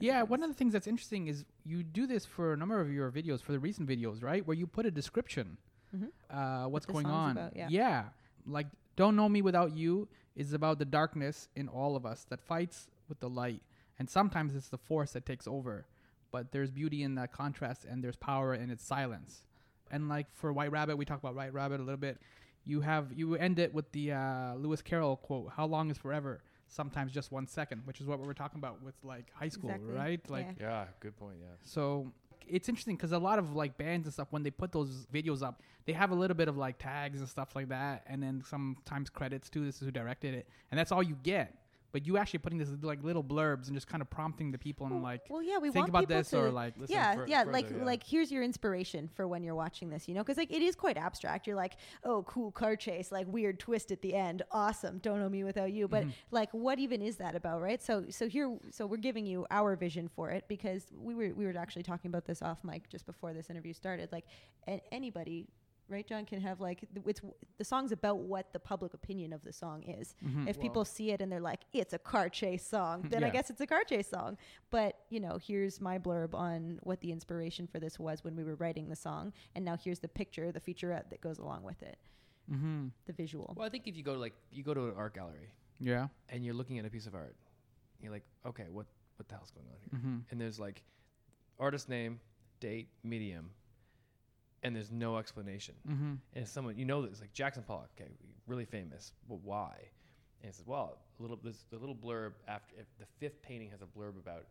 Yeah, 0.00 0.22
of 0.22 0.30
one 0.30 0.42
of 0.42 0.48
the 0.48 0.54
things 0.54 0.72
that's 0.72 0.86
interesting 0.86 1.26
is 1.28 1.44
you 1.64 1.82
do 1.82 2.06
this 2.06 2.24
for 2.24 2.52
a 2.52 2.56
number 2.56 2.80
of 2.80 2.92
your 2.92 3.10
videos, 3.10 3.40
for 3.42 3.52
the 3.52 3.58
recent 3.58 3.88
videos, 3.88 4.22
right? 4.22 4.46
Where 4.46 4.56
you 4.56 4.66
put 4.66 4.86
a 4.86 4.90
description, 4.90 5.58
Mhm. 5.94 6.10
uh, 6.30 6.68
what's 6.68 6.86
the 6.86 6.92
going 6.92 7.06
on. 7.06 7.32
about, 7.32 7.56
yeah. 7.56 8.08
Like 8.48 8.66
"Don't 8.96 9.14
Know 9.16 9.28
Me 9.28 9.42
Without 9.42 9.76
You" 9.76 10.08
is 10.36 10.52
about 10.52 10.78
the 10.78 10.84
darkness 10.84 11.48
in 11.56 11.68
all 11.68 11.96
of 11.96 12.04
us 12.06 12.24
that 12.30 12.40
fights 12.40 12.88
with 13.08 13.20
the 13.20 13.28
light, 13.28 13.62
and 13.98 14.08
sometimes 14.08 14.54
it's 14.54 14.68
the 14.68 14.78
force 14.78 15.12
that 15.12 15.26
takes 15.26 15.46
over. 15.46 15.86
But 16.30 16.52
there's 16.52 16.70
beauty 16.70 17.02
in 17.02 17.14
that 17.14 17.32
contrast, 17.32 17.84
and 17.84 18.04
there's 18.04 18.16
power 18.16 18.54
in 18.54 18.70
its 18.70 18.84
silence. 18.84 19.46
And 19.90 20.08
like 20.08 20.26
for 20.34 20.52
White 20.52 20.70
Rabbit, 20.70 20.96
we 20.98 21.04
talk 21.06 21.18
about 21.18 21.34
White 21.34 21.54
Rabbit 21.54 21.80
a 21.80 21.82
little 21.82 21.96
bit. 21.96 22.18
You 22.64 22.82
have 22.82 23.12
you 23.14 23.34
end 23.36 23.58
it 23.58 23.72
with 23.72 23.90
the 23.92 24.12
uh, 24.12 24.54
Lewis 24.56 24.82
Carroll 24.82 25.16
quote: 25.16 25.52
"How 25.56 25.64
long 25.66 25.90
is 25.90 25.96
forever? 25.96 26.40
Sometimes 26.68 27.12
just 27.12 27.32
one 27.32 27.46
second," 27.46 27.80
which 27.86 28.00
is 28.00 28.06
what 28.06 28.20
we 28.20 28.26
were 28.26 28.34
talking 28.34 28.58
about 28.58 28.82
with 28.82 28.94
like 29.02 29.32
high 29.32 29.48
school, 29.48 29.70
Exactly. 29.70 29.94
right? 29.94 30.30
Like 30.30 30.46
Yeah. 30.60 30.66
Yeah, 30.68 30.84
good 31.00 31.16
point. 31.16 31.36
Yeah. 31.40 31.46
so 31.64 32.12
it's 32.46 32.68
interesting 32.68 32.96
because 32.96 33.12
a 33.12 33.18
lot 33.18 33.38
of 33.38 33.54
like 33.54 33.76
bands 33.76 34.06
and 34.06 34.12
stuff 34.12 34.28
when 34.30 34.42
they 34.42 34.50
put 34.50 34.72
those 34.72 35.06
videos 35.12 35.42
up, 35.42 35.62
they 35.86 35.92
have 35.92 36.10
a 36.10 36.14
little 36.14 36.36
bit 36.36 36.48
of 36.48 36.56
like 36.56 36.78
tags 36.78 37.20
and 37.20 37.28
stuff 37.28 37.56
like 37.56 37.68
that, 37.68 38.04
and 38.06 38.22
then 38.22 38.42
sometimes 38.46 39.10
credits 39.10 39.48
too. 39.48 39.64
This 39.64 39.76
is 39.76 39.80
who 39.82 39.90
directed 39.90 40.34
it, 40.34 40.48
and 40.70 40.78
that's 40.78 40.92
all 40.92 41.02
you 41.02 41.16
get. 41.22 41.54
But 41.92 42.06
you 42.06 42.16
actually 42.16 42.38
putting 42.40 42.58
this 42.58 42.68
like 42.82 43.02
little 43.02 43.24
blurbs 43.24 43.66
and 43.66 43.74
just 43.74 43.88
kind 43.88 44.02
of 44.02 44.10
prompting 44.10 44.50
the 44.50 44.58
people 44.58 44.86
and 44.86 45.02
like 45.02 45.22
well, 45.28 45.42
yeah, 45.42 45.58
we 45.58 45.68
think 45.70 45.76
want 45.76 45.88
about 45.88 46.00
people 46.00 46.16
this 46.16 46.30
to, 46.30 46.38
or 46.38 46.50
like 46.50 46.74
yeah, 46.86 47.14
fur- 47.14 47.26
yeah, 47.26 47.40
further, 47.40 47.52
like 47.52 47.70
yeah. 47.70 47.84
like 47.84 48.02
here's 48.04 48.30
your 48.30 48.42
inspiration 48.42 49.08
for 49.14 49.26
when 49.26 49.42
you're 49.42 49.54
watching 49.54 49.88
this, 49.90 50.08
you 50.08 50.14
know, 50.14 50.22
because 50.22 50.36
like 50.36 50.52
it 50.52 50.62
is 50.62 50.74
quite 50.74 50.96
abstract. 50.96 51.46
You're 51.46 51.56
like, 51.56 51.76
oh, 52.04 52.22
cool 52.24 52.50
car 52.50 52.76
chase, 52.76 53.10
like 53.10 53.26
weird 53.26 53.58
twist 53.58 53.90
at 53.90 54.02
the 54.02 54.14
end, 54.14 54.42
awesome. 54.50 54.98
Don't 54.98 55.20
know 55.20 55.28
me 55.28 55.44
without 55.44 55.72
you, 55.72 55.88
but 55.88 56.02
mm-hmm. 56.02 56.10
like, 56.30 56.52
what 56.52 56.78
even 56.78 57.00
is 57.02 57.16
that 57.16 57.34
about, 57.34 57.60
right? 57.60 57.82
So 57.82 58.04
so 58.10 58.28
here, 58.28 58.56
so 58.70 58.86
we're 58.86 58.96
giving 58.98 59.26
you 59.26 59.46
our 59.50 59.76
vision 59.76 60.08
for 60.08 60.30
it 60.30 60.44
because 60.48 60.86
we 60.96 61.14
were 61.14 61.34
we 61.34 61.46
were 61.46 61.56
actually 61.56 61.82
talking 61.82 62.10
about 62.10 62.26
this 62.26 62.42
off 62.42 62.64
mic 62.64 62.88
just 62.88 63.06
before 63.06 63.32
this 63.32 63.50
interview 63.50 63.72
started. 63.72 64.10
Like, 64.12 64.24
anybody. 64.92 65.46
Right, 65.90 66.06
John 66.06 66.26
can 66.26 66.40
have 66.42 66.60
like 66.60 66.80
th- 66.80 67.06
it's 67.06 67.20
the 67.56 67.64
song's 67.64 67.92
about 67.92 68.18
what 68.18 68.52
the 68.52 68.58
public 68.58 68.92
opinion 68.92 69.32
of 69.32 69.42
the 69.42 69.52
song 69.52 69.82
is. 69.84 70.14
If 70.46 70.60
people 70.60 70.84
see 70.84 71.12
it 71.12 71.22
and 71.22 71.32
they're 71.32 71.40
like, 71.40 71.60
"It's 71.72 71.94
a 71.94 71.98
car 71.98 72.28
chase 72.28 72.66
song," 72.66 73.06
then 73.08 73.24
I 73.24 73.30
guess 73.30 73.48
it's 73.48 73.60
a 73.60 73.66
car 73.66 73.84
chase 73.84 74.08
song. 74.08 74.36
But 74.70 74.98
you 75.08 75.20
know, 75.20 75.38
here's 75.42 75.80
my 75.80 75.98
blurb 75.98 76.34
on 76.34 76.78
what 76.82 77.00
the 77.00 77.10
inspiration 77.10 77.66
for 77.66 77.78
this 77.80 77.98
was 77.98 78.22
when 78.22 78.36
we 78.36 78.44
were 78.44 78.56
writing 78.56 78.88
the 78.88 78.96
song, 78.96 79.32
and 79.54 79.64
now 79.64 79.76
here's 79.82 79.98
the 79.98 80.08
picture, 80.08 80.52
the 80.52 80.60
featurette 80.60 81.08
that 81.10 81.20
goes 81.22 81.38
along 81.38 81.62
with 81.62 81.82
it, 81.82 81.98
mm-hmm. 82.52 82.88
the 83.06 83.12
visual. 83.12 83.54
Well, 83.56 83.66
I 83.66 83.70
think 83.70 83.86
if 83.86 83.96
you 83.96 84.02
go 84.02 84.14
to 84.14 84.20
like 84.20 84.34
you 84.50 84.62
go 84.62 84.74
to 84.74 84.88
an 84.88 84.94
art 84.96 85.14
gallery 85.14 85.52
yeah 85.80 86.08
and 86.28 86.44
you're 86.44 86.54
looking 86.54 86.78
at 86.78 86.84
a 86.84 86.90
piece 86.90 87.06
of 87.06 87.14
art, 87.14 87.36
you're 88.00 88.12
like, 88.12 88.24
okay, 88.46 88.66
what 88.70 88.86
what 89.16 89.28
the 89.28 89.34
hell's 89.34 89.50
going 89.50 89.66
on 89.68 89.76
here? 89.80 89.98
mm-hmm. 89.98 90.18
And 90.30 90.40
there's 90.40 90.60
like 90.60 90.82
artist 91.58 91.88
name, 91.88 92.20
date, 92.60 92.88
medium, 93.02 93.50
and 94.62 94.74
there's 94.74 94.90
no 94.90 95.18
explanation. 95.18 95.74
Mm-hmm. 95.88 96.14
And 96.34 96.48
someone 96.48 96.76
you 96.76 96.84
know 96.84 97.02
that's 97.02 97.20
like 97.20 97.32
Jackson 97.32 97.62
Pollock, 97.66 97.90
okay, 98.00 98.10
really 98.46 98.64
famous. 98.64 99.12
But 99.28 99.40
why? 99.42 99.74
And 100.42 100.50
it 100.50 100.54
says, 100.54 100.66
well, 100.66 100.98
a 101.18 101.22
little 101.22 101.38
there's 101.42 101.64
a 101.72 101.76
little 101.76 101.94
blurb 101.94 102.32
after 102.46 102.74
if 102.78 102.86
the 102.98 103.06
fifth 103.18 103.42
painting 103.42 103.70
has 103.70 103.82
a 103.82 103.86
blurb 103.86 104.18
about 104.18 104.46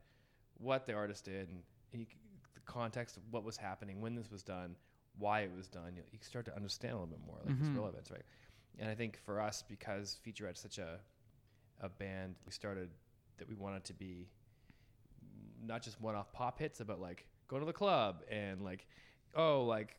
what 0.57 0.85
the 0.87 0.93
artist 0.93 1.25
did 1.25 1.49
and, 1.49 1.59
and 1.93 2.01
you, 2.01 2.07
the 2.55 2.61
context 2.61 3.15
of 3.17 3.23
what 3.31 3.43
was 3.43 3.57
happening, 3.57 4.01
when 4.01 4.15
this 4.15 4.29
was 4.31 4.43
done, 4.43 4.75
why 5.19 5.41
it 5.41 5.51
was 5.55 5.67
done. 5.67 5.93
You, 5.95 6.03
you 6.11 6.19
start 6.21 6.45
to 6.45 6.55
understand 6.55 6.93
a 6.93 6.95
little 6.97 7.07
bit 7.07 7.19
more, 7.25 7.37
like 7.45 7.57
its 7.59 7.69
Mhm. 7.69 7.75
relevance, 7.75 8.09
right? 8.11 8.23
And 8.79 8.89
I 8.89 8.95
think 8.95 9.19
for 9.25 9.39
us, 9.39 9.63
because 9.67 10.19
Featurette's 10.23 10.61
such 10.61 10.77
a 10.77 10.99
a 11.79 11.89
band, 11.89 12.35
we 12.45 12.51
started 12.51 12.89
that 13.37 13.47
we 13.47 13.53
wanted 13.53 13.83
to 13.83 13.93
be 13.93 14.27
not 15.63 15.81
just 15.83 15.99
one-off 16.01 16.31
pop 16.33 16.57
hits 16.59 16.79
about 16.79 16.99
like 16.99 17.27
going 17.47 17.61
to 17.61 17.65
the 17.67 17.73
club 17.73 18.23
and 18.29 18.63
like 18.63 18.87
oh 19.35 19.63
like 19.65 19.95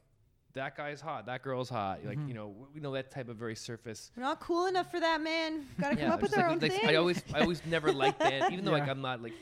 that 0.54 0.76
guy's 0.76 1.00
hot 1.00 1.26
that 1.26 1.42
girl's 1.42 1.68
hot 1.68 2.04
like 2.04 2.18
Mhm. 2.18 2.28
you 2.28 2.34
know 2.34 2.48
w- 2.48 2.68
we 2.74 2.80
know 2.80 2.92
that 2.92 3.10
type 3.10 3.28
of 3.28 3.36
very 3.36 3.54
surface 3.54 4.10
We're 4.16 4.22
not 4.22 4.40
cool 4.40 4.66
enough 4.66 4.90
for 4.90 4.98
that, 4.98 5.20
man. 5.20 5.66
Got 5.80 5.90
to 5.90 5.96
come 5.96 6.10
up 6.10 6.22
with 6.22 6.30
just 6.32 6.38
our 6.40 6.48
like- 6.48 6.52
own 6.56 6.58
like, 6.60 6.72
thing. 6.72 6.88
I 6.88 6.94
always 6.96 7.22
I 7.34 7.40
always 7.40 7.64
never 7.66 7.92
liked 7.92 8.18
band 8.18 8.52
even 8.52 8.64
though 8.64 8.72
like 8.72 8.88
I'm 8.88 9.00
not 9.02 9.22
like 9.22 9.34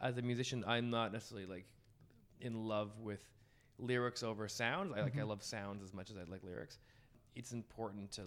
as 0.00 0.16
a 0.18 0.22
musician 0.22 0.64
I'm 0.66 0.90
not 0.90 1.12
necessarily 1.12 1.46
like 1.46 1.66
in 2.40 2.66
love 2.66 2.98
with 2.98 3.20
lyrics 3.78 4.22
over 4.22 4.48
sounds 4.48 4.92
I 4.96 5.02
like 5.02 5.16
I 5.16 5.20
Mhm. 5.20 5.28
love 5.28 5.42
sounds 5.42 5.82
as 5.82 5.92
much 5.92 6.10
as 6.10 6.16
I 6.16 6.22
like 6.24 6.42
lyrics 6.42 6.78
it's 7.34 7.52
important 7.52 8.10
to 8.12 8.22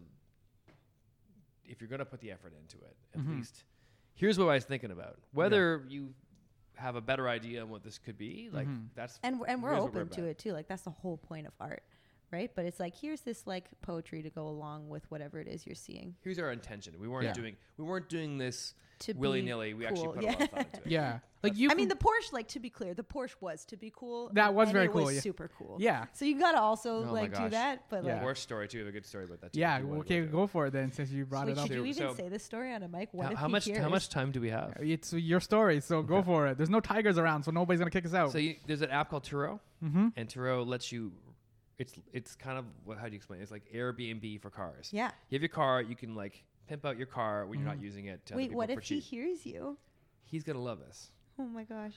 if 1.66 1.82
you're 1.82 1.90
gonna 1.90 2.06
put 2.06 2.22
the 2.22 2.32
effort 2.32 2.54
into 2.62 2.78
it 2.78 2.96
at 3.14 3.20
Mhm. 3.20 3.38
least 3.38 3.64
here's 4.14 4.38
what 4.40 4.48
I 4.50 4.56
was 4.56 4.66
thinking 4.66 4.92
about 4.92 5.20
whether 5.32 5.84
you 5.90 6.14
have 6.78 6.96
a 6.96 7.02
better 7.02 7.28
idea 7.28 7.62
on 7.62 7.70
what 7.70 7.84
this 7.84 7.98
could 7.98 8.18
be 8.18 8.50
like 8.52 8.68
Mhm. 8.68 8.88
that's 8.96 9.20
and 9.24 9.42
and 9.48 9.62
we're 9.64 9.70
here's 9.72 9.82
what 9.82 9.90
open 9.90 10.10
to 10.10 10.26
it 10.26 10.38
too. 10.38 10.54
Like 10.54 10.68
that's 10.68 10.84
the 10.84 10.92
whole 10.92 11.18
point 11.18 11.48
of 11.48 11.54
art, 11.60 11.84
right? 12.32 12.52
But 12.56 12.66
it's 12.66 12.80
like 12.80 12.96
here's 12.96 13.22
this 13.22 13.46
like 13.48 13.66
poetry 13.82 14.22
to 14.24 14.30
go 14.30 14.48
along 14.48 14.90
with 14.90 15.10
whatever 15.12 15.40
it 15.40 15.48
is 15.48 15.66
you're 15.66 15.76
seeing. 15.76 16.16
here's 16.24 16.40
our 16.40 16.52
intention. 16.52 16.94
We 17.00 17.08
weren't 17.08 17.26
Yeah. 17.26 17.34
doing 17.34 17.56
we 17.78 17.86
weren't 17.86 18.10
doing 18.10 18.38
this 18.38 18.74
To 19.00 19.14
willy 19.14 19.42
nilly. 19.42 19.74
We 19.74 19.86
actually 19.86 20.06
cool. 20.06 20.14
put 20.14 20.24
Yeah. 20.24 20.30
a 20.30 20.32
lot 20.34 20.42
of 20.42 20.50
thought 20.50 20.60
into 20.66 20.78
it. 20.78 20.84
yeah 20.88 21.20
like 21.44 21.56
you 21.56 21.70
I 21.70 21.76
mean, 21.76 21.88
the 21.88 21.96
Porsche, 21.96 22.34
like 22.34 22.48
to 22.50 22.60
be 22.60 22.72
clear, 22.72 22.96
the 22.96 23.04
Porsche 23.04 23.36
was 23.40 23.64
to 23.66 23.78
be 23.78 23.94
cool. 23.96 24.32
That 24.34 24.56
was 24.56 24.70
and 24.70 24.74
very 24.74 24.88
it 24.88 24.92
cool, 24.92 25.04
Was 25.06 25.16
yeah. 25.16 25.22
super 25.22 25.50
cool. 25.58 25.78
yeah 25.80 26.06
So 26.14 26.26
you 26.26 26.40
gotta 26.40 26.60
also 26.60 27.06
Oh 27.08 27.14
like 27.14 27.34
do 27.38 27.50
that, 27.50 27.84
but 27.90 28.04
Yeah. 28.04 28.14
like. 28.14 28.22
Horse 28.24 28.40
story 28.40 28.68
too. 28.68 28.80
I 28.80 28.82
have 28.82 28.88
a 28.90 28.92
good 28.92 29.06
story 29.06 29.26
about 29.26 29.42
that. 29.42 29.54
Too, 29.54 29.60
yeah 29.60 29.78
if 29.78 29.84
okay 29.86 30.18
into 30.18 30.32
go 30.32 30.48
for 30.48 30.66
it 30.68 30.72
then 30.74 30.92
since 30.92 31.12
you 31.12 31.26
brought 31.26 31.46
Wait, 31.46 31.52
it 31.54 31.60
up 31.60 31.68
should 31.68 31.76
you 31.78 31.86
even 31.86 32.10
so- 32.10 32.16
say 32.16 32.28
this 32.28 32.44
story 32.44 32.74
on 32.74 32.82
a 32.84 32.88
mic? 32.88 33.10
What 33.14 33.28
How, 33.28 33.32
if 33.34 33.38
how 33.38 33.46
he 33.48 33.52
much 33.52 33.66
hears? 33.66 33.78
how 33.78 33.90
much 33.90 34.10
time 34.10 34.32
do 34.32 34.42
we 34.42 34.50
have? 34.50 34.74
it's 34.80 35.14
your 35.14 35.40
story 35.40 35.80
so 35.80 36.02
go 36.02 36.24
for 36.24 36.48
it 36.48 36.58
there's 36.58 36.70
no 36.72 36.80
tigers 36.80 37.18
around 37.20 37.44
so 37.44 37.52
nobody's 37.52 37.80
gonna 37.80 37.92
kick 37.92 38.06
us 38.06 38.16
out 38.16 38.32
So 38.32 38.40
you, 38.40 38.56
there's 38.66 38.82
an 38.82 38.90
app 38.90 39.12
called 39.12 39.24
Turo, 39.24 39.60
mm-hmm. 39.84 40.08
and 40.18 40.28
Turo 40.28 40.66
lets 40.66 40.92
you. 40.92 41.12
It's 41.80 41.94
it's 42.12 42.36
kind 42.36 42.58
of 42.58 42.66
what 42.86 42.98
how 42.98 43.06
do 43.06 43.12
you 43.12 43.18
explain? 43.18 43.40
it? 43.40 43.44
It's 43.44 43.52
like 43.52 43.72
Airbnb 43.74 44.42
for 44.42 44.50
cars. 44.50 44.90
Yeah. 44.92 45.12
You 45.30 45.36
have 45.36 45.42
your 45.44 45.50
car. 45.50 45.82
You 45.82 45.96
can 45.96 46.16
like 46.16 46.44
pimp 46.68 46.86
out 46.86 46.98
your 46.98 47.06
car 47.08 47.46
when 47.46 47.60
you're 47.60 47.68
not 47.68 47.78
Mhm. 47.78 47.82
using 47.84 48.06
it. 48.06 48.26
To 48.28 48.36
Wait, 48.36 48.52
what 48.52 48.70
for 48.72 48.80
if 48.80 48.84
he 48.84 48.96
cheap. 49.00 49.04
hears 49.04 49.46
you? 49.46 49.78
He's 50.24 50.44
gonna 50.44 50.60
love 50.62 50.80
this. 50.80 51.12
Oh 51.40 51.46
my 51.46 51.64
gosh. 51.64 51.94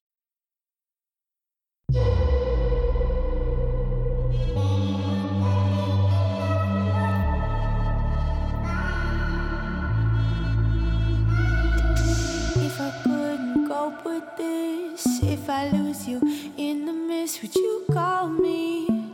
If 12.62 12.80
I 12.80 12.90
couldn't 13.02 13.68
cope 13.68 14.04
with 14.04 14.24
this, 14.36 15.22
if 15.22 15.48
I 15.48 15.68
lose 15.70 16.06
you 16.06 16.20
in 16.56 16.84
the 16.86 16.92
mist, 16.92 17.42
would 17.42 17.54
you 17.54 17.84
call 17.92 18.28
me? 18.28 19.09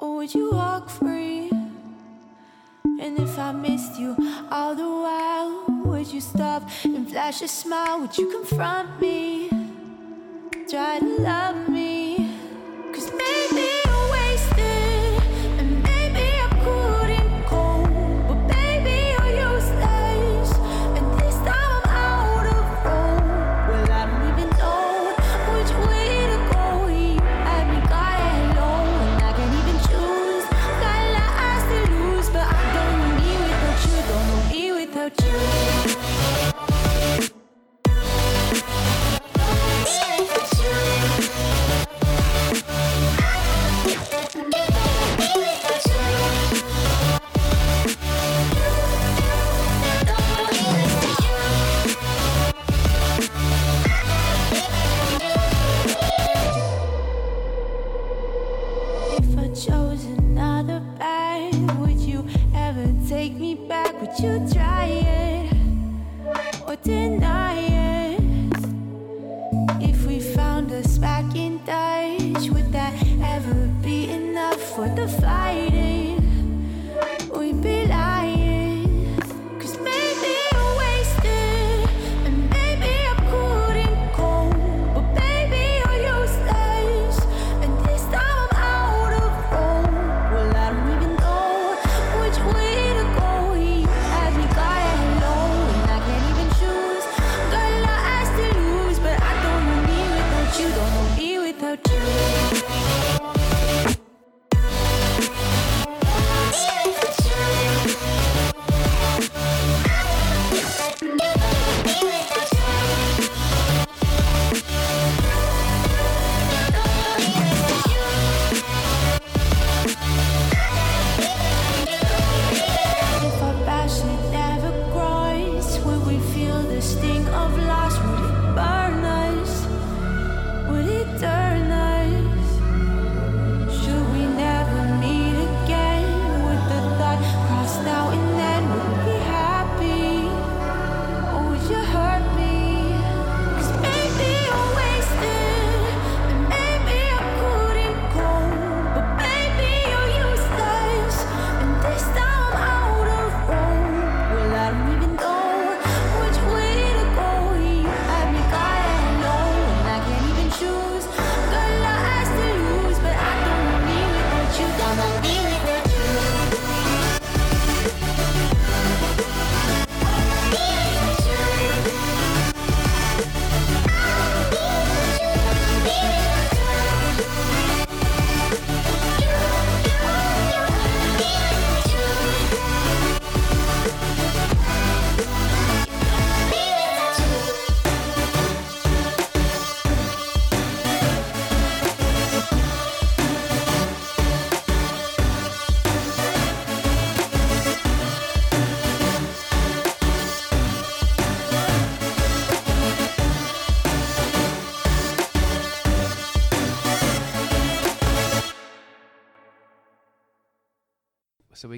Would 0.00 0.34
you 0.34 0.50
walk 0.50 0.90
free? 0.90 1.50
And 2.84 3.18
if 3.18 3.38
I 3.38 3.52
missed 3.52 3.98
you 3.98 4.16
all 4.50 4.74
the 4.74 4.88
while, 4.88 5.64
would 5.84 6.08
you 6.12 6.20
stop 6.20 6.68
and 6.84 7.08
flash 7.08 7.42
a 7.42 7.48
smile? 7.48 8.00
Would 8.00 8.18
you 8.18 8.30
confront 8.30 9.00
me? 9.00 9.48
Try 10.68 10.98
to 10.98 11.22
love 11.22 11.68
me? 11.68 11.95
You 64.26 64.55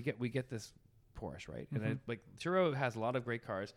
get 0.09 0.19
we 0.19 0.29
get 0.29 0.49
this 0.49 0.73
Porsche, 1.19 1.49
right? 1.49 1.69
And 1.73 1.81
Mm-hmm. 1.83 1.93
I, 1.93 1.99
like 2.07 2.21
Turo 2.41 2.75
has 2.75 2.97
a 2.97 3.01
lot 3.01 3.15
of 3.17 3.25
great 3.25 3.45
cars. 3.47 3.75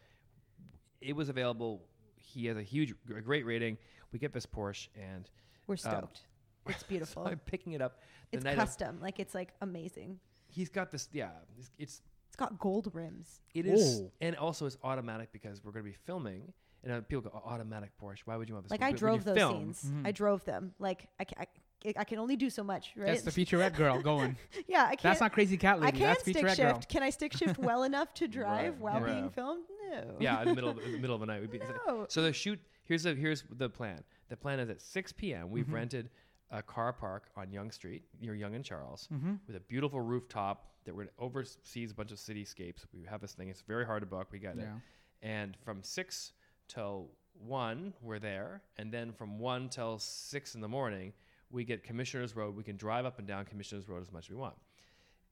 It 1.02 1.16
was 1.16 1.30
available. 1.30 1.84
He 2.16 2.46
has 2.46 2.58
a 2.58 2.62
huge, 2.64 2.94
a 3.16 3.22
great 3.22 3.46
rating. 3.46 3.78
We 4.12 4.20
get 4.20 4.34
this 4.34 4.46
Porsche, 4.46 4.88
and 4.96 5.30
We're 5.68 5.74
Um, 5.74 5.78
stoked. 5.78 6.20
it's 6.68 6.84
beautiful. 6.94 7.26
I'm 7.28 7.40
picking 7.40 7.74
it 7.74 7.82
up. 7.82 8.00
The 8.32 8.38
it's 8.38 8.44
night 8.46 8.54
of- 8.54 8.60
custom. 8.60 9.00
like 9.02 9.20
it's 9.20 9.34
like 9.36 9.54
amazing. 9.62 10.20
he's 10.48 10.70
got 10.70 10.92
this. 10.92 11.10
Yeah, 11.12 11.32
it's, 11.58 11.72
it's 11.78 12.02
It's 12.28 12.36
got 12.38 12.58
gold 12.60 12.90
rims. 12.94 13.42
it 13.54 13.66
is, 13.66 14.02
Oh. 14.02 14.12
and 14.22 14.36
also 14.38 14.66
it's 14.66 14.78
automatic 14.84 15.32
because 15.34 15.64
we're 15.64 15.72
going 15.72 15.86
to 15.86 15.92
be 15.92 15.98
filming. 16.06 16.54
And 16.84 16.92
uh, 16.94 17.02
people 17.02 17.22
go, 17.22 17.32
"Oh, 17.34 17.48
automatic 17.54 17.92
Porsche. 18.02 18.22
Why 18.26 18.36
would 18.38 18.48
you 18.50 18.56
want 18.56 18.66
this? 18.66 18.72
Like 18.72 18.82
I 18.82 18.92
drove 18.92 19.24
those 19.24 19.38
film- 19.38 19.54
scenes. 19.74 19.84
Mm-hmm. 19.86 20.08
I 20.08 20.12
drove 20.12 20.44
them. 20.46 20.74
Like 20.80 21.08
I, 21.20 21.26
ca- 21.26 21.42
I, 21.42 21.46
I 21.98 22.04
can 22.04 22.20
only 22.20 22.36
do 22.36 22.50
so 22.50 22.64
much, 22.64 22.92
right? 22.96 23.08
That's 23.08 23.22
the 23.24 23.32
featurette 23.46 23.76
girl 23.76 24.02
going. 24.02 24.38
yeah, 24.68 24.84
I 24.84 24.90
can't. 24.90 25.02
That's 25.04 25.22
not 25.22 25.32
crazy 25.34 25.58
cat 25.58 25.80
lady. 25.80 25.96
I 25.98 26.00
can't 26.00 26.20
stick 26.20 26.38
shift. 26.38 26.58
girl. 26.58 26.82
Can 26.90 27.04
I 27.04 27.10
stick 27.10 27.34
shift 27.34 27.58
well 27.70 27.84
enough 27.84 28.14
to 28.16 28.28
drive 28.28 28.74
Right, 28.74 28.80
while 28.80 29.08
yeah. 29.08 29.14
being 29.14 29.30
filmed? 29.30 29.64
No. 29.92 30.16
Yeah, 30.20 30.42
in 30.42 30.50
the 30.50 30.56
middle 30.56 30.70
of, 30.70 30.78
in 30.80 30.92
the 30.94 30.98
middle 31.04 31.16
of 31.16 31.20
the 31.20 31.26
night. 31.28 31.42
We'd 31.42 31.52
be, 31.52 31.60
No. 31.88 32.06
So 32.10 32.22
the 32.22 32.32
shoot 32.34 32.60
here's 32.86 33.04
the 33.04 33.14
here's 33.16 33.44
the 33.58 33.70
plan. 33.70 34.04
The 34.30 34.38
plan 34.38 34.60
is 34.60 34.70
at 34.70 34.82
6 34.82 35.12
p.m. 35.14 35.50
We've 35.50 35.66
Mm-hmm. 35.66 35.74
rented 35.74 36.10
a 36.52 36.62
car 36.62 36.92
park 36.94 37.30
on 37.38 37.52
Yonge 37.52 37.74
Street 37.74 38.04
near 38.22 38.36
Yonge 38.36 38.56
and 38.56 38.66
Charles 38.66 39.08
Mm-hmm. 39.14 39.34
with 39.48 39.56
a 39.56 39.60
beautiful 39.62 40.02
rooftop 40.02 40.68
that 40.86 40.96
we're 40.96 41.08
oversees 41.20 41.92
a 41.92 41.94
bunch 41.94 42.12
of 42.12 42.18
cityscapes. 42.18 42.86
We 42.94 43.06
have 43.10 43.22
this 43.22 43.34
thing. 43.34 43.50
It's 43.50 43.62
very 43.62 43.86
hard 43.86 44.02
to 44.02 44.06
book. 44.08 44.28
We 44.32 44.40
get 44.40 44.58
it. 44.58 44.68
And 45.22 45.56
from 45.64 45.84
six 45.84 46.34
till 46.68 47.10
one, 47.38 47.94
we're 48.02 48.20
there, 48.20 48.62
and 48.78 48.92
then 48.92 49.12
from 49.14 49.40
one 49.40 49.70
till 49.70 50.00
six 50.00 50.56
in 50.56 50.62
the 50.62 50.68
morning, 50.68 51.14
we 51.52 51.64
get 51.64 51.84
Commissioners 51.84 52.36
Road. 52.36 52.56
We 52.56 52.64
can 52.64 52.78
drive 52.78 53.06
up 53.06 53.20
and 53.20 53.28
down 53.28 53.46
Commissioners 53.46 53.88
Road 53.88 54.02
as 54.02 54.12
much 54.12 54.26
as 54.26 54.30
we 54.30 54.36
want. 54.36 54.56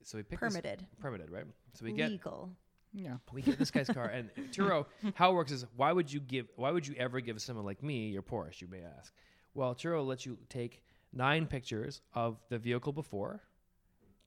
So 0.04 0.18
we 0.18 0.24
pick 0.24 0.40
this- 0.40 0.54
Permitted. 0.54 0.86
permitted, 1.00 1.30
right? 1.30 1.46
So 1.74 1.86
we 1.86 1.92
get 1.92 2.12
Legal. 2.12 2.50
Yeah. 2.94 3.18
we 3.32 3.42
get 3.42 3.60
this 3.60 3.70
guy's 3.70 3.90
car 3.90 4.06
and 4.06 4.30
Turo, 4.52 4.86
how 5.14 5.32
it 5.32 5.36
works 5.36 5.52
is 5.52 5.66
why 5.76 5.92
would 5.92 6.12
you 6.12 6.20
give 6.20 6.48
why 6.56 6.72
would 6.72 6.88
you 6.88 6.96
ever 6.98 7.20
give 7.22 7.40
someone 7.42 7.66
like 7.66 7.84
me 7.84 8.10
your 8.10 8.24
Porsche, 8.24 8.62
you 8.62 8.68
may 8.68 8.82
ask. 8.82 9.14
Well, 9.54 9.76
Turo 9.76 10.06
lets 10.06 10.26
you 10.26 10.38
take 10.50 10.82
nine 11.14 11.46
pictures 11.46 12.02
of 12.14 12.38
the 12.50 12.58
vehicle 12.58 12.94
before, 12.94 13.42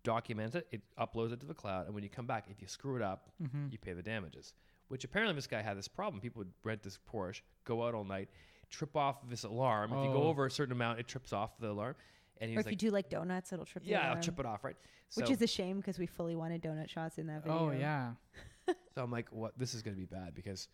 document 0.05 0.55
it, 0.55 0.67
it 0.71 0.83
uploads 0.99 1.33
it 1.33 1.41
to 1.41 1.47
the 1.47 1.55
cloud, 1.55 1.87
and 1.87 1.95
when 1.95 2.05
you 2.05 2.11
come 2.11 2.27
back, 2.27 2.47
if 2.51 2.61
you 2.61 2.69
screw 2.69 2.97
it 2.97 3.03
up, 3.03 3.31
mm-hmm. 3.43 3.67
you 3.71 3.79
pay 3.79 3.93
the 3.93 4.03
damages. 4.03 4.53
Which 4.89 5.05
apparently 5.05 5.35
this 5.35 5.47
guy 5.47 5.63
had 5.63 5.79
this 5.79 5.89
problem. 5.89 6.21
People 6.21 6.41
would 6.41 6.53
rent 6.65 6.83
this 6.83 6.99
Porsche, 7.11 7.41
go 7.65 7.83
out 7.83 7.95
all 7.95 8.05
night, 8.05 8.29
trip 8.73 8.97
off 8.97 9.17
this 9.29 9.45
alarm. 9.45 9.93
If 9.93 10.05
you 10.05 10.11
go 10.11 10.23
Oh. 10.25 10.29
over 10.29 10.47
a 10.47 10.51
certain 10.51 10.73
amount, 10.73 10.99
it 10.99 11.07
trips 11.07 11.33
off 11.33 11.57
the 11.59 11.71
alarm. 11.71 11.95
And 12.41 12.51
he 12.51 12.57
Or 12.57 12.59
was 12.59 12.67
if 12.67 12.73
you 12.73 12.77
do 12.79 12.91
like 12.91 13.09
donuts, 13.09 13.53
it'll 13.53 13.65
trip. 13.65 13.85
the 13.85 13.91
Yeah, 13.91 14.01
I'll 14.01 14.07
alarm. 14.13 14.23
trip 14.23 14.41
it 14.41 14.47
off, 14.47 14.65
right? 14.65 14.77
Which 15.15 15.31
is 15.31 15.41
a 15.43 15.47
shame 15.47 15.77
because 15.77 15.99
we 15.99 16.07
fully 16.07 16.35
wanted 16.35 16.63
donut 16.63 16.89
shots 16.89 17.19
in 17.19 17.27
that 17.29 17.43
video. 17.45 17.59
Oh 17.59 17.71
yeah. 17.71 18.13
So 18.95 19.03
I'm 19.03 19.11
like, 19.11 19.29
what? 19.31 19.59
This 19.59 19.75
is 19.75 19.83
going 19.83 19.95
to 19.97 20.01
be 20.01 20.07
bad 20.07 20.35
because, 20.35 20.69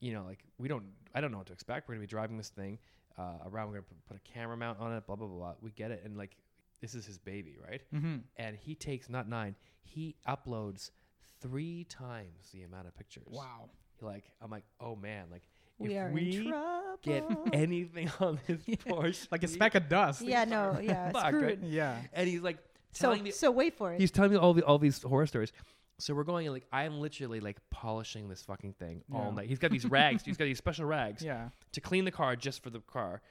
you 0.00 0.12
know, 0.12 0.24
like 0.24 0.40
we 0.58 0.68
don't, 0.68 0.84
I 1.14 1.20
don't 1.20 1.30
know 1.32 1.38
what 1.38 1.46
to 1.46 1.52
expect. 1.52 1.88
We're 1.88 1.94
going 1.94 2.06
to 2.06 2.08
be 2.08 2.10
driving 2.10 2.36
this 2.36 2.50
thing 2.50 2.78
uh, 3.18 3.38
around. 3.46 3.68
We're 3.68 3.74
going 3.80 3.84
to 3.84 3.94
put 4.08 4.16
a 4.16 4.20
camera 4.32 4.56
mount 4.56 4.78
on 4.80 4.92
it. 4.92 5.06
Blah 5.06 5.16
blah 5.16 5.26
blah. 5.26 5.36
blah. 5.36 5.54
We 5.62 5.70
get 5.70 5.90
it, 5.90 6.02
and 6.04 6.16
like, 6.18 6.36
this 6.80 6.94
is 6.94 7.06
his 7.06 7.18
baby, 7.18 7.56
right? 7.66 7.80
Mm-hmm. 7.94 8.16
And 8.36 8.56
he 8.56 8.74
takes 8.74 9.08
not 9.08 9.28
nine. 9.28 9.54
He 9.82 10.14
uploads 10.28 10.90
three 11.40 11.84
times 11.84 12.50
the 12.52 12.62
amount 12.64 12.86
of 12.88 12.96
pictures. 12.96 13.26
Wow. 13.30 13.70
Like, 14.02 14.30
I'm 14.42 14.50
like, 14.50 14.64
oh 14.80 14.94
man, 14.96 15.26
like 15.30 15.42
We 15.78 15.94
if 15.94 16.02
are 16.02 16.10
we 16.10 16.36
in 16.36 16.48
trouble. 16.48 16.98
get 17.02 17.24
anything 17.52 18.10
on 18.20 18.38
this 18.46 18.62
Porsche, 18.86 19.28
Like 19.30 19.42
a 19.42 19.48
speck 19.48 19.74
of 19.74 19.88
dust. 19.88 20.22
yeah, 20.22 20.44
no, 20.44 20.78
yeah, 20.82 21.10
fucked, 21.10 21.26
screwed. 21.28 21.44
right? 21.44 21.58
Yeah. 21.62 21.98
And 22.12 22.28
he's 22.28 22.40
like 22.40 22.58
So, 22.92 23.14
me 23.14 23.30
so 23.30 23.50
wait 23.50 23.74
for 23.76 23.92
it. 23.92 24.00
He's 24.00 24.10
telling 24.10 24.30
me 24.30 24.36
all 24.38 24.54
the 24.54 24.62
all 24.64 24.78
these 24.78 25.02
horror 25.02 25.26
stories. 25.26 25.52
So 25.98 26.14
we're 26.14 26.24
going 26.24 26.46
and 26.46 26.54
like 26.54 26.66
I'm 26.72 27.00
literally 27.00 27.40
like 27.40 27.58
polishing 27.70 28.28
this 28.28 28.42
fucking 28.42 28.74
thing 28.74 29.02
all 29.12 29.32
night. 29.32 29.48
He's 29.48 29.58
got 29.58 29.70
these 29.70 29.84
rags. 29.98 30.24
he's 30.24 30.36
got 30.36 30.44
these 30.46 30.58
special 30.58 30.84
rags 30.86 31.22
Yeah. 31.22 31.48
to 31.72 31.80
clean 31.80 32.04
the 32.04 32.10
car 32.10 32.36
just 32.36 32.62
for 32.62 32.70
the 32.70 32.80
car, 32.80 33.22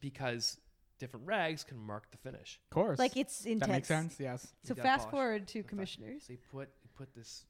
because 0.00 0.58
different 0.98 1.26
rags 1.26 1.62
can 1.64 1.78
mark 1.78 2.10
the 2.10 2.16
finish. 2.18 2.58
Of 2.70 2.74
course. 2.74 2.98
like 2.98 3.16
it's 3.16 3.44
intense. 3.44 3.60
that 3.60 3.68
makes 3.72 3.88
sense. 3.88 4.16
Yes. 4.18 4.46
So 4.64 4.74
fast 4.74 5.08
polish. 5.08 5.10
forward 5.10 5.48
to 5.48 5.58
That's 5.58 5.64
fine. 5.66 5.68
commissioners. 5.68 6.22
So 6.26 6.32
he 6.32 6.38
put 6.50 6.68
he 6.82 6.88
put 6.96 7.14
this. 7.14 7.44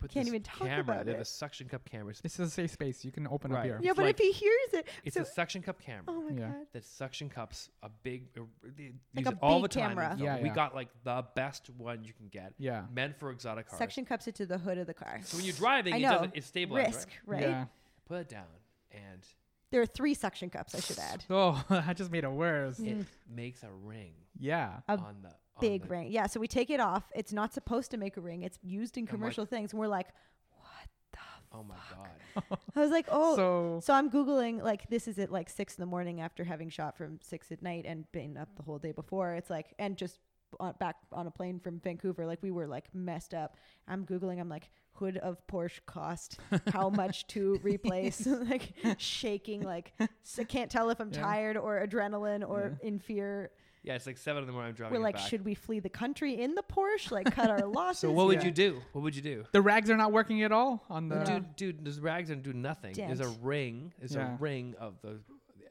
We 0.00 0.06
put 0.06 0.12
Can't 0.14 0.26
this 0.26 0.30
even 0.34 0.42
talk 0.44 0.68
camera. 0.68 0.80
about 0.80 1.04
they 1.06 1.10
have 1.12 1.18
it. 1.20 1.22
a 1.22 1.24
suction 1.24 1.68
cup 1.68 1.84
camera. 1.88 2.10
It's- 2.10 2.20
This 2.22 2.38
is 2.38 2.48
a 2.48 2.50
safe 2.50 2.70
space. 2.70 3.04
You 3.04 3.10
can 3.10 3.26
open 3.26 3.50
up 3.50 3.56
Right. 3.58 3.64
here. 3.64 3.80
Yeah, 3.82 3.90
It's 3.90 3.96
but 3.96 4.04
like- 4.06 4.14
if 4.14 4.24
he 4.24 4.30
hears 4.32 4.74
it, 4.74 4.88
It's 5.04 5.16
so, 5.16 5.22
a 5.22 5.24
suction 5.24 5.60
cup 5.60 5.80
camera. 5.80 6.04
oh 6.06 6.22
my 6.22 6.30
Yeah. 6.30 6.48
god, 6.52 6.66
that 6.72 6.84
suction 6.84 7.28
cups 7.28 7.68
a 7.82 7.88
big 7.88 8.28
uh, 8.38 8.42
they 8.62 8.92
Like 9.14 9.24
use 9.24 9.26
a 9.26 9.30
it 9.32 9.38
all 9.42 9.60
the 9.60 9.68
big 9.68 9.72
time. 9.72 9.90
in 9.92 9.96
camera. 9.96 10.08
film. 10.16 10.20
Yeah, 10.24 10.40
we 10.40 10.48
yeah. 10.48 10.54
got 10.54 10.74
like 10.74 10.88
the 11.02 11.26
best 11.34 11.68
one 11.70 12.04
you 12.04 12.12
can 12.12 12.28
get. 12.28 12.54
Yeah. 12.58 12.86
Meant 12.92 13.18
for 13.18 13.30
exotic 13.32 13.66
cars. 13.66 13.78
suction 13.78 14.04
cups 14.04 14.28
it 14.28 14.36
to 14.36 14.46
the 14.46 14.58
hood 14.58 14.78
of 14.78 14.86
the 14.86 14.94
car. 14.94 15.18
So 15.24 15.36
when 15.36 15.44
you're 15.46 15.54
driving, 15.56 15.94
I 15.94 15.96
it 15.96 16.02
know. 16.02 16.12
doesn't 16.12 16.36
it 16.36 16.44
stabilizes. 16.44 16.86
Risk, 16.86 17.08
Right? 17.26 17.40
right? 17.42 17.50
Yeah. 17.50 17.66
Put 18.04 18.20
it 18.20 18.28
down, 18.28 18.46
and 18.92 19.26
There 19.70 19.82
are 19.82 19.86
three 19.86 20.14
suction 20.14 20.48
cups. 20.48 20.74
I 20.74 20.80
should 20.80 20.98
add. 20.98 21.24
Oh, 21.30 21.62
I 21.70 21.92
just 21.92 22.10
made 22.10 22.24
it 22.24 22.30
worse. 22.30 22.78
Mm. 22.78 23.00
it 23.00 23.06
makes 23.28 23.62
a 23.64 23.70
ring 23.70 24.14
Yeah. 24.38 24.80
A 24.88 24.92
on 24.92 24.98
the 25.22 25.28
on 25.28 25.34
Big 25.60 25.82
the- 25.82 25.88
ring. 25.88 26.08
Yeah, 26.10 26.26
so 26.26 26.40
we 26.40 26.46
take 26.48 26.70
it 26.70 26.80
off. 26.80 27.04
It's 27.14 27.32
not 27.32 27.52
supposed 27.54 27.90
to 27.92 27.96
make 27.96 28.16
a 28.16 28.20
ring. 28.20 28.42
It's 28.42 28.58
used 28.62 28.96
in 28.96 29.02
I'm 29.02 29.06
like- 29.06 29.10
commercial 29.10 29.46
things. 29.46 29.72
And 29.72 29.80
we're 29.80 29.88
like, 29.88 30.08
what 30.52 30.88
the? 31.12 31.18
Oh 31.52 31.64
my 31.64 31.76
god! 31.94 32.58
I 32.76 32.80
was 32.80 32.90
like, 32.90 33.06
oh. 33.10 33.36
so 33.36 33.80
So 33.82 33.94
I'm 33.94 34.10
googling 34.10 34.62
like 34.62 34.88
this 34.90 35.08
is 35.08 35.18
at 35.18 35.30
like 35.32 35.48
six 35.48 35.76
in 35.76 35.82
the 35.82 35.86
morning 35.86 36.20
after 36.20 36.44
having 36.44 36.68
shot 36.68 36.96
from 36.96 37.18
six 37.22 37.50
at 37.52 37.62
night 37.62 37.84
and 37.86 38.10
been 38.12 38.36
up 38.36 38.48
the 38.56 38.62
whole 38.62 38.78
day 38.78 38.92
before. 38.92 39.34
It's 39.34 39.50
like 39.50 39.74
and 39.78 39.96
just 39.96 40.18
on, 40.60 40.74
back 40.80 40.96
on 41.12 41.26
a 41.26 41.30
plane 41.30 41.58
from 41.60 41.78
Vancouver, 41.80 42.24
like 42.26 42.42
we 42.42 42.50
were 42.50 42.66
like 42.66 42.94
messed 42.94 43.34
up. 43.34 43.56
I'm 43.86 44.04
googling. 44.06 44.40
I'm 44.40 44.48
like 44.48 44.70
hood 44.92 45.16
of 45.18 45.38
Porsche 45.46 45.78
cost 45.86 46.38
how 46.72 46.88
much 47.02 47.26
to 47.28 47.60
replace? 47.62 48.26
like 48.50 48.72
shaking, 48.98 49.62
like 49.62 49.92
so 50.22 50.44
can't 50.44 50.70
tell 50.70 50.90
if 50.90 51.00
I'm 51.00 51.12
Yeah. 51.12 51.22
tired 51.22 51.56
or 51.56 51.84
adrenaline 51.86 52.46
or 52.48 52.78
in 52.82 52.98
fear. 52.98 53.50
Yeah, 53.82 53.94
it's 53.94 54.06
like 54.06 54.18
seven 54.18 54.42
in 54.42 54.46
the 54.46 54.52
morning. 54.52 54.70
I'm 54.70 54.74
driving. 54.74 54.94
We're 54.94 55.00
it 55.00 55.04
like, 55.04 55.14
back. 55.16 55.28
should 55.28 55.44
we 55.44 55.54
flee 55.54 55.78
the 55.80 55.88
country 55.88 56.40
in 56.40 56.54
the 56.54 56.62
Porsche? 56.62 57.10
Like 57.12 57.32
cut 57.34 57.48
our 57.50 57.66
losses? 57.66 58.00
So 58.00 58.10
what 58.10 58.26
would 58.26 58.38
Yeah. 58.40 58.46
you 58.46 58.50
do? 58.50 58.82
What 58.92 59.02
would 59.02 59.16
you 59.16 59.22
do? 59.22 59.44
the 59.52 59.62
rags 59.62 59.88
are 59.90 59.96
not 59.96 60.12
working 60.12 60.42
at 60.42 60.52
all 60.52 60.84
on 60.90 61.08
the. 61.08 61.20
Dude, 61.24 61.56
dude, 61.56 61.84
those 61.84 62.00
rags 62.00 62.28
don't 62.28 62.42
do 62.42 62.52
nothing. 62.52 62.94
There's 62.94 63.20
a 63.20 63.24
Dent. 63.24 63.38
ring. 63.42 63.92
There's 63.98 64.14
Yeah. 64.14 64.34
a 64.34 64.36
ring 64.38 64.74
of 64.80 64.94
the 65.02 65.20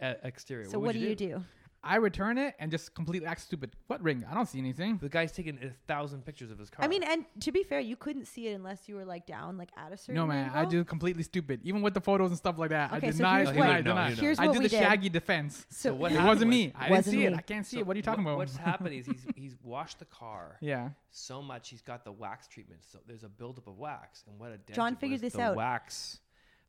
uh, 0.01 0.13
exterior. 0.23 0.69
So 0.69 0.79
what, 0.79 0.93
do 0.93 0.99
you 0.99 1.15
do? 1.15 1.43
I 1.87 1.95
return 1.95 2.37
it 2.37 2.55
and 2.59 2.69
just 2.69 2.93
completely 2.93 3.27
act 3.27 3.41
stupid. 3.41 3.71
What 3.87 4.01
ring? 4.03 4.25
I 4.29 4.33
don't 4.33 4.45
see 4.47 4.59
anything. 4.59 4.97
The 5.01 5.09
guy's 5.09 5.31
taken 5.31 5.57
a 5.63 5.69
thousand 5.87 6.25
pictures 6.25 6.51
of 6.51 6.59
his 6.59 6.69
car. 6.69 6.83
I 6.83 6.87
mean, 6.87 7.03
and 7.03 7.25
to 7.41 7.51
be 7.51 7.63
fair, 7.63 7.79
you 7.79 7.95
couldn't 7.95 8.25
see 8.25 8.47
it 8.49 8.53
unless 8.53 8.87
you 8.89 8.95
were 8.95 9.05
like 9.05 9.25
down, 9.25 9.57
like 9.57 9.69
at 9.77 9.91
a 9.91 9.97
certain. 9.97 10.15
No 10.15 10.27
man, 10.27 10.51
I 10.53 10.59
angle. 10.59 10.71
do 10.71 10.83
completely 10.83 11.23
stupid. 11.23 11.61
Even 11.63 11.81
with 11.81 11.93
the 11.93 12.01
photos 12.01 12.29
and 12.31 12.37
stuff 12.37 12.57
like 12.57 12.71
that, 12.71 12.93
Okay, 12.93 13.07
I 13.07 13.11
so 13.11 13.17
deny, 13.17 13.37
here's 13.37 13.49
deny, 13.51 13.75
what- 13.75 13.83
deny. 13.83 14.11
Here's 14.11 14.39
I 14.39 14.45
what 14.47 14.53
did 14.53 14.59
we 14.59 14.65
the 14.65 14.69
did. 14.69 14.79
shaggy 14.83 15.09
defense. 15.09 15.65
So, 15.69 15.93
what 15.93 16.11
it 16.11 16.21
wasn't 16.21 16.49
me. 16.51 16.73
I 16.75 16.83
didn't 16.83 16.97
Wasn't 16.97 17.13
see 17.13 17.25
it. 17.25 17.33
I 17.33 17.41
can't 17.41 17.65
see 17.65 17.77
So 17.77 17.79
it. 17.81 17.87
What 17.87 17.95
are 17.95 17.97
you 17.99 18.03
talking 18.03 18.23
what- 18.23 18.31
about? 18.31 18.37
What's 18.39 18.57
happened 18.57 18.93
is 18.93 19.05
he's 19.05 19.25
he's 19.35 19.55
washed 19.63 19.99
the 19.99 20.05
car 20.05 20.57
yeah. 20.61 20.89
so 21.11 21.41
much 21.41 21.69
he's 21.69 21.81
got 21.81 22.03
the 22.03 22.11
wax 22.11 22.47
treatment. 22.47 22.81
So 22.91 22.99
there's 23.07 23.23
a 23.23 23.29
buildup 23.29 23.67
of 23.67 23.77
wax, 23.77 24.23
and 24.27 24.37
what 24.39 24.47
a 24.51 24.57
dent 24.57 24.75
John 24.75 24.93
it 24.93 24.99
figured 24.99 25.21
this 25.21 25.33
the 25.33 25.41
out. 25.41 25.55
Wax, 25.55 26.19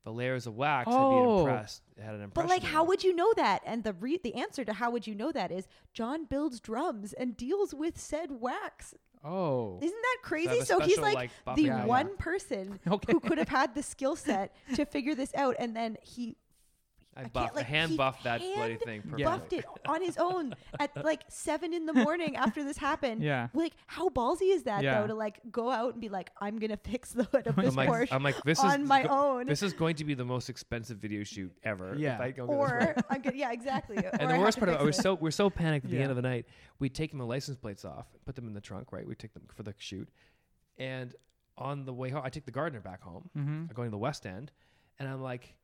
the 0.09 0.15
layers 0.15 0.47
of 0.47 0.57
wax 0.57 0.89
Oh. 0.91 1.11
been 1.11 1.39
impressed. 1.41 1.83
Had 2.03 2.15
an 2.15 2.31
But 2.33 2.49
like, 2.49 2.63
how 2.63 2.85
it. 2.85 2.89
would 2.89 3.05
you 3.05 3.15
know 3.15 3.31
that? 3.37 3.61
And 3.67 3.85
the 3.85 3.93
re- 3.93 4.19
the 4.23 4.35
answer 4.37 4.65
to 4.65 4.73
how 4.73 4.91
would 4.91 5.07
you 5.07 5.15
know 5.15 5.31
that 5.33 5.53
is 5.53 5.69
John 5.93 6.25
builds 6.25 6.61
drums 6.61 7.13
and 7.13 7.37
deals 7.37 7.75
with 7.75 7.99
said 7.99 8.31
wax. 8.41 8.95
Oh. 9.23 9.79
Isn't 9.83 10.01
that 10.01 10.17
crazy? 10.23 10.61
So 10.63 10.81
he's 10.81 10.97
like, 10.99 11.15
like, 11.15 11.31
the 11.57 11.63
Yeah, 11.65 11.79
yeah. 11.81 11.85
one 11.85 12.17
person 12.17 12.81
Okay. 12.89 13.13
who 13.13 13.21
could 13.21 13.37
have 13.37 13.49
had 13.51 13.75
the 13.75 13.83
skill 13.83 14.17
set 14.17 14.55
to 14.77 14.87
figure 14.87 15.15
this 15.15 15.35
out, 15.35 15.57
and 15.59 15.77
then 15.77 15.99
he 16.03 16.37
I, 17.17 17.23
can't, 17.23 17.33
buffed, 17.33 17.57
like, 17.57 17.67
hand 17.67 17.91
he 17.91 17.97
buffed 17.97 18.23
that 18.25 18.41
bloody 18.41 18.77
thing 18.77 19.03
perfectly. 19.03 19.25
Buffed 19.25 19.53
it 19.53 19.65
on 19.89 20.01
his 20.03 20.17
own 20.19 20.55
at 20.79 21.05
like 21.05 21.23
seven 21.29 21.75
in 21.75 21.85
the 21.85 21.93
morning 21.93 22.37
after 22.37 22.63
this 22.63 22.77
happened. 22.77 23.23
Yeah. 23.25 23.49
Like, 23.55 23.73
how 23.87 24.09
ballsy 24.09 24.53
is 24.55 24.63
that 24.65 24.85
Yeah. 24.85 25.01
though 25.01 25.09
to 25.09 25.15
like 25.15 25.41
go 25.51 25.69
out 25.71 25.95
and 25.95 26.01
be 26.01 26.09
like, 26.09 26.31
I'm 26.41 26.61
gonna 26.61 26.77
fix 26.77 27.11
the 27.13 27.25
hood 27.25 27.47
of 27.49 27.57
this 27.57 27.71
I'm 27.71 27.75
like, 27.75 27.89
Porsche 27.89 28.09
I'm 28.13 28.23
like, 28.23 28.41
this 28.45 28.61
on 28.61 28.83
is 28.83 28.89
my 28.89 29.03
go- 29.03 29.09
own, 29.39 29.47
This 29.47 29.65
is 29.65 29.73
going 29.73 29.97
to 29.97 30.05
be 30.05 30.15
the 30.15 30.25
most 30.25 30.49
expensive 30.49 30.99
video 30.99 31.25
shoot 31.25 31.53
ever. 31.65 31.95
if 31.95 31.99
Yeah. 31.99 32.19
I 32.21 32.31
don't 32.31 32.47
get 32.47 32.47
this 32.47 32.57
right. 32.71 32.97
or 32.99 33.05
I'm 33.11 33.21
gonna, 33.21 33.37
yeah, 33.37 33.51
exactly. 33.51 33.97
And 33.97 34.23
or 34.31 34.35
the 34.35 34.39
worst 34.39 34.59
part 34.59 34.69
of 34.69 34.77
it, 34.77 34.79
fix 34.79 34.83
I 34.83 34.85
was 34.85 34.97
so 34.97 35.15
we're 35.15 35.33
so 35.33 35.51
panicked 35.51 35.87
at 35.87 35.91
the 35.91 35.97
Yeah. 35.97 36.03
end 36.03 36.11
of 36.11 36.17
the 36.17 36.23
night. 36.23 36.47
We 36.79 36.89
take 36.89 37.11
the 37.19 37.27
license 37.27 37.57
plates 37.57 37.85
off, 37.85 38.07
put 38.27 38.37
them 38.37 38.47
in 38.47 38.55
the 38.55 38.61
trunk, 38.61 38.93
right? 38.93 39.05
We 39.05 39.17
take 39.17 39.35
them 39.35 39.43
for 39.53 39.65
the 39.65 39.75
shoot, 39.79 40.09
and 40.79 41.15
on 41.57 41.85
the 41.85 41.93
way 41.93 42.11
home, 42.11 42.23
I 42.25 42.31
take 42.31 42.45
the 42.45 42.53
gardener 42.53 42.81
back 42.81 43.03
home. 43.03 43.29
Mm-hmm. 43.37 43.51
I'm 43.69 43.71
going 43.75 43.89
to 43.89 43.91
the 43.91 43.99
West 43.99 44.25
End, 44.27 44.53
and 45.01 45.09
I'm 45.09 45.21
like 45.21 45.55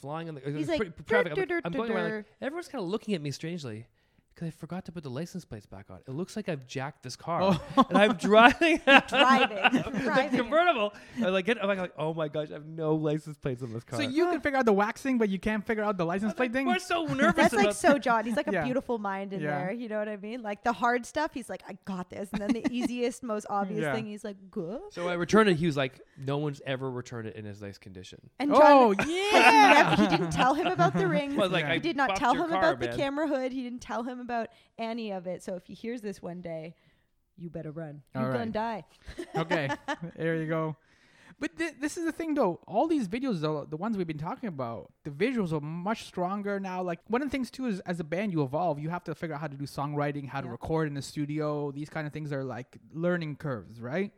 flying 0.00 0.28
on 0.28 0.34
the. 0.34 0.46
Uh, 0.46 0.50
He's 0.50 0.68
like, 0.68 0.78
pretty-. 0.78 1.50
I'm, 1.54 1.60
I'm 1.64 1.72
going 1.72 1.90
around. 1.92 2.12
Like, 2.16 2.26
everyone's 2.40 2.68
kind 2.68 2.82
of 2.82 2.88
looking 2.88 3.14
at 3.14 3.22
me 3.22 3.30
strangely 3.30 3.86
because 4.34 4.48
I 4.48 4.50
forgot 4.50 4.84
to 4.86 4.92
put 4.92 5.02
the 5.02 5.10
license 5.10 5.44
plates 5.44 5.66
back 5.66 5.86
on. 5.90 5.98
It 6.06 6.10
looks 6.10 6.34
like 6.34 6.48
I've 6.48 6.66
jacked 6.66 7.02
this 7.02 7.14
car, 7.16 7.40
oh. 7.42 7.86
and 7.88 7.96
I'm 7.96 8.14
driving. 8.14 8.80
Driving, 9.08 10.38
convertible. 10.38 10.92
I 11.22 11.28
like 11.28 11.46
get. 11.46 11.62
I'm 11.62 11.68
like, 11.68 11.92
oh 11.96 12.14
my 12.14 12.28
gosh, 12.28 12.50
I 12.50 12.54
have 12.54 12.66
no 12.66 12.94
license 12.94 13.36
plates 13.38 13.62
on 13.62 13.72
this 13.72 13.84
car. 13.84 14.00
So 14.00 14.08
you 14.08 14.26
can 14.26 14.40
figure 14.40 14.58
out 14.58 14.64
the 14.64 14.72
waxing, 14.72 15.18
but 15.18 15.28
you 15.28 15.38
can't 15.38 15.64
figure 15.64 15.84
out 15.84 15.96
the 15.96 16.04
license 16.04 16.34
plate 16.34 16.52
thing. 16.52 16.66
We're 16.66 16.78
so 16.78 17.04
nervous. 17.06 17.34
That's 17.50 17.54
like 17.54 17.72
so 17.72 17.98
John. 17.98 18.24
He's 18.24 18.36
like 18.36 18.48
a 18.48 18.62
beautiful 18.64 18.98
mind 18.98 19.32
in 19.32 19.40
Yeah. 19.40 19.58
there. 19.58 19.72
You 19.72 19.88
know 19.88 19.98
what 19.98 20.08
I 20.08 20.16
mean? 20.16 20.42
Like 20.42 20.64
the 20.64 20.72
hard 20.72 21.06
stuff, 21.06 21.32
he's 21.32 21.48
like, 21.48 21.62
I 21.68 21.78
got 21.84 22.10
this. 22.10 22.28
And 22.32 22.42
then 22.42 22.52
the 22.52 22.66
easiest, 22.72 23.22
most 23.22 23.46
obvious 23.48 23.82
Yeah. 23.82 23.94
thing, 23.94 24.06
he's 24.06 24.24
like, 24.24 24.36
good. 24.50 24.80
So 24.90 25.08
I 25.08 25.14
returned 25.14 25.48
it. 25.48 25.56
He 25.56 25.66
was 25.66 25.76
like, 25.76 26.00
"No 26.18 26.38
one's 26.38 26.60
ever 26.66 26.90
returned 26.90 27.28
it 27.28 27.36
in 27.36 27.46
as 27.46 27.62
nice 27.62 27.78
condition." 27.78 28.20
And 28.38 28.50
John, 28.50 28.60
oh 28.62 28.94
yeah. 29.06 29.96
he 29.96 30.06
didn't 30.08 30.30
tell 30.30 30.54
him 30.54 30.66
about 30.66 30.94
the 30.94 31.06
rings. 31.06 31.34
Well, 31.34 31.48
like, 31.48 31.64
Yeah. 31.64 31.70
I 31.72 31.74
he 31.74 31.80
did 31.80 31.96
not 31.96 32.16
tell 32.16 32.34
him 32.34 32.50
car, 32.50 32.58
about 32.58 32.80
the 32.80 32.88
camera 32.88 33.28
hood. 33.28 33.52
He 33.52 33.62
didn't 33.62 33.80
tell 33.80 34.02
him 34.02 34.20
about 34.24 34.48
any 34.78 35.10
of 35.12 35.26
it. 35.26 35.42
So 35.42 35.54
if 35.54 35.66
he 35.66 35.74
hears 35.74 36.00
this 36.00 36.20
one 36.20 36.40
day, 36.40 36.74
you 37.36 37.50
better 37.50 37.70
run. 37.70 38.02
You're 38.14 38.26
All 38.26 38.32
gonna 38.32 38.50
die. 38.50 38.84
okay, 39.36 39.68
there 40.16 40.36
you 40.36 40.46
go. 40.46 40.76
But 41.40 41.56
thi- 41.58 41.72
this 41.80 41.96
is 41.96 42.04
the 42.04 42.12
thing, 42.12 42.34
though. 42.34 42.60
All 42.66 42.86
these 42.86 43.08
videos, 43.08 43.40
though, 43.40 43.66
the 43.68 43.76
ones 43.76 43.96
we've 43.96 44.06
been 44.06 44.18
talking 44.18 44.48
about, 44.48 44.92
the 45.02 45.10
visuals 45.10 45.52
are 45.52 45.60
much 45.60 46.04
stronger 46.04 46.60
now. 46.60 46.82
Like 46.82 47.00
one 47.08 47.22
of 47.22 47.28
the 47.28 47.32
things 47.32 47.50
too 47.50 47.66
is, 47.66 47.80
as 47.80 47.98
a 47.98 48.04
band, 48.04 48.32
you 48.32 48.42
evolve. 48.42 48.78
You 48.78 48.90
have 48.90 49.04
to 49.04 49.14
figure 49.14 49.34
out 49.34 49.40
how 49.40 49.48
to 49.48 49.56
do 49.56 49.64
songwriting, 49.64 50.28
how 50.28 50.40
to 50.40 50.48
record 50.48 50.86
in 50.86 50.94
the 50.94 51.02
studio. 51.02 51.72
These 51.72 51.90
kind 51.90 52.06
of 52.06 52.12
things 52.12 52.32
are 52.32 52.44
like 52.44 52.78
learning 52.92 53.36
curves, 53.36 53.80
right? 53.80 54.12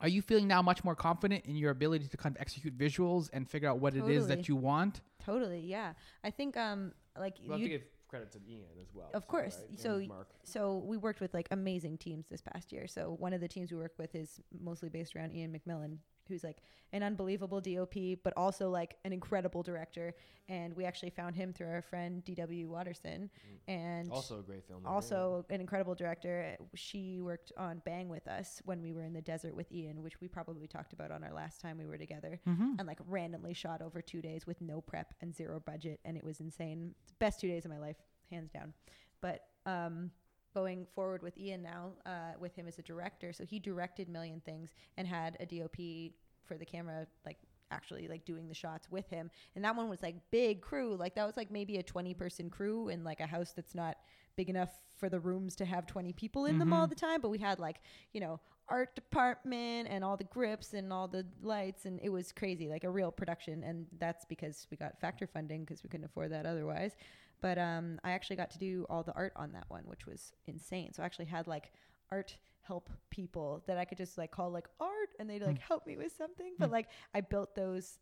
Are 0.00 0.08
you 0.08 0.22
feeling 0.22 0.46
now 0.46 0.62
much 0.62 0.84
more 0.84 0.94
confident 0.94 1.44
in 1.46 1.56
your 1.56 1.72
ability 1.72 2.06
to 2.06 2.16
kind 2.16 2.36
of 2.36 2.40
execute 2.40 2.78
visuals 2.78 3.28
and 3.32 3.48
figure 3.48 3.68
out 3.68 3.80
what 3.80 3.96
it 3.96 4.08
is 4.08 4.28
that 4.28 4.48
you 4.48 4.54
want? 4.54 5.00
Totally. 5.24 5.60
Yeah. 5.60 5.94
I 6.22 6.30
think 6.30 6.56
um 6.56 6.92
like 7.18 7.34
We'll 7.42 7.52
have 7.52 7.60
you 7.60 7.66
to 7.66 7.70
give 7.78 7.82
credit 8.08 8.32
to 8.32 8.38
Ian 8.48 8.64
as 8.80 8.88
well. 8.94 9.10
Of 9.14 9.24
too, 9.24 9.28
course. 9.28 9.58
right? 9.68 9.80
So 9.80 10.02
Mark. 10.06 10.28
so 10.44 10.82
we 10.84 10.96
worked 10.96 11.20
with 11.20 11.34
like 11.34 11.48
amazing 11.50 11.98
teams 11.98 12.26
this 12.28 12.40
past 12.40 12.72
year. 12.72 12.86
So 12.86 13.16
one 13.18 13.32
of 13.32 13.40
the 13.40 13.48
teams 13.48 13.70
we 13.70 13.78
worked 13.78 13.98
with 13.98 14.14
is 14.14 14.40
mostly 14.60 14.88
based 14.88 15.14
around 15.14 15.34
Ian 15.34 15.52
McMillan, 15.52 15.98
who's 16.28 16.44
like 16.44 16.58
an 16.92 17.02
unbelievable 17.02 17.60
DOP, 17.60 17.94
but 18.24 18.32
also 18.36 18.70
like 18.70 18.96
an 19.04 19.12
incredible 19.12 19.62
director. 19.62 20.14
And 20.48 20.74
we 20.74 20.84
actually 20.86 21.10
found 21.10 21.36
him 21.36 21.52
through 21.52 21.68
our 21.68 21.82
friend 21.82 22.24
DW 22.24 22.66
Watterson, 22.66 23.28
and 23.66 24.10
also 24.10 24.38
a 24.38 24.42
great 24.42 24.64
film. 24.64 24.86
also 24.86 25.44
an 25.50 25.60
incredible 25.60 25.94
director. 25.94 26.56
She 26.74 27.20
worked 27.20 27.52
on 27.58 27.82
Bang 27.84 28.08
with 28.08 28.26
us 28.26 28.62
when 28.64 28.80
we 28.80 28.92
were 28.94 29.02
in 29.02 29.12
the 29.12 29.20
desert 29.20 29.54
with 29.54 29.70
Ian, 29.70 30.02
which 30.02 30.20
we 30.22 30.28
probably 30.28 30.66
talked 30.66 30.94
about 30.94 31.10
on 31.10 31.22
our 31.22 31.32
last 31.34 31.60
time 31.60 31.76
we 31.76 31.84
were 31.86 31.98
together, 31.98 32.40
Mm-hmm. 32.48 32.74
and 32.78 32.88
like 32.88 32.98
randomly 33.06 33.52
shot 33.52 33.82
over 33.82 34.00
two 34.00 34.22
days 34.22 34.46
with 34.46 34.60
no 34.62 34.80
prep 34.80 35.12
and 35.20 35.34
zero 35.34 35.60
budget, 35.60 36.00
and 36.06 36.16
it 36.16 36.24
was 36.24 36.40
insane. 36.40 36.94
Best 37.18 37.40
two 37.40 37.48
days 37.48 37.64
of 37.66 37.70
my 37.70 37.78
life, 37.78 37.96
hands 38.30 38.50
down. 38.50 38.72
But 39.20 39.42
um, 39.66 40.10
going 40.54 40.86
forward 40.94 41.22
with 41.22 41.36
Ian 41.38 41.62
now, 41.62 41.92
uh, 42.06 42.32
with 42.38 42.54
him 42.54 42.66
as 42.66 42.78
a 42.78 42.82
director, 42.82 43.32
so 43.32 43.44
he 43.44 43.58
directed 43.58 44.08
Million 44.08 44.40
Things 44.40 44.70
and 44.96 45.06
had 45.06 45.36
a 45.40 45.46
DOP 45.46 46.12
for 46.46 46.56
the 46.56 46.64
camera, 46.64 47.06
like 47.24 47.38
actually 47.70 48.08
like 48.08 48.24
doing 48.24 48.48
the 48.48 48.54
shots 48.54 48.90
with 48.90 49.08
him. 49.08 49.30
And 49.54 49.64
that 49.64 49.76
one 49.76 49.88
was 49.88 50.02
like 50.02 50.16
big 50.30 50.60
crew. 50.60 50.96
Like 50.96 51.14
that 51.16 51.26
was 51.26 51.36
like 51.36 51.50
maybe 51.50 51.76
a 51.76 51.82
20 51.82 52.14
person 52.14 52.50
crew 52.50 52.88
in 52.88 53.04
like 53.04 53.20
a 53.20 53.26
house 53.26 53.52
that's 53.52 53.74
not 53.74 53.96
big 54.36 54.48
enough 54.48 54.70
for 54.98 55.08
the 55.08 55.20
rooms 55.20 55.54
to 55.56 55.64
have 55.64 55.86
20 55.86 56.12
people 56.12 56.46
in 56.46 56.58
them 56.58 56.72
all 56.72 56.86
the 56.86 56.94
time. 56.94 57.20
But 57.20 57.28
we 57.28 57.38
had 57.38 57.58
like 57.58 57.80
you 58.12 58.20
know 58.20 58.40
art 58.68 58.94
department 58.94 59.88
and 59.90 60.04
all 60.04 60.16
the 60.16 60.24
grips 60.24 60.74
and 60.74 60.92
all 60.92 61.08
the 61.08 61.26
lights. 61.42 61.84
And 61.86 61.98
it 62.02 62.10
was 62.10 62.32
crazy 62.32 62.68
like 62.68 62.84
a 62.84 62.90
real 62.90 63.10
production. 63.10 63.62
And 63.64 63.86
that's 63.98 64.24
because 64.24 64.66
we 64.70 64.76
got 64.76 65.00
factor 65.00 65.26
funding 65.26 65.64
because 65.64 65.82
we 65.82 65.88
couldn't 65.88 66.06
afford 66.06 66.32
that 66.32 66.46
otherwise 66.46 66.96
but 67.40 67.58
um 67.58 67.98
i 68.04 68.12
actually 68.12 68.36
got 68.36 68.50
to 68.50 68.58
do 68.58 68.86
all 68.88 69.02
the 69.02 69.14
art 69.14 69.32
on 69.36 69.52
that 69.52 69.64
one 69.68 69.82
which 69.84 70.06
was 70.06 70.32
insane. 70.46 70.92
So 70.92 71.02
i 71.02 71.06
actually 71.06 71.26
had 71.26 71.46
like 71.46 71.72
art 72.10 72.36
help 72.62 72.90
people 73.10 73.62
that 73.66 73.78
i 73.78 73.84
could 73.84 73.98
just 73.98 74.18
like 74.18 74.30
call 74.30 74.50
like 74.50 74.68
art 74.80 75.10
and 75.18 75.28
they'd 75.28 75.42
like 75.42 75.58
hmm. 75.58 75.66
help 75.68 75.86
me 75.86 75.96
with 75.96 76.12
something. 76.16 76.52
Hmm. 76.56 76.60
But 76.60 76.70
like 76.70 76.88
i 77.14 77.20
built 77.20 77.54
those 77.54 77.98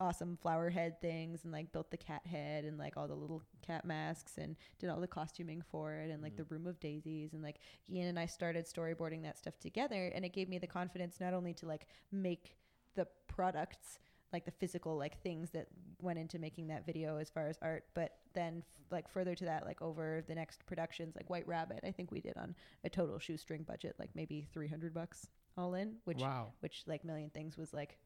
awesome 0.00 0.36
flower 0.40 0.68
head 0.70 1.00
things 1.00 1.44
and 1.44 1.52
like 1.52 1.70
built 1.72 1.90
the 1.90 1.96
cat 1.96 2.22
head 2.26 2.64
and 2.64 2.76
like 2.76 2.96
all 2.96 3.06
the 3.06 3.14
little 3.14 3.42
cat 3.64 3.84
masks 3.84 4.38
and 4.38 4.56
did 4.78 4.90
all 4.90 5.00
the 5.00 5.06
costuming 5.06 5.62
for 5.70 5.94
it 5.94 6.10
and 6.10 6.22
like 6.22 6.36
the 6.36 6.42
hmm. 6.42 6.54
room 6.54 6.66
of 6.66 6.80
daisies. 6.80 7.32
And 7.32 7.42
like 7.42 7.60
Ian 7.90 8.08
and 8.08 8.18
I 8.18 8.26
started 8.26 8.66
storyboarding 8.66 9.22
that 9.22 9.38
stuff 9.38 9.58
together 9.58 10.10
and 10.14 10.24
it 10.24 10.32
gave 10.32 10.48
me 10.48 10.58
the 10.58 10.66
confidence 10.66 11.20
not 11.20 11.34
only 11.34 11.54
to 11.54 11.66
like 11.66 11.86
make 12.10 12.56
the 12.94 13.06
products 13.28 13.98
like 14.32 14.44
the 14.44 14.50
physical 14.50 14.96
like 14.96 15.20
things 15.22 15.50
that 15.50 15.66
went 16.00 16.18
into 16.18 16.38
making 16.38 16.68
that 16.68 16.84
video 16.86 17.16
as 17.18 17.28
far 17.30 17.46
as 17.48 17.58
art 17.62 17.84
but 17.94 18.16
then 18.34 18.58
f- 18.58 18.64
like 18.90 19.08
further 19.08 19.34
to 19.34 19.44
that 19.44 19.64
like 19.66 19.80
over 19.82 20.22
the 20.26 20.34
next 20.34 20.64
productions 20.66 21.14
like 21.16 21.28
White 21.30 21.46
Rabbit 21.46 21.80
I 21.84 21.90
think 21.92 22.10
we 22.10 22.20
did 22.20 22.36
on 22.36 22.54
a 22.84 22.88
total 22.90 23.18
shoestring 23.18 23.62
budget 23.62 23.94
like 23.98 24.10
maybe 24.14 24.46
300 24.52 24.92
bucks 24.94 25.26
all 25.56 25.74
in 25.74 25.96
which 26.04 26.18
Wow. 26.20 26.52
which 26.60 26.82
like 26.86 27.04
million 27.04 27.30
things 27.30 27.56
was 27.56 27.72
like 27.74 27.98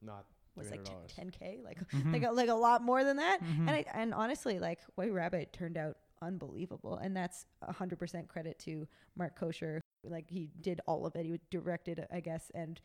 not 0.00 0.24
was 0.54 0.70
like 0.70 0.84
$300. 0.84 1.14
10k 1.40 1.64
like 1.64 1.78
Mhm. 1.92 2.12
like 2.12 2.22
a, 2.24 2.30
like 2.30 2.48
a 2.48 2.54
lot 2.54 2.82
more 2.82 3.04
than 3.04 3.16
that 3.16 3.40
Mhm. 3.42 3.60
and 3.60 3.70
I 3.70 3.84
and 3.94 4.12
honestly 4.14 4.58
like 4.58 4.80
White 4.96 5.12
Rabbit 5.12 5.52
turned 5.52 5.76
out 5.76 5.96
unbelievable 6.20 6.96
and 6.98 7.16
that's 7.16 7.46
100% 7.64 8.28
credit 8.28 8.58
to 8.60 8.86
Mark 9.16 9.36
Kosher 9.38 9.80
like 10.04 10.28
he 10.30 10.50
did 10.60 10.80
all 10.86 11.04
of 11.06 11.16
it 11.16 11.26
he 11.26 11.38
directed 11.50 12.06
I 12.12 12.20
guess 12.20 12.50
and 12.54 12.80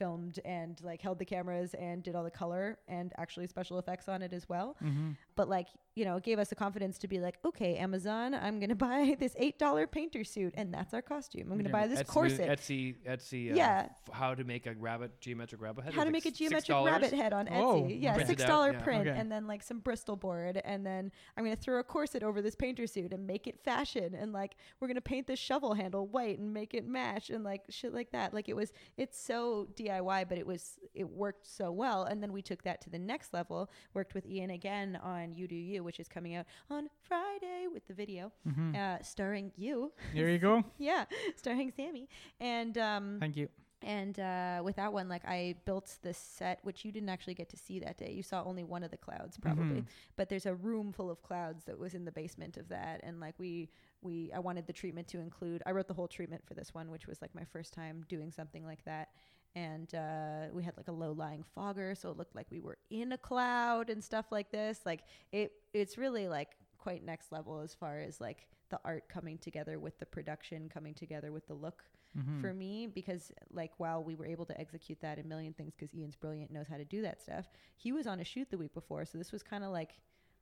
filmed 0.00 0.36
and 0.44 0.80
like 0.82 1.00
held 1.06 1.18
the 1.18 1.24
cameras 1.34 1.70
and 1.74 2.02
did 2.02 2.14
all 2.16 2.24
the 2.24 2.30
color 2.30 2.64
and 2.88 3.12
actually 3.18 3.46
special 3.46 3.78
effects 3.78 4.08
on 4.08 4.18
it 4.26 4.32
as 4.32 4.48
well 4.48 4.68
Mm-hmm. 4.82 5.10
But 5.36 5.48
like 5.48 5.66
you 5.96 6.04
know 6.04 6.16
it 6.16 6.22
gave 6.22 6.38
us 6.38 6.48
the 6.48 6.54
confidence 6.54 6.98
to 6.98 7.08
be 7.08 7.18
like 7.18 7.36
okay 7.44 7.76
Amazon 7.76 8.32
I'm 8.34 8.60
gonna 8.60 8.74
buy 8.90 9.16
this 9.18 9.34
eight 9.38 9.58
dollar 9.58 9.86
painter 9.86 10.22
suit 10.24 10.54
and 10.56 10.72
that's 10.72 10.94
our 10.94 11.02
costume 11.02 11.50
I'm 11.50 11.58
gonna 11.58 11.64
Yeah. 11.68 11.72
buy 11.72 11.86
this 11.88 12.00
Etsy, 12.02 12.06
corset 12.06 12.58
Etsy, 12.58 12.94
Etsy. 13.06 13.50
Uh, 13.50 13.54
Yeah. 13.56 13.88
f- 13.90 14.14
how 14.14 14.34
to 14.34 14.44
make 14.44 14.66
a 14.66 14.74
rabbit, 14.74 15.20
geometric 15.20 15.60
rabbit 15.60 15.84
head. 15.84 15.94
how 15.94 16.00
was 16.00 16.04
to 16.04 16.06
like 16.08 16.12
make 16.12 16.26
a 16.26 16.28
s- 16.28 16.38
geometric 16.38 16.76
$6. 16.76 16.86
rabbit 16.86 17.12
head 17.12 17.32
on 17.32 17.46
Etsy. 17.46 17.52
Oh, 17.56 17.86
yeah, 17.88 18.14
printed 18.14 18.28
six 18.38 18.42
out, 18.42 18.48
dollar 18.48 18.72
yeah. 18.72 18.80
print, 18.82 19.08
Okay. 19.08 19.18
and 19.18 19.30
then 19.30 19.46
like 19.46 19.62
some 19.62 19.80
Bristol 19.80 20.16
board, 20.16 20.60
and 20.64 20.86
then 20.86 21.10
I'm 21.36 21.44
gonna 21.44 21.56
throw 21.56 21.80
a 21.80 21.84
corset 21.84 22.22
over 22.22 22.40
this 22.40 22.54
painter 22.54 22.86
suit 22.86 23.12
and 23.12 23.26
make 23.26 23.46
it 23.46 23.58
fashion, 23.64 24.14
and 24.14 24.32
like 24.32 24.56
we're 24.78 24.88
gonna 24.88 25.00
paint 25.00 25.26
this 25.26 25.38
shovel 25.40 25.74
handle 25.74 26.06
white 26.06 26.38
and 26.38 26.54
make 26.54 26.72
it 26.74 26.86
match, 26.86 27.30
and 27.30 27.42
like 27.44 27.62
shit 27.68 27.92
like 27.92 28.12
that. 28.12 28.32
Like 28.32 28.48
it 28.48 28.54
was, 28.56 28.72
it's 28.96 29.20
so 29.20 29.68
DIY, 29.76 30.28
but 30.28 30.38
it 30.38 30.46
was 30.46 30.78
it 30.94 31.08
worked 31.08 31.46
so 31.46 31.70
well. 31.72 32.04
And 32.04 32.22
then 32.22 32.32
we 32.32 32.42
took 32.42 32.62
that 32.62 32.80
to 32.82 32.90
the 32.90 32.98
next 32.98 33.34
level. 33.34 33.70
Worked 33.94 34.14
with 34.14 34.26
Ian 34.26 34.50
again 34.50 34.96
on 35.02 35.29
You 35.34 35.46
Do 35.48 35.54
You, 35.56 35.82
which 35.84 36.00
is 36.00 36.08
coming 36.08 36.34
out 36.34 36.46
on 36.70 36.88
Friday 37.02 37.66
with 37.72 37.86
the 37.86 37.94
video, 37.94 38.32
Mm-hmm. 38.48 38.74
uh, 38.76 38.98
starring 39.02 39.52
you. 39.56 39.92
There 40.14 40.28
you 40.28 40.38
go. 40.38 40.64
yeah, 40.78 41.04
starring 41.36 41.72
Sammy, 41.76 42.08
and 42.40 42.76
um, 42.78 43.16
Thank 43.20 43.36
you. 43.36 43.48
And 43.82 44.20
uh, 44.20 44.60
with 44.62 44.76
that 44.76 44.92
one, 44.92 45.08
like 45.08 45.24
I 45.26 45.54
built 45.64 45.96
this 46.02 46.18
set, 46.18 46.58
which 46.64 46.84
you 46.84 46.92
didn't 46.92 47.08
actually 47.08 47.32
get 47.32 47.48
to 47.48 47.56
see 47.56 47.78
that 47.80 47.96
day. 47.96 48.12
You 48.12 48.22
saw 48.22 48.44
only 48.44 48.62
one 48.62 48.82
of 48.82 48.90
the 48.90 48.98
clouds, 48.98 49.38
probably. 49.38 49.80
Mhm. 49.80 49.86
But 50.16 50.28
there's 50.28 50.44
a 50.44 50.54
room 50.54 50.92
full 50.92 51.10
of 51.10 51.22
clouds 51.22 51.64
that 51.64 51.78
was 51.78 51.94
in 51.94 52.04
the 52.04 52.12
basement 52.12 52.58
of 52.58 52.68
that, 52.68 53.00
and 53.02 53.20
like 53.20 53.34
we 53.38 53.70
we 54.02 54.30
I 54.34 54.38
wanted 54.38 54.66
the 54.66 54.74
treatment 54.74 55.08
to 55.08 55.18
include. 55.20 55.62
I 55.64 55.70
wrote 55.72 55.88
the 55.88 55.94
whole 55.94 56.08
treatment 56.08 56.42
for 56.46 56.52
this 56.52 56.74
one, 56.74 56.90
which 56.90 57.06
was 57.06 57.22
like 57.22 57.34
my 57.34 57.44
first 57.44 57.72
time 57.72 58.04
doing 58.08 58.30
something 58.30 58.66
like 58.66 58.84
that. 58.84 59.08
And 59.54 59.92
uh, 59.94 60.46
we 60.52 60.62
had 60.62 60.76
like 60.76 60.88
a 60.88 60.92
low 60.92 61.12
lying 61.12 61.44
fogger, 61.54 61.94
so 61.94 62.10
it 62.10 62.16
looked 62.16 62.36
like 62.36 62.46
we 62.50 62.60
were 62.60 62.78
in 62.90 63.12
a 63.12 63.18
cloud 63.18 63.90
and 63.90 64.02
stuff 64.02 64.26
like 64.30 64.50
this. 64.52 64.80
Like 64.86 65.00
it, 65.32 65.52
it's 65.74 65.98
really 65.98 66.28
like 66.28 66.50
quite 66.78 67.04
next 67.04 67.32
level 67.32 67.60
as 67.60 67.74
far 67.74 68.00
as 68.00 68.20
like 68.20 68.46
the 68.70 68.78
art 68.84 69.08
coming 69.08 69.36
together 69.38 69.78
with 69.80 69.98
the 69.98 70.06
production 70.06 70.68
coming 70.68 70.94
together 70.94 71.32
with 71.32 71.46
the 71.46 71.54
look 71.54 71.84
Mhm. 72.18 72.40
for 72.40 72.52
me 72.52 72.88
because 72.88 73.30
like 73.52 73.70
while 73.78 74.02
we 74.02 74.16
were 74.16 74.26
able 74.26 74.44
to 74.46 74.60
execute 74.60 75.00
that 75.00 75.20
a 75.20 75.22
million 75.22 75.52
things 75.52 75.74
because 75.78 75.94
ian's 75.94 76.16
brilliant 76.16 76.50
knows 76.50 76.66
how 76.66 76.76
to 76.76 76.84
do 76.84 77.02
that 77.02 77.22
stuff 77.22 77.48
he 77.76 77.92
was 77.92 78.04
on 78.08 78.18
a 78.18 78.24
shoot 78.24 78.50
the 78.50 78.58
week 78.58 78.74
before 78.74 79.04
so 79.04 79.16
this 79.16 79.30
was 79.30 79.44
kind 79.44 79.62
of 79.62 79.70
like 79.70 79.92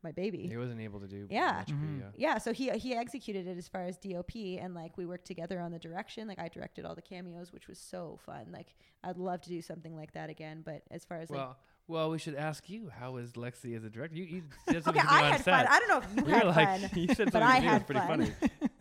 my 0.03 0.13
baby 0.13 0.47
He 0.47 0.57
wasn't 0.57 0.81
able 0.81 1.01
to 1.01 1.09
do 1.09 1.27
Yeah. 1.31 1.53
much 1.59 1.69
Mhm. 1.69 1.81
video. 1.95 2.13
yeah 2.17 2.39
so 2.39 2.53
he 2.53 2.71
he 2.79 2.95
executed 2.95 3.47
it 3.47 3.59
as 3.59 3.67
far 3.69 3.83
as 3.85 3.97
dop 3.99 4.31
and 4.35 4.75
like 4.75 4.97
we 4.97 5.07
worked 5.07 5.27
together 5.27 5.59
on 5.61 5.73
the 5.73 5.79
direction 5.79 6.29
like 6.29 6.39
i 6.39 6.49
directed 6.49 6.85
all 6.85 6.95
the 6.95 7.03
cameos 7.03 7.53
which 7.53 7.67
was 7.69 7.79
so 7.79 8.19
fun 8.25 8.47
like 8.53 8.75
i'd 9.05 9.17
love 9.19 9.41
to 9.41 9.49
do 9.49 9.61
something 9.61 9.97
like 9.97 10.13
that 10.13 10.31
again 10.31 10.63
but 10.65 10.83
as 10.91 11.05
far 11.05 11.19
as 11.19 11.31
like 11.31 11.39
Well, 11.39 11.57
well, 11.89 12.11
we 12.11 12.19
should 12.19 12.35
ask 12.35 12.69
you. 12.69 12.91
how 13.01 13.17
is 13.17 13.33
Lexi 13.33 13.75
as 13.77 13.83
a 13.83 13.89
director? 13.91 14.15
You, 14.17 14.25
you 14.25 14.43
said 14.69 14.85
something 14.85 15.03
to 15.03 15.09
me 15.09 15.15
i 15.15 15.23
had 15.23 15.41
set. 15.43 15.55
fun 15.55 15.67
i 15.69 15.79
don't 15.81 15.89
know 15.89 15.99
if 15.99 16.27
you 16.27 16.31
You're 16.33 16.39
had 16.39 16.47
like, 16.57 16.81
fun 16.81 16.91
you 17.01 17.07
said 17.09 17.17
something 17.17 17.33
but 17.33 17.43
I 17.43 17.55
was 17.57 17.65
had 17.65 17.87
pretty 17.87 18.01
fun. 18.01 18.09
funny. 18.09 18.33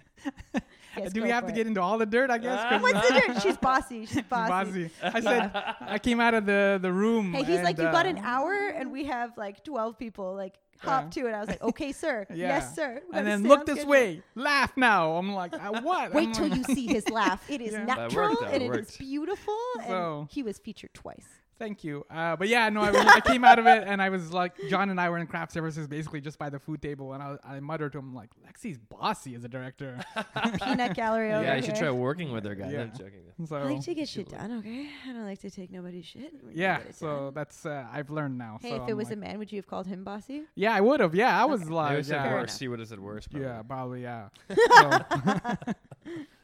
Yes, 0.97 1.13
Do 1.13 1.22
we 1.22 1.30
have 1.30 1.43
to 1.45 1.51
it. 1.51 1.55
get 1.55 1.68
into 1.68 1.80
all 1.80 1.99
the 1.99 2.07
dirt? 2.07 2.32
I 2.32 2.39
guess. 2.39 2.59
'Cause 2.63 2.82
what's 2.82 3.07
the 3.07 3.13
dirt 3.28 3.41
she's 3.43 3.57
bossy 3.57 4.07
she's 4.07 4.24
bossy 4.24 4.49
Bossy. 4.49 4.89
I 5.03 5.20
said 5.22 5.51
I 5.80 5.99
came 5.99 6.20
out 6.20 6.34
of 6.34 6.47
the 6.47 6.80
the 6.82 6.91
room. 6.91 7.34
Hey, 7.34 7.43
he's 7.43 7.61
like, 7.61 7.78
and, 7.78 7.86
you 7.86 7.91
got 7.91 8.07
uh, 8.07 8.09
an 8.09 8.18
hour, 8.18 8.51
and 8.76 8.91
we 8.91 9.05
have 9.05 9.38
like 9.38 9.63
twelve 9.63 9.99
people. 9.99 10.34
Like, 10.34 10.55
hop 10.80 11.03
Yeah. 11.15 11.21
to 11.23 11.28
it. 11.30 11.34
I 11.34 11.39
was 11.39 11.49
like, 11.49 11.61
okay, 11.71 11.91
sir. 11.91 12.25
Yeah. 12.30 12.47
Yes, 12.47 12.75
sir. 12.75 13.01
We 13.11 13.17
And 13.17 13.25
then 13.28 13.43
look 13.43 13.65
this 13.65 13.75
schedule." 13.78 13.91
way, 13.91 14.21
laugh 14.36 14.75
now. 14.78 15.13
I'm 15.17 15.34
like, 15.34 15.53
uh, 15.53 15.82
what? 15.82 16.13
Wait 16.13 16.28
I'm 16.28 16.34
till 16.34 16.47
like- 16.47 16.57
you 16.67 16.75
see 16.75 16.88
his 16.88 17.09
laugh. 17.09 17.43
It 17.49 17.61
is 17.67 17.73
Yeah. 17.73 17.86
Natural 17.86 18.30
worked, 18.30 18.43
and 18.43 18.55
It 18.55 18.61
it 18.61 18.65
is 18.65 18.69
worked. 18.78 18.99
beautiful. 18.99 19.57
So- 19.88 20.19
and 20.21 20.30
he 20.32 20.43
was 20.43 20.57
featured 20.59 20.93
twice. 20.93 21.28
Thank 21.60 21.84
you. 21.84 22.05
Uh, 22.10 22.36
but 22.36 22.47
yeah, 22.47 22.70
no, 22.70 22.82
I, 22.82 22.91
was- 22.91 23.05
I 23.05 23.20
came 23.20 23.43
out 23.43 23.58
of 23.60 23.66
it 23.66 23.84
and 23.88 24.01
I 24.01 24.10
was 24.10 24.32
like, 24.32 24.53
John 24.70 24.89
and 24.89 25.01
I 25.01 25.10
were 25.10 25.18
in 25.18 25.26
craft 25.28 25.51
services 25.51 25.88
basically 25.88 26.22
just 26.22 26.38
by 26.38 26.49
the 26.49 26.60
food 26.60 26.82
table, 26.82 27.14
and 27.14 27.24
I, 27.24 27.38
I 27.43 27.60
muttered 27.60 27.93
to 27.93 27.99
him 27.99 28.14
like, 28.14 28.30
Lexi's 28.47 28.78
bossy 28.78 29.34
as 29.36 29.43
a 29.43 29.47
director. 29.49 29.99
Peanut 30.64 30.93
gallery 30.95 31.34
over 31.34 31.43
yeah, 31.43 31.55
you 31.55 31.62
should 31.64 31.74
here. 31.78 31.84
try 31.88 31.91
working 31.91 32.32
with 32.32 32.45
her, 32.45 32.53
guys. 32.55 32.72
Yeah. 32.74 32.82
I'm 32.82 32.91
joking. 32.91 33.14
So 33.45 33.55
I 33.55 33.64
like 33.64 33.82
to 33.84 33.93
get 33.93 34.08
shit 34.10 34.30
done. 34.30 34.60
Okay, 34.60 34.88
I 35.08 35.14
don't 35.14 35.26
like 35.26 35.39
to 35.41 35.49
take 35.51 35.72
nobody's 35.72 36.05
shit. 36.05 36.34
We 36.45 36.53
yeah, 36.55 36.78
get 36.80 36.88
it 36.88 36.95
so 36.95 37.08
done. 37.08 37.34
that's 37.36 37.66
uh, 37.66 37.86
I've 37.91 38.10
learned 38.10 38.38
now. 38.38 38.58
Hey, 38.62 38.70
so 38.70 38.76
if 38.78 38.82
I'm 38.84 38.89
it 38.89 38.93
was 38.97 39.08
like, 39.10 39.18
a 39.18 39.20
man, 39.20 39.38
would 39.39 39.51
you 39.51 39.58
have 39.58 39.68
called 39.68 39.86
him 39.88 40.03
bossy? 40.03 40.43
yeah, 40.55 40.74
I 40.74 40.82
would 40.82 40.99
have. 40.99 41.14
Yeah, 41.16 41.39
I 41.39 41.45
was 41.45 41.62
Okay. 41.62 41.70
Like, 41.72 41.89
would 41.89 41.97
have 41.97 42.05
said 42.08 42.14
yeah, 42.16 42.24
Fair 42.24 42.34
worse. 42.34 42.49
enough. 42.51 42.60
She 42.60 42.68
would 42.68 42.80
have 42.80 42.88
said 42.88 42.99
worse. 42.99 43.28
Probably. 43.28 43.47
yeah, 43.47 43.62
probably 43.64 44.01
yeah. 44.03 45.55
so, 45.66 45.74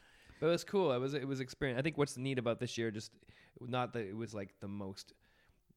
But 0.44 0.50
it 0.50 0.52
was 0.52 0.64
cool. 0.64 0.92
It 0.92 0.98
was 0.98 1.14
it 1.14 1.26
was 1.26 1.40
experience. 1.40 1.78
I 1.78 1.82
think 1.82 1.96
what's 1.96 2.18
neat 2.18 2.38
about 2.38 2.60
this 2.60 2.76
year, 2.76 2.90
just 2.90 3.10
not 3.62 3.94
that 3.94 4.06
it 4.06 4.14
was 4.14 4.34
like 4.34 4.50
the 4.60 4.68
most 4.68 5.14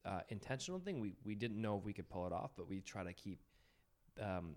uh, 0.04 0.20
intentional 0.28 0.78
thing. 0.78 1.00
We 1.00 1.14
we 1.24 1.34
didn't 1.34 1.58
know 1.58 1.78
if 1.78 1.84
we 1.84 1.94
could 1.94 2.06
pull 2.10 2.26
it 2.26 2.34
off, 2.34 2.50
but 2.54 2.68
we 2.68 2.82
try 2.82 3.02
to 3.02 3.14
keep 3.14 3.38
um, 4.20 4.56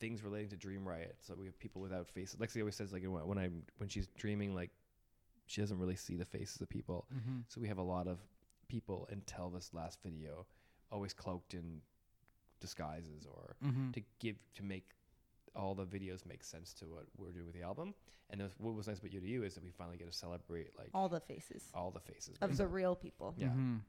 things 0.00 0.24
relating 0.24 0.48
to 0.48 0.56
Dream 0.56 0.84
Riot. 0.84 1.18
So 1.20 1.36
we 1.38 1.46
have 1.46 1.56
people 1.56 1.80
without 1.80 2.08
faces. 2.10 2.34
Lexi 2.40 2.58
always 2.58 2.74
says 2.74 2.92
like 2.92 3.04
when 3.04 3.24
when 3.28 3.38
I'm 3.38 3.62
when 3.76 3.88
she's 3.88 4.08
dreaming, 4.16 4.56
like 4.56 4.72
she 5.46 5.60
doesn't 5.60 5.78
really 5.78 5.94
see 5.94 6.16
the 6.16 6.24
faces 6.24 6.60
of 6.60 6.68
people. 6.68 7.06
mhm. 7.14 7.44
So 7.46 7.60
we 7.60 7.68
have 7.68 7.78
a 7.78 7.82
lot 7.82 8.08
of 8.08 8.18
people 8.66 9.06
until 9.12 9.50
this 9.50 9.70
last 9.72 10.00
video, 10.02 10.46
always 10.90 11.12
cloaked 11.12 11.54
in 11.54 11.80
disguises 12.58 13.24
or 13.24 13.54
Mhm. 13.64 13.92
to 13.92 14.02
give 14.18 14.34
to 14.54 14.64
make 14.64 14.96
all 15.56 15.74
the 15.74 15.86
videos 15.86 16.24
make 16.26 16.44
sense 16.44 16.72
to 16.74 16.84
what 16.86 17.06
we're 17.16 17.32
doing 17.32 17.46
with 17.46 17.54
the 17.54 17.62
album. 17.62 17.94
And 18.30 18.40
that's- 18.40 18.58
what 18.58 18.74
was 18.74 18.86
nice 18.88 18.98
about 18.98 19.12
You 19.12 19.20
Do 19.20 19.26
You 19.26 19.44
is 19.44 19.54
that 19.54 19.64
we 19.64 19.70
finally 19.70 19.96
get 19.96 20.06
to 20.10 20.12
celebrate 20.16 20.76
like 20.76 20.90
all, 20.94 21.02
All 21.02 21.08
the 21.08 21.20
faces 21.20 21.70
all 21.74 21.90
the 21.90 22.00
faces 22.00 22.36
of 22.40 22.56
the 22.56 22.66
real 22.66 22.94
people. 22.96 23.34
Yeah. 23.36 23.48
Mhm. 23.48 23.80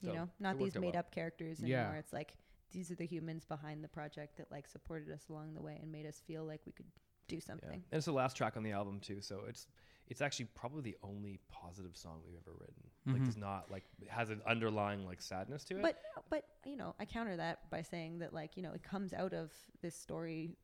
You 0.00 0.12
know, 0.12 0.28
not 0.38 0.58
these 0.58 0.66
worked 0.66 0.76
out 0.76 0.80
made 0.82 0.94
well. 0.94 1.00
up 1.00 1.10
characters 1.12 1.60
Yeah. 1.60 1.82
anymore. 1.84 1.96
It's 1.98 2.12
like 2.12 2.36
these 2.72 2.90
are 2.90 2.96
the 2.96 3.06
humans 3.06 3.44
behind 3.44 3.82
the 3.84 3.88
project 3.88 4.36
that 4.36 4.50
like 4.50 4.66
supported 4.66 5.10
us 5.10 5.28
along 5.28 5.54
the 5.54 5.62
way 5.62 5.78
and 5.80 5.90
made 5.92 6.06
us 6.06 6.20
feel 6.20 6.44
like 6.44 6.66
we 6.66 6.72
could 6.72 6.90
do 7.28 7.36
Yeah. 7.36 7.40
something. 7.42 7.70
And 7.70 7.84
it's 7.92 8.04
the 8.06 8.12
last 8.12 8.36
track 8.36 8.56
on 8.56 8.62
the 8.64 8.72
album 8.72 9.00
too, 9.00 9.20
so 9.20 9.44
it's 9.44 9.66
it's 10.06 10.20
actually 10.20 10.44
probably 10.54 10.82
the 10.82 10.98
only 11.02 11.38
positive 11.48 11.96
song 11.96 12.22
we've 12.26 12.36
ever 12.36 12.52
written. 12.52 12.90
Like 13.06 13.22
Mhm. 13.22 13.24
does 13.24 13.36
not 13.38 13.70
like 13.70 13.84
it 14.02 14.08
has 14.10 14.28
an 14.28 14.42
underlying 14.42 15.06
like 15.06 15.22
sadness 15.22 15.64
to 15.66 15.78
it. 15.78 15.82
But 15.82 16.02
but 16.28 16.44
you 16.66 16.76
know, 16.76 16.94
I 16.98 17.06
counter 17.06 17.36
that 17.36 17.70
by 17.70 17.80
saying 17.82 18.18
that 18.18 18.34
like 18.34 18.56
you 18.58 18.62
know 18.62 18.72
it 18.72 18.82
comes 18.82 19.14
out 19.14 19.32
of 19.32 19.50
this 19.80 19.94
story, 19.94 20.48
th- 20.48 20.58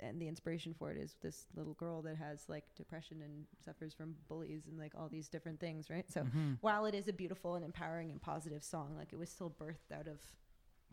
and 0.00 0.20
the 0.20 0.28
inspiration 0.28 0.74
for 0.78 0.90
it 0.90 0.96
is 0.96 1.16
this 1.22 1.46
little 1.56 1.74
girl 1.74 2.02
that 2.02 2.16
has 2.16 2.44
like 2.48 2.64
depression 2.76 3.22
and 3.22 3.46
suffers 3.64 3.92
from 3.92 4.14
bullies 4.28 4.66
and 4.68 4.78
like 4.78 4.92
all 4.96 5.08
these 5.08 5.28
different 5.28 5.58
things, 5.60 5.90
right? 5.90 6.10
So 6.10 6.22
Mhm. 6.22 6.58
while 6.60 6.84
it 6.86 6.94
is 6.94 7.08
a 7.08 7.12
beautiful 7.12 7.54
and 7.56 7.64
empowering 7.64 8.10
and 8.10 8.20
positive 8.20 8.62
song, 8.62 8.94
like 8.96 9.12
it 9.12 9.18
was 9.18 9.28
still 9.30 9.50
birthed 9.50 9.92
out 9.96 10.06
of 10.06 10.20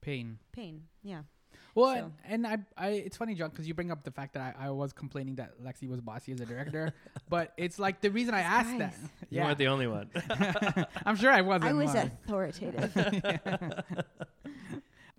pain. 0.02 0.40
pain. 0.52 0.84
Yeah. 1.04 1.24
Well, 1.76 1.96
So- 1.96 2.12
and, 2.26 2.46
and 2.46 2.66
I, 2.78 2.86
I, 2.86 2.90
it's 2.90 3.18
funny, 3.18 3.34
John, 3.34 3.50
because 3.50 3.68
you 3.68 3.74
bring 3.74 3.90
up 3.92 4.04
the 4.04 4.12
fact 4.12 4.34
that 4.34 4.56
I, 4.60 4.68
I 4.68 4.70
was 4.72 4.92
complaining 4.94 5.36
that 5.36 5.62
Lexi 5.64 5.88
was 5.88 6.02
bossy 6.02 6.32
as 6.34 6.42
a 6.42 6.46
director, 6.46 6.94
but 7.30 7.54
it's 7.58 7.80
like 7.80 8.02
the 8.02 8.12
reason 8.12 8.34
I 8.34 8.42
asked 8.42 8.78
that. 8.80 8.92
Guys. 8.92 9.10
you 9.30 9.42
weren't 9.42 9.58
the 9.58 9.68
only 9.68 9.88
one. 9.88 10.10
I'm 11.06 11.16
sure 11.16 11.32
I 11.32 11.42
wasn't. 11.42 11.66
I 11.72 11.74
was 11.74 11.94
like- 11.94 12.12
authoritative. 12.26 12.94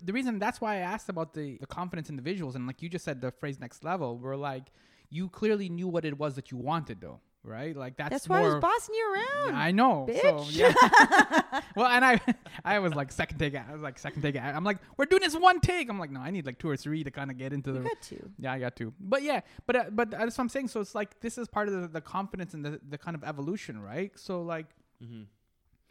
the 0.08 0.14
reason 0.14 0.38
that's 0.38 0.58
why 0.58 0.76
I 0.76 0.78
asked 0.78 1.10
about 1.10 1.34
the, 1.34 1.58
the 1.58 1.66
confidence 1.66 2.08
in 2.08 2.16
the 2.16 2.22
visuals 2.22 2.54
and 2.54 2.66
like 2.66 2.80
you 2.80 2.88
just 2.88 3.04
said 3.04 3.20
the 3.20 3.30
phrase 3.30 3.60
next 3.60 3.84
level 3.84 4.16
we're 4.16 4.36
like 4.36 4.72
you 5.10 5.28
clearly 5.28 5.68
knew 5.68 5.86
what 5.86 6.06
it 6.06 6.18
was 6.18 6.34
that 6.36 6.50
you 6.50 6.56
wanted 6.56 7.02
though 7.02 7.20
right 7.44 7.76
like 7.76 7.98
that's, 7.98 8.10
That's 8.10 8.28
why 8.28 8.40
I 8.40 8.48
was 8.48 8.54
bossing 8.56 8.94
you 8.94 9.14
around. 9.14 9.54
I 9.54 9.70
know 9.70 10.08
so 10.22 10.32
bitch. 10.32 10.56
yeah 10.56 11.60
well 11.76 11.86
and 11.88 12.02
I 12.04 12.20
I 12.64 12.78
was 12.78 12.94
like 12.94 13.12
second 13.12 13.36
take 13.38 13.54
I 13.54 13.70
was 13.70 13.82
like 13.82 13.98
second 13.98 14.22
take 14.22 14.36
I'm 14.36 14.64
like 14.64 14.78
we're 14.96 15.04
doing 15.04 15.20
this 15.22 15.36
one 15.36 15.60
take 15.60 15.90
I'm 15.90 15.98
like 15.98 16.10
no 16.10 16.20
I 16.20 16.30
need 16.30 16.46
like 16.46 16.58
two 16.58 16.70
or 16.70 16.76
three 16.78 17.04
to 17.04 17.10
kind 17.10 17.30
of 17.30 17.36
get 17.36 17.52
into 17.52 17.70
You 17.70 17.78
the 17.78 17.82
got 17.84 18.02
to. 18.02 18.30
yeah, 18.38 18.52
I 18.54 18.58
got 18.58 18.76
two. 18.76 18.94
But 18.98 19.22
yeah, 19.22 19.40
but 19.66 19.76
uh, 19.76 19.84
but 19.92 20.10
that's 20.10 20.38
what 20.38 20.44
I'm 20.44 20.48
saying. 20.48 20.68
So 20.68 20.80
it's 20.80 20.94
like 20.94 21.20
this 21.20 21.36
is 21.36 21.48
part 21.48 21.68
of 21.68 21.74
the, 21.80 21.88
the 21.88 22.00
confidence 22.00 22.54
and 22.54 22.64
the, 22.64 22.80
the 22.88 22.98
kind 22.98 23.14
of 23.14 23.22
evolution, 23.24 23.78
right? 23.78 24.10
So 24.16 24.42
like 24.42 24.66
mm-hmm. 25.04 25.24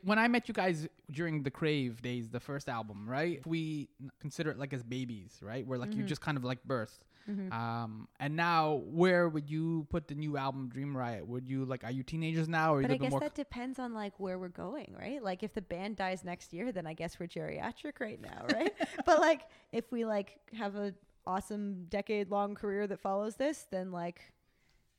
When 0.02 0.20
I 0.20 0.28
met 0.28 0.48
you 0.48 0.54
guys 0.54 0.88
during 1.12 1.44
the 1.44 1.52
Crave 1.52 2.02
days, 2.02 2.30
the 2.30 2.40
first 2.40 2.70
album, 2.70 3.10
right? 3.10 3.46
We 3.46 3.90
consider 4.20 4.52
it 4.52 4.58
like 4.60 4.74
as 4.74 4.84
babies, 4.84 5.40
right? 5.42 5.66
Where 5.66 5.78
like 5.80 5.96
you 5.96 6.04
Mhm. 6.04 6.08
just 6.08 6.22
kind 6.22 6.38
of 6.38 6.44
like 6.44 6.64
birthed. 6.68 7.00
Mhm. 7.28 7.52
Um, 7.52 8.08
and 8.22 8.36
now 8.38 8.76
where 8.86 9.28
would 9.28 9.50
you 9.50 9.86
put 9.90 10.08
the 10.08 10.16
new 10.16 10.38
album 10.38 10.70
Dream 10.70 10.96
Riot? 10.96 11.28
Would 11.28 11.50
you 11.50 11.66
like 11.66 11.84
are 11.84 11.92
you 11.92 12.04
teenagers 12.04 12.48
now 12.48 12.74
or 12.74 12.82
you 12.82 12.88
But 12.88 12.94
I 12.94 12.98
guess 12.98 13.20
that 13.20 13.36
depends 13.36 13.80
on 13.80 13.94
like 13.94 14.18
where 14.20 14.40
we're 14.40 14.48
going, 14.48 14.96
right? 14.98 15.22
Like 15.22 15.44
if 15.44 15.54
the 15.54 15.62
band 15.62 15.98
dies 15.98 16.24
next 16.24 16.54
year, 16.54 16.72
then 16.72 16.88
I 16.88 16.94
guess 16.94 17.20
we're 17.20 17.28
geriatric 17.28 18.00
right 18.00 18.22
now, 18.22 18.46
right? 18.54 18.74
but 19.06 19.20
like 19.20 19.42
if 19.74 19.92
we 19.92 20.06
like 20.06 20.40
have 20.54 20.76
a 20.76 20.94
awesome 21.26 21.86
decade 21.90 22.30
long 22.32 22.56
career 22.56 22.88
that 22.88 23.00
follows 23.02 23.36
this, 23.36 23.68
then 23.72 23.92
like 23.92 24.22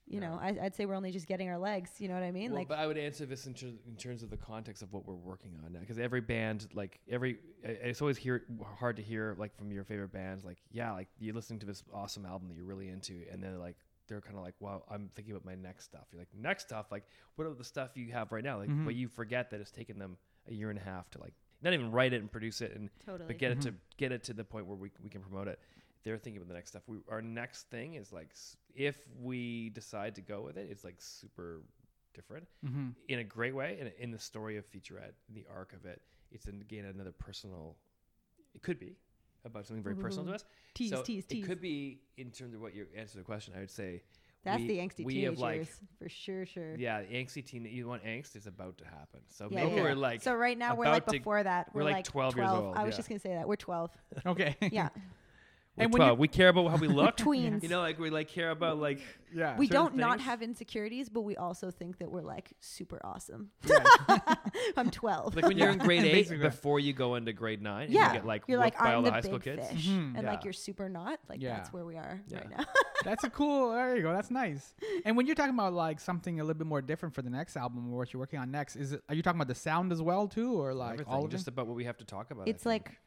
you 0.08 0.20
know, 0.20 0.38
I, 0.40 0.56
I'd 0.62 0.74
say 0.74 0.86
we're 0.86 0.94
only 0.94 1.10
just 1.10 1.26
getting 1.26 1.48
our 1.48 1.58
legs. 1.58 1.90
You 1.98 2.08
know 2.08 2.14
what 2.14 2.22
I 2.22 2.30
mean? 2.30 2.50
Well, 2.50 2.60
like 2.60 2.68
but 2.68 2.78
I 2.78 2.86
would 2.86 2.98
answer 2.98 3.26
this 3.26 3.46
in, 3.46 3.54
ter- 3.54 3.66
in 3.86 3.96
terms 3.96 4.22
of 4.22 4.30
the 4.30 4.36
context 4.36 4.82
of 4.82 4.92
what 4.92 5.06
we're 5.06 5.14
working 5.14 5.58
on 5.64 5.72
now, 5.72 5.80
because 5.80 5.98
every 5.98 6.20
band, 6.20 6.66
like 6.74 6.98
every, 7.10 7.38
it's 7.62 8.00
always 8.00 8.16
hear 8.16 8.44
hard 8.78 8.96
to 8.96 9.02
hear 9.02 9.34
like 9.38 9.56
from 9.56 9.70
your 9.70 9.84
favorite 9.84 10.12
bands, 10.12 10.44
like 10.44 10.58
yeah, 10.70 10.92
like 10.92 11.08
you're 11.18 11.34
listening 11.34 11.58
to 11.60 11.66
this 11.66 11.82
awesome 11.92 12.24
album 12.26 12.48
that 12.48 12.54
you're 12.56 12.64
really 12.64 12.88
into, 12.88 13.22
and 13.30 13.42
then 13.42 13.58
like 13.58 13.76
they're 14.08 14.20
kind 14.22 14.36
of 14.36 14.42
like, 14.42 14.54
well, 14.60 14.84
I'm 14.90 15.10
thinking 15.14 15.32
about 15.34 15.44
my 15.44 15.54
next 15.54 15.84
stuff. 15.84 16.06
You're 16.12 16.20
like 16.22 16.28
next 16.34 16.62
stuff, 16.64 16.86
like 16.90 17.04
what 17.36 17.46
are 17.46 17.52
the 17.54 17.62
stuff 17.64 17.90
you 17.94 18.10
have 18.12 18.32
right 18.32 18.42
now? 18.44 18.58
Like, 18.58 18.70
Mhm. 18.70 18.84
but 18.86 18.94
you 18.94 19.06
forget 19.08 19.50
that 19.50 19.60
it's 19.60 19.70
taken 19.70 19.98
them 19.98 20.16
a 20.48 20.54
year 20.54 20.70
and 20.70 20.78
a 20.78 20.82
half 20.82 21.10
to 21.10 21.20
like 21.20 21.34
not 21.60 21.74
even 21.74 21.90
write 21.90 22.14
it 22.14 22.20
and 22.22 22.30
produce 22.32 22.60
it 22.62 22.74
and 22.74 22.88
totally. 23.04 23.26
but 23.26 23.36
get 23.36 23.50
it 23.50 23.60
to 23.62 23.72
Mhm. 23.72 23.76
get 23.98 24.12
it 24.12 24.24
to 24.24 24.32
the 24.32 24.44
point 24.44 24.66
where 24.66 24.76
we, 24.76 24.90
we 25.02 25.10
can 25.10 25.20
promote 25.20 25.48
it. 25.48 25.58
They're 26.04 26.16
thinking 26.16 26.40
about 26.40 26.48
the 26.48 26.54
next 26.54 26.70
stuff. 26.70 26.84
We, 26.86 26.98
our 27.10 27.20
next 27.20 27.64
thing 27.70 27.94
is 27.94 28.12
like 28.12 28.28
s- 28.30 28.56
if 28.78 28.96
we 29.20 29.70
decide 29.70 30.14
to 30.14 30.22
go 30.22 30.40
with 30.42 30.56
it, 30.56 30.68
it's 30.70 30.84
like 30.84 30.96
super 31.00 31.62
different 32.14 32.46
Mhm. 32.64 32.94
in 33.08 33.18
a 33.18 33.24
great 33.24 33.54
way. 33.54 33.76
And 33.80 33.92
in 33.98 34.10
the 34.12 34.18
story 34.18 34.56
of 34.56 34.64
featurette, 34.70 35.12
the 35.28 35.44
arc 35.50 35.72
of 35.72 35.84
it, 35.84 36.00
it's 36.30 36.46
again 36.46 36.84
another 36.84 37.12
personal. 37.12 37.76
It 38.54 38.62
could 38.62 38.78
be 38.78 38.96
about 39.44 39.66
something 39.66 39.82
very 39.82 39.96
personal 39.96 40.26
to 40.26 40.34
us. 40.34 40.44
tease, 40.74 40.90
so 40.90 41.02
tease, 41.02 41.26
it 41.28 41.42
could 41.44 41.60
be 41.60 42.00
in 42.16 42.30
terms 42.30 42.54
of 42.54 42.60
what 42.60 42.74
you 42.74 42.86
answer 42.94 43.18
the 43.18 43.24
question. 43.24 43.54
I 43.56 43.60
would 43.60 43.70
say 43.70 44.02
That's 44.44 44.60
we- 44.60 44.68
the 44.68 44.78
angsty 44.78 45.04
we 45.04 45.14
teenage 45.14 45.30
have, 45.30 45.38
like- 45.38 45.68
for 45.98 46.08
sure, 46.08 46.46
sure. 46.46 46.76
yeah, 46.76 47.02
the 47.02 47.08
angsty 47.14 47.44
teen. 47.44 47.64
You 47.64 47.88
want 47.88 48.04
angst 48.04 48.36
is 48.36 48.46
about 48.46 48.78
to 48.78 48.84
happen. 48.84 49.20
So 49.28 49.48
Yeah, 49.50 49.64
maybe 49.64 49.76
yeah. 49.76 49.82
we're 49.82 49.94
like 49.96 50.22
so 50.22 50.34
right 50.34 50.56
now 50.56 50.76
we're 50.76 50.84
like 50.86 51.02
about 51.02 51.12
to- 51.12 51.18
before 51.18 51.42
that. 51.42 51.74
we're 51.74 51.80
We're, 51.80 51.84
like 51.84 51.94
like 51.96 52.04
12 52.06 52.36
years 52.36 52.48
old, 52.50 52.76
I 52.76 52.84
was 52.84 52.92
yeah. 52.92 52.96
just 52.96 53.08
gonna 53.08 53.18
say 53.20 53.34
that 53.34 53.48
we're 53.48 53.56
twelve. 53.56 53.90
Okay. 54.26 54.56
Yeah. 54.72 54.88
We're 55.78 55.84
And 55.84 55.92
when 55.92 56.00
12. 56.00 56.18
we 56.18 56.28
care 56.28 56.48
about 56.48 56.68
how 56.70 56.76
we 56.76 56.88
look. 56.88 57.16
Tweens. 57.28 57.62
You 57.62 57.68
know, 57.68 57.80
like 57.80 57.98
we 57.98 58.10
like 58.10 58.28
care 58.28 58.50
about 58.50 58.78
like 58.78 59.00
Yeah. 59.34 59.56
we 59.56 59.66
don't 59.68 59.96
not 59.96 60.20
have 60.20 60.42
insecurities, 60.42 61.08
but 61.08 61.22
we 61.22 61.36
also 61.36 61.70
think 61.70 61.98
that 61.98 62.10
we're 62.10 62.22
like 62.22 62.52
super 62.60 63.00
awesome. 63.04 63.50
Yeah. 63.66 63.84
I'm 64.76 64.90
12. 64.90 65.36
like 65.36 65.46
when 65.46 65.56
you're 65.58 65.70
in 65.70 65.78
grade 65.78 66.02
eight 66.04 66.12
Basically. 66.12 66.42
before 66.42 66.80
you 66.80 66.92
go 66.92 67.14
into 67.14 67.32
grade 67.32 67.62
nine. 67.62 67.84
and 67.86 67.92
yeah, 67.94 68.08
you 68.08 68.12
get 68.18 68.26
like 68.26 68.42
you're 68.48 68.58
like 68.58 68.78
by 68.78 68.86
I'm 68.90 68.96
all 68.96 69.02
the 69.02 69.10
the 69.10 69.12
high 69.14 69.20
big 69.20 69.30
school 69.30 69.38
kids. 69.38 69.68
fish, 69.68 69.86
Mhm. 69.88 70.16
and 70.16 70.26
like 70.26 70.44
you're 70.44 70.52
super 70.52 70.88
not. 70.88 71.20
Like 71.28 71.40
Yeah. 71.42 71.56
that's 71.56 71.72
where 71.72 71.84
we 71.84 71.96
are 71.96 72.20
Yeah. 72.28 72.38
right 72.38 72.50
now. 72.58 72.64
That's 73.04 73.24
a 73.24 73.30
cool. 73.30 73.70
There 73.72 73.94
you 73.96 74.02
go. 74.02 74.12
That's 74.12 74.30
nice. 74.30 74.74
And 75.04 75.16
when 75.16 75.26
you're 75.26 75.36
talking 75.36 75.54
about 75.54 75.72
like 75.72 76.00
something 76.00 76.40
a 76.40 76.42
little 76.42 76.58
bit 76.58 76.66
more 76.66 76.82
different 76.82 77.14
for 77.14 77.22
the 77.22 77.30
next 77.30 77.56
album 77.56 77.92
or 77.92 77.98
what 77.98 78.12
you're 78.12 78.18
working 78.20 78.40
on 78.40 78.50
next, 78.50 78.74
is 78.76 78.92
it? 78.92 79.02
Are 79.08 79.14
you 79.14 79.22
talking 79.22 79.38
about 79.40 79.48
the 79.48 79.54
sound 79.54 79.92
as 79.92 80.02
well 80.02 80.26
too, 80.26 80.60
or 80.60 80.74
like 80.74 80.94
Everything, 80.94 81.14
all 81.14 81.24
of 81.24 81.30
just 81.30 81.46
about 81.48 81.66
what 81.68 81.76
we 81.76 81.84
have 81.84 81.96
to 81.98 82.04
talk 82.04 82.30
about. 82.32 82.48
It's 82.48 82.66
like 82.66 82.84
radical. 82.86 83.02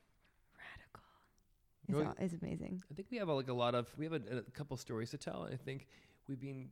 It's, 2.00 2.08
all, 2.08 2.16
it's 2.20 2.34
amazing. 2.42 2.82
I 2.92 2.94
think 2.94 3.08
we 3.12 3.18
have 3.18 3.30
uh, 3.30 3.36
like 3.36 3.50
a 3.50 3.54
lot 3.54 3.76
of 3.76 3.88
we 3.98 4.06
have 4.06 4.14
a, 4.14 4.38
a 4.38 4.42
couple 4.52 4.78
stories 4.78 5.10
to 5.12 5.18
tell. 5.18 5.48
I 5.52 5.56
think 5.56 5.88
we've 6.28 6.40
been 6.40 6.70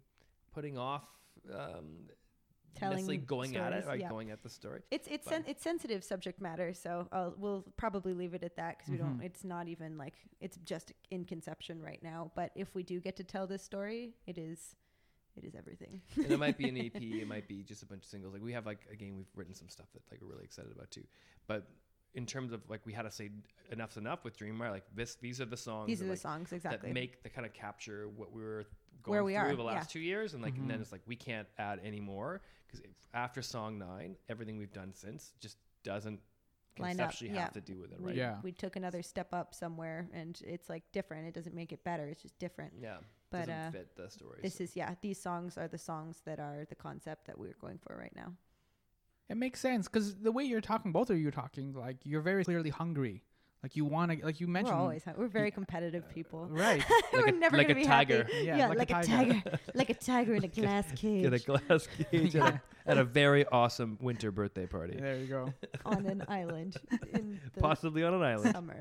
putting 0.54 0.78
off 0.78 1.04
um, 1.54 2.08
necessarily 2.74 3.18
Telling 3.18 3.26
going 3.26 3.56
at 3.58 3.74
it, 3.74 3.84
stories, 3.84 3.88
like 3.88 4.00
yeah. 4.02 4.10
going 4.10 4.32
at 4.32 4.44
the 4.44 4.50
story. 4.50 4.82
It's 4.92 5.08
it's 5.10 5.28
sen- 5.28 5.44
it's 5.48 5.64
sensitive 5.64 6.04
subject 6.04 6.42
matter, 6.42 6.74
so 6.74 7.08
I'll, 7.12 7.34
we'll 7.38 7.66
probably 7.78 8.14
leave 8.14 8.34
it 8.34 8.44
at 8.44 8.56
that 8.58 8.78
because 8.78 8.92
we 8.92 8.98
don't. 8.98 9.20
Mhm. 9.20 9.26
It's 9.26 9.44
not 9.44 9.68
even 9.68 9.98
like 9.98 10.14
it's 10.40 10.58
just 10.66 10.94
in 11.12 11.26
conception 11.26 11.82
right 11.82 12.02
now. 12.04 12.32
But 12.36 12.52
if 12.56 12.76
we 12.76 12.84
do 12.84 13.00
get 13.00 13.16
to 13.18 13.24
tell 13.24 13.48
this 13.48 13.64
story, 13.64 14.14
it 14.28 14.38
is, 14.38 14.76
it 15.36 15.44
is 15.44 15.56
everything. 15.56 16.02
and 16.16 16.32
it 16.32 16.40
might 16.40 16.58
be 16.58 16.70
an 16.70 16.78
EP. 16.96 17.02
It 17.02 17.28
might 17.28 17.48
be 17.48 17.64
just 17.64 17.84
a 17.84 17.86
bunch 17.86 18.04
of 18.04 18.10
singles. 18.10 18.34
Like 18.34 18.44
we 18.44 18.54
have 18.54 18.66
like 18.66 18.86
again, 18.92 19.16
we've 19.18 19.32
written 19.36 19.54
some 19.56 19.68
stuff 19.70 19.88
that 19.94 20.04
like 20.12 20.22
we're 20.22 20.30
really 20.30 20.46
excited 20.46 20.72
about 20.72 20.92
too. 20.92 21.04
But 21.48 21.68
in 22.14 22.26
terms 22.26 22.52
of 22.52 22.62
like 22.70 22.82
we 22.86 22.94
had 22.94 23.04
to 23.04 23.12
say 23.12 23.30
enough's 23.72 23.98
enough 23.98 24.24
with 24.24 24.38
Dream 24.38 24.62
Riot. 24.62 24.74
Like 24.74 24.86
this, 24.96 25.16
these 25.16 25.40
are 25.42 25.46
the 25.46 25.58
songs. 25.58 25.88
These 25.88 26.00
that, 26.00 26.06
are 26.06 26.08
the 26.08 26.14
like, 26.14 26.20
songs 26.20 26.52
exactly. 26.52 26.90
that 26.90 26.94
make 26.94 27.24
that 27.24 27.34
kind 27.34 27.46
of 27.46 27.54
capture 27.54 28.08
what 28.08 28.32
we 28.32 28.42
were 28.42 28.66
going 29.04 29.16
Where 29.16 29.24
we 29.24 29.34
through 29.34 29.42
are, 29.42 29.56
the 29.56 29.64
last 29.64 29.90
two 29.92 30.00
years, 30.00 30.34
and 30.34 30.42
like 30.44 30.56
and 30.56 30.66
Mhm. 30.66 30.70
then 30.70 30.82
it's 30.82 30.92
like 30.92 31.02
we 31.06 31.16
can't 31.16 31.48
add 31.58 31.80
any 31.84 32.00
more 32.00 32.42
because 32.68 32.86
after 33.14 33.42
song 33.42 33.78
nine, 33.78 34.16
everything 34.28 34.58
we've 34.58 34.74
done 34.74 34.94
since 34.94 35.34
just 35.40 35.58
doesn't 35.84 36.20
Line 36.78 36.92
up, 36.92 36.98
conceptually 37.10 37.34
yeah. 37.34 37.42
have 37.42 37.54
to 37.54 37.62
do 37.62 37.78
with 37.78 37.92
it, 37.92 38.00
we, 38.00 38.08
right? 38.08 38.16
Yeah. 38.16 38.38
we 38.42 38.52
took 38.54 38.76
another 38.76 39.02
step 39.02 39.34
up 39.34 39.54
somewhere, 39.54 40.08
and 40.14 40.40
it's 40.46 40.70
like 40.70 40.84
different. 40.94 41.28
It 41.28 41.34
doesn't 41.34 41.54
make 41.56 41.72
it 41.74 41.84
better. 41.84 42.06
It's 42.08 42.22
just 42.22 42.38
different. 42.40 42.74
Yeah, 42.82 42.98
But 43.32 43.48
doesn't 43.48 43.54
uh, 43.54 43.72
fit 43.72 43.96
the 43.98 44.10
story. 44.10 44.40
this 44.42 44.56
so. 44.56 44.64
is 44.64 44.76
yeah. 44.78 44.96
These 45.02 45.20
songs 45.22 45.58
are 45.58 45.68
the 45.68 45.78
songs 45.78 46.22
that 46.26 46.40
are 46.40 46.66
the 46.70 46.76
concept 46.76 47.26
that 47.28 47.38
we're 47.38 47.56
going 47.60 47.80
for 47.80 47.98
right 47.98 48.16
now. 48.16 48.34
It 49.30 49.38
makes 49.38 49.60
sense 49.60 49.88
because 49.88 50.16
the 50.16 50.32
way 50.32 50.44
you're 50.44 50.62
talking, 50.62 50.92
both 50.92 51.10
of 51.10 51.18
you 51.20 51.28
are 51.28 51.32
talking, 51.32 51.74
like 51.74 51.98
you're 52.04 52.22
very 52.22 52.44
clearly 52.44 52.70
hungry. 52.72 53.24
Like 53.62 53.76
you 53.76 53.84
want 53.84 54.12
to, 54.18 54.26
like 54.26 54.40
you 54.40 54.48
mentioned, 54.48 54.78
we're 54.78 54.82
always 54.84 55.04
we're 55.18 55.28
very 55.28 55.52
competitive 55.52 56.10
people. 56.10 56.44
Uh, 56.50 56.56
right? 56.56 56.78
like 56.90 57.12
we're 57.14 57.26
a- 57.28 57.32
never 57.34 57.58
like 57.58 57.68
gonna 57.68 57.80
a 57.80 57.84
be 57.84 57.88
tiger. 57.88 58.24
happy. 58.24 58.46
Yeah, 58.46 58.58
Yeah, 58.58 58.68
like 58.70 58.78
like, 58.78 58.92
a 58.92 59.00
a 59.00 59.04
tiger. 59.04 59.34
tiger, 59.34 59.60
like 59.76 59.90
a 59.90 59.94
tiger 59.96 60.34
in 60.36 60.44
a 60.46 60.48
glass 60.62 60.86
cage 60.96 61.24
Get 61.24 61.34
a 61.34 61.40
glass 61.40 61.88
cage 62.10 62.36
at, 62.38 62.54
a, 62.54 62.62
at 62.88 62.98
a 62.98 63.04
very 63.04 63.46
awesome 63.48 63.98
winter 64.02 64.32
birthday 64.32 64.66
party, 64.66 64.98
There 64.98 65.18
you 65.18 65.28
go. 65.28 65.54
on 65.86 66.06
an 66.06 66.24
island 66.30 66.78
in 67.14 67.40
the 67.54 67.60
possibly 67.60 68.04
on 68.06 68.14
an 68.14 68.24
island. 68.24 68.56
summer. 68.56 68.78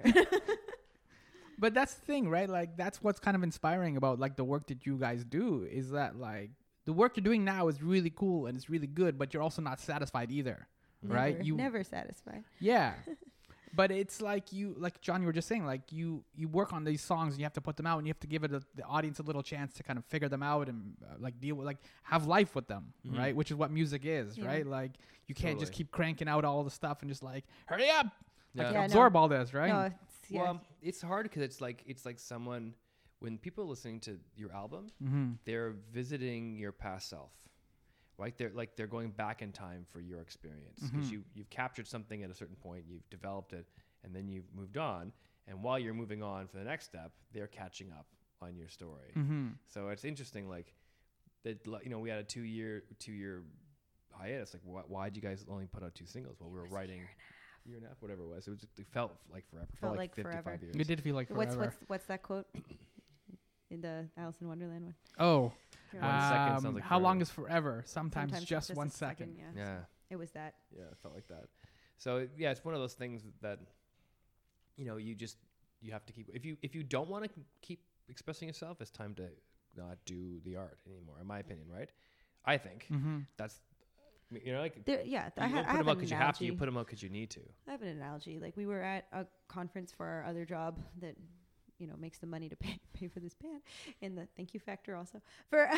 But 1.59 1.75
that's 1.75 1.95
the 1.95 2.03
thing, 2.07 2.29
right? 2.31 2.49
Like 2.49 2.77
that's 2.77 3.03
what's 3.03 3.19
kind 3.19 3.37
of 3.37 3.43
inspiring 3.43 3.97
about 3.97 4.21
like 4.21 4.37
the 4.37 4.45
work 4.45 4.69
that 4.69 4.87
you 4.87 4.97
guys 4.97 5.25
do 5.25 5.67
is 5.69 5.91
that 5.91 6.15
like 6.17 6.51
the 6.89 6.93
work 7.03 7.11
you're 7.17 7.29
doing 7.31 7.45
now 7.45 7.63
is 7.73 7.77
really 7.83 8.13
cool 8.23 8.47
and 8.47 8.57
it's 8.57 8.69
really 8.75 8.87
good, 9.01 9.13
but 9.21 9.27
you're 9.33 9.43
also 9.49 9.61
not 9.71 9.79
satisfied 9.79 10.29
either, 10.39 10.59
right? 11.03 11.35
Never- 11.37 11.45
You 11.49 11.55
never 11.67 11.81
satisfied. 11.85 12.45
yeah. 12.61 12.95
But 13.81 13.91
it's 14.03 14.23
like 14.23 14.51
you, 14.59 14.75
like 14.79 14.97
John, 15.03 15.21
you 15.21 15.27
were 15.27 15.33
just 15.41 15.47
saying, 15.47 15.67
like 15.67 15.93
you, 15.93 16.25
you 16.35 16.49
work 16.49 16.73
on 16.73 16.85
these 16.85 17.03
songs 17.03 17.35
and 17.35 17.39
you 17.41 17.45
have 17.45 17.53
to 17.53 17.61
put 17.61 17.77
them 17.77 17.87
out 17.87 17.99
and 17.99 18.07
you 18.07 18.11
have 18.11 18.19
to 18.21 18.27
give 18.35 18.43
it 18.43 18.53
a, 18.59 18.61
the 18.75 18.83
audience 18.97 19.19
a 19.19 19.23
little 19.23 19.43
chance 19.43 19.75
to 19.75 19.83
kind 19.83 19.99
of 19.99 20.05
figure 20.07 20.29
them 20.35 20.43
out 20.43 20.69
and 20.71 20.95
uh, 21.05 21.17
like 21.21 21.39
deal 21.39 21.55
with, 21.55 21.67
like 21.67 21.77
have 22.03 22.27
life 22.27 22.55
with 22.55 22.67
them, 22.67 22.85
Mhm. 23.07 23.19
right? 23.19 23.37
Which 23.37 23.51
is 23.51 23.57
what 23.59 23.71
music 23.71 24.03
is, 24.07 24.39
Yeah. 24.39 24.47
right? 24.47 24.67
Like 24.67 24.93
you 25.29 25.35
can't 25.35 25.61
just 25.61 25.73
keep 25.79 25.91
cranking 25.99 26.29
out 26.29 26.47
all 26.47 26.65
the 26.65 26.71
stuff 26.81 27.03
and 27.03 27.11
just 27.11 27.23
like 27.23 27.45
hurry 27.67 27.91
up, 27.91 28.07
like 28.07 28.13
Yeah. 28.55 28.73
Yeah, 28.73 28.79
no. 28.81 28.85
absorb 28.87 29.15
all 29.17 29.29
this, 29.29 29.53
right? 29.53 29.69
No, 29.69 29.81
it's, 29.83 30.31
yeah. 30.31 30.41
Well, 30.43 30.61
it's 30.81 31.03
hard 31.03 31.25
because 31.27 31.43
it's 31.43 31.61
like 31.61 31.83
it's 31.87 32.07
like 32.07 32.19
someone 32.19 32.73
when 33.21 33.39
people 33.39 33.65
are 33.65 33.67
listening 33.67 34.01
to 34.01 34.19
your 34.37 34.53
album, 34.53 34.89
mm-hmm. 35.03 35.33
they're 35.45 35.75
visiting 35.93 36.57
your 36.57 36.73
past 36.73 37.09
self, 37.09 37.33
right? 38.17 38.37
They're 38.39 38.53
like 38.55 38.77
they're 38.77 38.87
going 38.87 39.11
back 39.11 39.43
in 39.43 39.53
time 39.53 39.85
for 39.91 40.01
your 40.01 40.21
experience 40.21 40.81
because 40.81 41.09
Mhm. 41.09 41.13
you 41.13 41.25
you've 41.35 41.51
captured 41.51 41.87
something 41.89 42.23
at 42.23 42.31
a 42.31 42.35
certain 42.35 42.57
point, 42.57 42.85
you've 42.89 43.09
developed 43.11 43.53
it, 43.53 43.67
and 44.05 44.15
then 44.15 44.29
you've 44.29 44.53
moved 44.55 44.77
on. 44.77 45.13
And 45.47 45.63
while 45.63 45.79
you're 45.79 45.95
moving 45.95 46.23
on 46.23 46.47
for 46.47 46.59
the 46.59 46.65
next 46.65 46.85
step, 46.85 47.13
they're 47.33 47.47
catching 47.47 47.91
up 47.91 48.07
on 48.41 48.55
your 48.57 48.69
story. 48.69 49.13
Mm-hmm. 49.17 49.49
So 49.67 49.89
it's 49.89 50.05
interesting, 50.05 50.49
like 50.49 50.75
that. 51.45 51.65
You 51.83 51.91
know, 51.91 51.99
we 51.99 52.09
had 52.11 52.19
a 52.19 52.25
two 52.25 52.43
year 52.43 52.85
two 52.99 53.13
year 53.13 53.43
hiatus. 54.13 54.55
Like, 54.55 54.63
why 54.65 54.83
why'd 54.83 55.17
you 55.17 55.23
guys 55.23 55.45
only 55.49 55.67
put 55.67 55.83
out 55.83 55.95
two 55.95 56.07
singles? 56.07 56.37
Well, 56.41 56.51
we 56.51 56.59
were 56.59 56.67
writing 56.67 57.01
year 57.65 57.77
and 57.79 57.85
a 57.85 57.89
half, 57.89 57.97
whatever 58.01 58.23
it 58.23 58.29
was. 58.29 58.47
It 58.47 58.51
was 58.51 58.63
it 58.63 58.87
felt 58.93 59.13
like 59.33 59.49
forever. 59.51 59.67
It 59.73 59.79
Felt 59.81 59.91
felt 59.91 59.93
like 59.99 60.11
like, 60.11 60.15
55 60.15 60.45
forever. 60.45 60.65
years. 60.67 60.77
It 60.77 60.87
did 60.87 61.01
feel 61.03 61.15
like 61.17 61.31
what's 61.31 61.55
forever. 61.55 61.73
what's 61.79 61.89
what's 61.89 62.07
that 62.07 62.23
quote 62.23 62.47
in 63.71 63.81
the 63.81 64.07
Alice 64.17 64.37
in 64.41 64.49
Wonderland 64.49 64.85
one? 64.85 64.95
oh, 65.19 65.53
Do 65.91 65.97
you 65.97 66.03
One 66.03 66.11
remember? 66.11 66.29
second 66.35 66.53
um, 66.57 66.61
sounds 66.63 66.75
like 66.75 66.85
how 66.85 66.99
long 66.99 67.19
forever. 67.19 67.23
is 67.23 67.31
forever? 67.31 67.83
Sometimes, 67.87 68.31
Sometimes 68.33 68.49
just, 68.49 68.75
one 68.75 68.87
a 68.89 68.91
second. 68.91 69.37
Yeah. 69.37 69.45
Yeah. 69.57 69.77
It 70.11 70.17
was 70.17 70.31
that. 70.33 70.55
Yeah, 70.75 70.83
it 70.91 70.97
felt 71.03 71.15
like 71.15 71.29
that. 71.29 71.45
So 71.99 72.19
it- 72.19 72.31
yeah, 72.39 72.51
it's 72.51 72.65
one 72.65 72.75
of 72.75 72.81
those 72.81 72.95
things 72.95 73.23
that 73.43 73.59
you 74.77 74.85
know 74.85 74.97
you 74.97 75.15
just 75.15 75.37
you 75.81 75.93
have 75.93 76.05
to 76.07 76.13
keep. 76.13 76.29
If 76.33 76.45
you 76.45 76.57
if 76.63 76.75
you 76.75 76.83
don't 76.83 77.09
want 77.09 77.25
to 77.25 77.31
keep 77.63 77.81
expressing 78.09 78.49
yourself, 78.49 78.81
it's 78.81 78.91
time 78.91 79.15
to 79.17 79.29
not 79.77 79.99
do 80.07 80.41
the 80.45 80.57
art 80.57 80.79
anymore. 80.87 81.17
In 81.21 81.27
my 81.27 81.39
opinion, 81.41 81.67
right? 81.73 81.91
I 82.45 82.57
think 82.57 82.87
Mm-hmm. 82.91 83.19
that's 83.37 83.61
you 84.31 84.53
know 84.53 84.61
like 84.61 84.85
There, 84.85 85.03
yeah, 85.05 85.27
you 85.37 85.43
I, 85.43 85.49
don't 85.49 85.59
I 85.59 85.63
put 85.63 85.67
have 85.67 85.79
them 85.79 85.89
out 85.89 85.93
an 85.93 85.97
because 85.99 86.11
you 86.11 86.17
have 86.17 86.39
to. 86.39 86.45
You 86.45 86.49
analogy. 86.53 86.59
put 86.59 86.65
them 86.67 86.77
out 86.79 86.87
because 86.87 87.03
you 87.03 87.09
need 87.11 87.31
to. 87.31 87.41
I 87.67 87.73
have 87.73 87.83
an 87.83 87.89
analogy. 87.89 88.39
Like 88.39 88.57
we 88.57 88.67
were 88.67 88.83
at 88.83 89.07
a 89.13 89.27
conference 89.49 89.93
for 89.93 90.07
our 90.07 90.25
other 90.25 90.45
job 90.45 90.79
that 91.01 91.17
you 91.79 91.87
know 91.87 91.97
makes 91.99 92.19
the 92.19 92.27
money 92.27 92.49
to 92.49 92.57
pay 92.65 92.79
pay 92.95 93.09
for 93.09 93.21
this 93.21 93.35
band, 93.35 93.63
and 94.03 94.17
the 94.17 94.27
thank 94.37 94.55
you 94.55 94.61
factor 94.61 94.95
also 94.97 95.21
for 95.49 95.71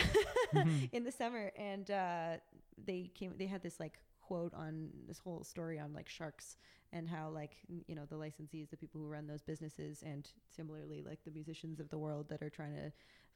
in 0.92 1.04
the 1.04 1.12
summer. 1.12 1.52
And 1.56 1.90
uh, 1.90 2.36
they 2.84 3.10
came. 3.14 3.34
They 3.38 3.46
had 3.46 3.62
this 3.62 3.80
like 3.80 3.98
quote 4.20 4.54
on 4.54 4.90
this 5.08 5.18
whole 5.18 5.42
story 5.42 5.78
on 5.78 5.92
like 5.92 6.08
sharks 6.08 6.56
and 6.92 7.08
how 7.08 7.28
like 7.30 7.56
n- 7.68 7.84
you 7.88 7.94
know 7.94 8.04
the 8.08 8.16
licensees, 8.16 8.70
the 8.70 8.76
people 8.76 9.00
who 9.00 9.08
run 9.08 9.26
those 9.26 9.42
businesses, 9.42 10.02
and 10.04 10.28
similarly 10.54 11.02
like 11.06 11.18
the 11.24 11.30
musicians 11.30 11.80
of 11.80 11.88
the 11.90 11.98
world 11.98 12.28
that 12.28 12.42
are 12.42 12.50
trying 12.50 12.74
to 12.74 12.92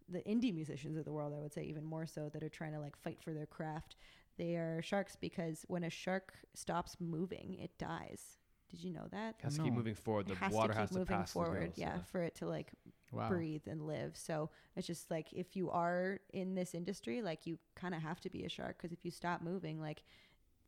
the 0.09 0.21
indie 0.21 0.55
musicians 0.55 0.97
of 0.97 1.05
the 1.05 1.13
world, 1.13 1.35
I 1.37 1.41
would 1.41 1.53
say 1.53 1.63
even 1.65 1.85
more 1.85 2.07
so, 2.07 2.29
that 2.33 2.43
are 2.43 2.49
trying 2.49 2.73
to 2.73 2.81
like 2.81 2.97
fight 2.97 3.21
for 3.23 3.33
their 3.33 3.47
craft. 3.47 3.97
They 4.37 4.57
are 4.57 4.83
sharks 4.83 5.17
because 5.17 5.65
when 5.69 5.85
a 5.85 5.91
shark 5.91 6.35
stops 6.55 6.97
moving, 7.01 7.57
it 7.61 7.71
dies. 7.79 8.39
Did 8.75 8.83
you 8.85 8.93
know 8.93 9.07
that? 9.13 9.37
Has 9.43 9.57
to 9.57 9.63
keep 9.63 9.73
moving 9.73 9.95
forward. 9.95 10.27
The 10.27 10.33
it 10.33 10.39
has 10.39 10.53
water 10.53 10.73
to 10.73 10.75
keep 10.75 10.81
has 10.81 10.91
to 10.91 10.99
moving 10.99 11.17
pass 11.19 11.33
forward, 11.33 11.61
the 11.63 11.67
gills, 11.67 11.79
yeah, 11.79 11.99
for 12.11 12.23
it 12.23 12.35
to 12.37 12.47
like 12.47 12.73
Wow. 13.13 13.29
breathe 13.29 13.63
and 13.69 13.87
live. 13.87 14.17
So 14.17 14.51
it's 14.75 14.87
just 14.89 15.11
like 15.11 15.33
if 15.33 15.55
you 15.55 15.71
are 15.71 16.19
in 16.33 16.57
this 16.57 16.75
industry, 16.75 17.23
like 17.23 17.47
you 17.47 17.59
kind 17.77 17.95
of 17.95 18.03
have 18.03 18.21
to 18.23 18.31
be 18.31 18.45
a 18.45 18.49
shark 18.49 18.77
because 18.77 18.93
if 18.93 19.05
you 19.05 19.13
stop 19.13 19.43
moving, 19.43 19.81
like 19.81 20.03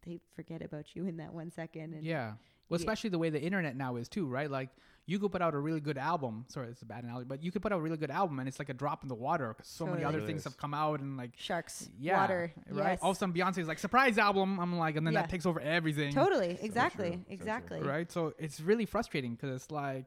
they 0.05 0.21
forget 0.37 0.63
about 0.63 0.95
you 0.95 1.07
in 1.07 1.17
that 1.17 1.35
one 1.35 1.51
second. 1.51 1.95
And 1.95 2.05
Yeah. 2.05 2.35
Well, 2.69 2.79
Yeah. 2.79 2.83
especially 2.85 3.11
the 3.11 3.19
way 3.19 3.31
the 3.31 3.43
internet 3.43 3.77
now 3.77 3.97
is 3.97 4.09
too, 4.09 4.27
right? 4.27 4.51
Like 4.51 4.71
you 5.09 5.19
could 5.21 5.31
put 5.31 5.41
out 5.41 5.55
a 5.55 5.59
really 5.59 5.81
good 5.81 5.99
album. 5.99 6.45
Sorry, 6.49 6.69
it's 6.69 6.83
a 6.83 6.85
bad 6.85 7.05
analogy, 7.05 7.27
but 7.29 7.43
you 7.43 7.53
could 7.53 7.63
put 7.63 7.73
out 7.73 7.79
a 7.79 7.81
really 7.83 7.97
good 7.97 8.11
album, 8.11 8.39
and 8.41 8.49
it's 8.49 8.59
like 8.59 8.69
a 8.69 8.75
drop 8.75 9.03
in 9.05 9.09
the 9.09 9.15
water 9.15 9.55
because 9.57 9.69
so 9.71 9.87
many 9.87 10.03
other 10.05 10.21
things 10.21 10.43
have 10.45 10.57
come 10.59 10.75
out, 10.75 11.01
and 11.01 11.17
like 11.17 11.31
sharks, 11.37 11.89
yeah, 11.99 12.21
water, 12.21 12.53
right? 12.71 12.91
yes. 12.93 12.99
All 13.03 13.11
of 13.13 13.17
a 13.17 13.19
sudden, 13.19 13.35
Beyonce's 13.35 13.69
like 13.69 13.79
surprise 13.79 14.19
album. 14.19 14.59
I'm 14.59 14.77
like, 14.79 14.97
and 14.97 15.07
then 15.07 15.15
Yeah. 15.15 15.23
that 15.23 15.31
takes 15.31 15.47
over 15.47 15.61
everything, 15.61 16.13
totally, 16.13 16.59
exactly, 16.61 17.11
true, 17.11 17.19
so 17.19 17.25
true. 17.25 17.35
exactly. 17.35 17.83
right? 17.83 18.11
So 18.11 18.35
it's 18.39 18.61
really 18.61 18.85
frustrating 18.87 19.35
because 19.37 19.55
it's 19.55 19.71
like 19.71 20.07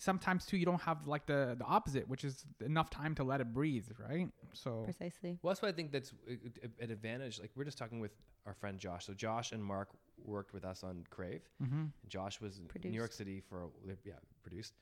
sometimes 0.00 0.46
too 0.46 0.56
you 0.56 0.64
don't 0.64 0.80
have 0.80 1.06
like 1.06 1.26
the 1.26 1.54
the 1.58 1.64
opposite, 1.64 2.08
which 2.08 2.24
is 2.24 2.44
enough 2.64 2.90
time 2.90 3.14
to 3.16 3.24
let 3.24 3.40
it 3.40 3.52
breathe, 3.52 3.86
right? 4.08 4.28
So 4.52 4.82
Precisely. 4.84 5.38
Well, 5.42 5.52
that's 5.52 5.62
why 5.62 5.68
I 5.68 5.72
think 5.72 5.92
that's 5.92 6.12
uh, 6.28 6.32
uh, 6.64 6.68
an 6.80 6.90
advantage. 6.90 7.38
Like 7.38 7.50
we're 7.54 7.64
just 7.64 7.78
talking 7.78 8.00
with 8.00 8.12
our 8.46 8.54
friend 8.54 8.78
Josh. 8.78 9.06
So 9.06 9.14
Josh 9.14 9.52
and 9.52 9.62
Mark 9.62 9.88
worked 10.24 10.52
with 10.52 10.64
us 10.64 10.82
on 10.82 11.04
Crave. 11.10 11.42
mm-hmm. 11.62 11.84
Josh 12.08 12.40
was 12.40 12.58
in 12.58 12.90
New 12.90 12.96
York 12.96 13.12
City 13.12 13.40
for 13.48 13.70
yeah 14.04 14.14
produced. 14.42 14.74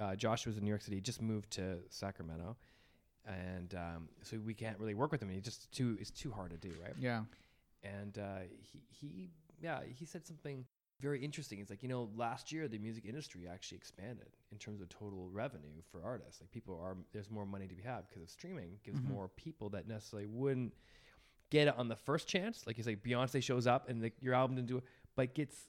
Uh, 0.00 0.16
Josh 0.16 0.46
was 0.46 0.56
in 0.56 0.64
New 0.64 0.70
York 0.70 0.82
City. 0.82 1.00
Just 1.00 1.22
moved 1.22 1.50
to 1.52 1.78
Sacramento, 1.90 2.56
and 3.26 3.74
um, 3.74 4.08
so 4.22 4.38
we 4.44 4.54
can't 4.54 4.78
really 4.80 4.94
work 4.94 5.12
with 5.12 5.22
him. 5.22 5.28
He 5.28 5.40
just 5.40 5.70
too 5.70 5.96
it's 6.00 6.10
too 6.10 6.32
hard 6.32 6.50
to 6.50 6.56
do, 6.56 6.72
right? 6.82 6.94
yeah, 6.98 7.22
And 7.82 8.18
uh, 8.18 8.40
he 8.60 8.80
he 8.88 9.30
yeah 9.60 9.80
he 9.86 10.04
said 10.04 10.26
something 10.26 10.64
very 11.00 11.22
interesting. 11.24 11.58
It's 11.60 11.70
like 11.70 11.82
you 11.82 11.88
know 11.88 12.08
last 12.16 12.50
year 12.52 12.68
the 12.68 12.78
music 12.78 13.04
industry 13.04 13.46
actually 13.50 13.78
expanded 13.78 14.28
in 14.52 14.58
terms 14.58 14.80
of 14.80 14.88
total 14.88 15.28
revenue 15.30 15.80
for 15.90 16.02
artists. 16.04 16.40
Like 16.40 16.50
people 16.50 16.78
are 16.82 16.96
there's 17.12 17.30
more 17.30 17.46
money 17.46 17.66
to 17.68 17.74
be 17.74 17.82
had 17.82 18.08
because 18.08 18.22
of 18.22 18.30
streaming 18.30 18.78
gives 18.84 19.00
Mhm. 19.00 19.08
more 19.08 19.28
people 19.28 19.68
that 19.70 19.86
necessarily 19.86 20.26
wouldn't 20.26 20.74
get 21.50 21.68
it 21.68 21.74
on 21.78 21.88
the 21.88 21.96
first 21.96 22.28
chance. 22.28 22.66
Like 22.66 22.76
you 22.76 22.84
say, 22.84 22.96
Beyonce 22.96 23.42
shows 23.42 23.66
up 23.66 23.88
and 23.88 24.02
the, 24.02 24.12
your 24.20 24.34
album 24.34 24.56
didn't 24.56 24.68
do 24.68 24.78
it, 24.78 24.84
but 25.16 25.34
gets 25.34 25.68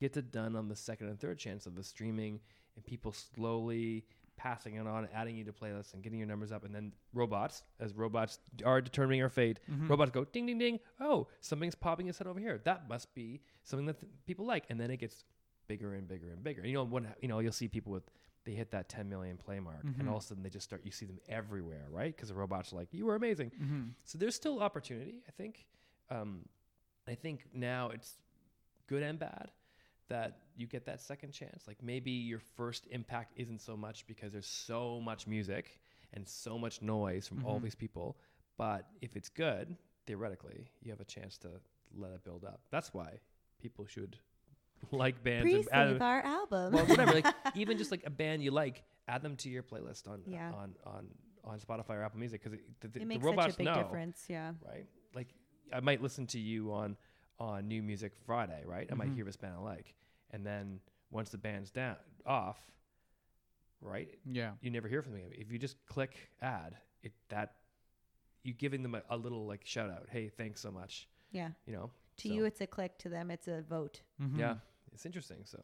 gets 0.00 0.16
it 0.16 0.32
done 0.32 0.56
on 0.56 0.68
the 0.68 0.74
second 0.76 1.08
and 1.08 1.20
third 1.20 1.38
chance 1.38 1.64
of 1.66 1.76
the 1.76 1.84
streaming 1.84 2.40
and 2.74 2.84
people 2.84 3.12
slowly 3.12 4.04
passing 4.42 4.74
it 4.74 4.86
on, 4.86 5.08
adding 5.14 5.36
you 5.36 5.44
to 5.44 5.52
playlists, 5.52 5.94
and 5.94 6.02
getting 6.02 6.18
your 6.18 6.26
numbers 6.28 6.50
up. 6.52 6.64
And 6.64 6.74
then 6.74 6.92
robots, 7.14 7.62
as 7.80 7.94
robots 7.94 8.38
are 8.64 8.80
determining 8.80 9.22
our 9.22 9.28
fate, 9.28 9.60
Mm-hmm. 9.70 9.88
robots 9.88 10.10
go 10.10 10.24
ding 10.24 10.46
ding 10.46 10.58
ding. 10.58 10.80
Oh, 11.00 11.28
something's 11.40 11.74
popping 11.74 12.08
its 12.08 12.18
head 12.18 12.26
over 12.26 12.40
here. 12.40 12.60
That 12.64 12.88
must 12.88 13.14
be 13.14 13.40
something 13.64 13.86
that 13.86 14.00
th- 14.00 14.10
people 14.26 14.44
like. 14.46 14.64
And 14.70 14.80
then 14.80 14.90
it 14.90 14.96
gets 14.98 15.24
bigger 15.68 15.94
and 15.94 16.08
bigger 16.08 16.30
and 16.30 16.42
bigger. 16.42 16.66
You 16.66 16.74
know 16.74 16.84
when 16.84 17.06
you 17.20 17.28
know 17.28 17.38
you'll 17.38 17.52
see 17.52 17.68
people 17.68 17.92
with 17.92 18.04
they 18.44 18.52
hit 18.52 18.72
that 18.72 18.88
10 18.88 19.08
million 19.08 19.36
play 19.36 19.60
mark, 19.60 19.84
and 20.00 20.08
all 20.08 20.16
of 20.16 20.22
a 20.24 20.26
sudden 20.26 20.42
they 20.42 20.50
just 20.50 20.64
start. 20.64 20.82
You 20.84 20.90
see 20.90 21.06
them 21.06 21.20
everywhere, 21.28 21.86
right? 21.90 22.14
Because 22.14 22.28
the 22.28 22.34
robots 22.34 22.72
are 22.72 22.76
like, 22.76 22.88
"You 22.90 23.06
were 23.06 23.14
amazing." 23.14 23.52
Mm-hmm. 23.52 23.82
So 24.04 24.18
there's 24.18 24.34
still 24.34 24.60
opportunity, 24.60 25.22
I 25.28 25.30
think. 25.30 25.64
Um, 26.10 26.40
I 27.06 27.14
think 27.14 27.44
now 27.54 27.90
it's 27.90 28.16
good 28.88 29.02
and 29.04 29.18
bad 29.18 29.52
that 30.12 30.36
you 30.56 30.66
get 30.66 30.84
that 30.86 31.00
second 31.00 31.32
chance. 31.32 31.64
Like 31.66 31.82
maybe 31.82 32.10
your 32.10 32.38
first 32.38 32.86
impact 32.90 33.32
isn't 33.36 33.60
so 33.60 33.76
much 33.76 34.06
because 34.06 34.30
there's 34.32 34.46
so 34.68 35.00
much 35.00 35.26
music 35.26 35.80
and 36.12 36.28
so 36.28 36.58
much 36.58 36.82
noise 36.82 37.26
from 37.26 37.44
all 37.46 37.58
Mhm. 37.58 37.62
these 37.64 37.74
people. 37.74 38.16
But 38.58 38.86
if 39.00 39.16
it's 39.16 39.30
good, 39.30 39.76
theoretically, 40.06 40.66
you 40.82 40.90
have 40.90 41.00
a 41.00 41.04
chance 41.16 41.38
to 41.38 41.48
let 41.94 42.12
it 42.12 42.22
build 42.24 42.44
up. 42.44 42.60
That's 42.70 42.92
why 42.92 43.20
people 43.58 43.86
should 43.86 44.18
like 44.90 45.22
bands 45.24 45.52
and 45.54 45.68
add 45.72 45.86
Pre-save 45.86 46.02
our 46.02 46.20
album. 46.22 46.72
well, 46.74 46.86
whatever. 46.86 47.12
Like 47.12 47.26
even 47.54 47.78
just 47.78 47.90
like 47.90 48.02
a 48.04 48.10
band 48.10 48.42
you 48.42 48.50
like, 48.50 48.82
add 49.08 49.22
them 49.22 49.36
to 49.36 49.48
your 49.48 49.62
playlist 49.62 50.06
on 50.08 50.22
Yeah. 50.26 50.52
on 50.52 50.74
on 50.84 51.08
on 51.44 51.58
Spotify 51.58 51.90
or 51.98 52.02
Apple 52.04 52.20
Music 52.20 52.42
because 52.44 52.58
the, 52.58 52.88
the, 52.88 52.88
it 52.88 53.00
the 53.00 53.04
makes 53.06 53.24
robots 53.24 53.46
such 53.46 53.54
a 53.54 53.58
big 53.58 53.66
know 53.66 53.74
difference. 53.82 54.26
Yeah. 54.28 54.52
right? 54.68 54.86
Like 55.14 55.28
I 55.72 55.80
might 55.80 56.02
listen 56.02 56.26
to 56.28 56.38
you 56.38 56.72
on 56.72 56.96
on 57.38 57.66
New 57.66 57.82
Music 57.82 58.12
Friday, 58.26 58.62
right? 58.66 58.86
I 58.92 58.94
might 58.94 59.08
Mhm. 59.10 59.14
hear 59.16 59.24
this 59.24 59.36
band 59.36 59.54
I 59.56 59.58
like, 59.60 59.94
and 60.32 60.44
then 60.46 60.80
once 61.10 61.30
the 61.30 61.38
band's 61.38 61.70
down 61.70 61.96
off, 62.26 62.58
right? 63.80 64.08
Yeah. 64.24 64.52
You 64.60 64.70
never 64.70 64.88
hear 64.88 65.02
from 65.02 65.12
them. 65.12 65.30
If 65.32 65.50
you 65.52 65.58
just 65.58 65.76
click 65.86 66.30
add, 66.40 66.76
it 67.02 67.12
that 67.28 67.54
you 68.42 68.52
giving 68.54 68.82
them 68.82 68.94
a, 68.94 69.02
a 69.10 69.16
little 69.16 69.46
like 69.46 69.62
shout 69.64 69.90
out. 69.90 70.08
Hey, 70.10 70.28
thanks 70.28 70.60
so 70.60 70.70
much. 70.70 71.08
Yeah. 71.30 71.48
You 71.66 71.72
know. 71.74 71.90
To 72.18 72.28
So, 72.28 72.34
you, 72.34 72.44
it's 72.44 72.60
a 72.60 72.66
click. 72.66 72.98
To 72.98 73.08
them, 73.08 73.30
it's 73.30 73.48
a 73.48 73.62
vote. 73.62 74.02
Mhm. 74.20 74.38
yeah, 74.38 74.56
it's 74.92 75.06
interesting. 75.06 75.38
So 75.44 75.58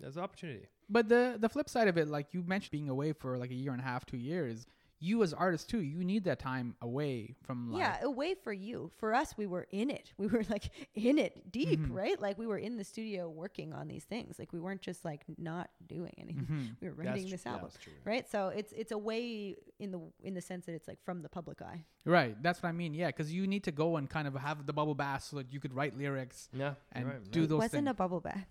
there's 0.00 0.16
an 0.16 0.22
opportunity. 0.22 0.66
But 0.88 1.08
the 1.08 1.36
the 1.38 1.48
flip 1.48 1.68
side 1.68 1.88
of 1.88 1.98
it, 1.98 2.08
like 2.08 2.32
you 2.32 2.42
mentioned, 2.42 2.70
being 2.72 2.88
away 2.88 3.12
for 3.12 3.36
like 3.36 3.50
a 3.50 3.54
year 3.54 3.72
and 3.72 3.80
a 3.80 3.84
half, 3.84 4.06
two 4.06 4.16
years. 4.16 4.66
You 5.00 5.22
as 5.22 5.32
artists 5.32 5.66
too, 5.66 5.80
you 5.80 6.02
need 6.02 6.24
that 6.24 6.38
time 6.40 6.74
away 6.82 7.36
from 7.44 7.70
like 7.72 7.80
yeah, 7.80 7.98
away 8.02 8.34
for 8.34 8.52
you. 8.52 8.90
For 8.98 9.14
us, 9.14 9.34
we 9.36 9.46
were 9.46 9.66
in 9.70 9.90
it. 9.90 10.12
We 10.18 10.26
were 10.26 10.42
like 10.50 10.70
in 10.94 11.18
it 11.18 11.52
deep, 11.52 11.78
Mhm. 11.80 11.94
right? 11.94 12.20
Like 12.20 12.36
we 12.36 12.46
were 12.48 12.58
in 12.58 12.76
the 12.76 12.84
studio 12.84 13.28
working 13.28 13.72
on 13.72 13.86
these 13.86 14.04
things. 14.04 14.38
Like 14.38 14.52
we 14.52 14.58
weren't 14.58 14.82
just 14.82 15.04
like 15.04 15.22
not 15.38 15.70
doing 15.86 16.12
anything. 16.18 16.46
Mhm. 16.50 16.76
We 16.80 16.88
were 16.88 16.94
writing 16.94 17.26
tr- 17.26 17.30
this 17.30 17.42
yeah, 17.46 17.52
album, 17.52 17.68
that's 17.70 17.82
true. 17.84 17.92
right? 18.04 18.28
So 18.28 18.48
it's 18.48 18.72
it's 18.72 18.90
away 18.92 19.56
in 19.78 19.92
the 19.92 20.00
in 20.22 20.34
the 20.34 20.40
sense 20.40 20.66
that 20.66 20.72
it's 20.74 20.88
like 20.88 20.98
from 21.04 21.22
the 21.22 21.28
public 21.28 21.62
eye. 21.62 21.84
Right, 22.04 22.40
that's 22.42 22.62
what 22.62 22.70
I 22.70 22.72
mean. 22.72 22.94
Yeah, 22.94 23.08
because 23.08 23.32
you 23.32 23.46
need 23.46 23.64
to 23.64 23.72
go 23.72 23.96
and 23.98 24.08
kind 24.08 24.26
of 24.26 24.34
have 24.34 24.66
the 24.66 24.72
bubble 24.72 24.94
bath 24.94 25.24
so 25.24 25.36
that 25.36 25.52
you 25.52 25.60
could 25.60 25.74
write 25.74 25.96
lyrics 25.96 26.48
Yeah, 26.52 26.74
and 26.92 27.06
right, 27.06 27.30
do 27.30 27.40
right. 27.40 27.48
those 27.50 27.56
It 27.56 27.58
wasn't 27.58 27.72
things. 27.84 27.90
a 27.90 27.94
bubble 27.94 28.20
bath. 28.20 28.46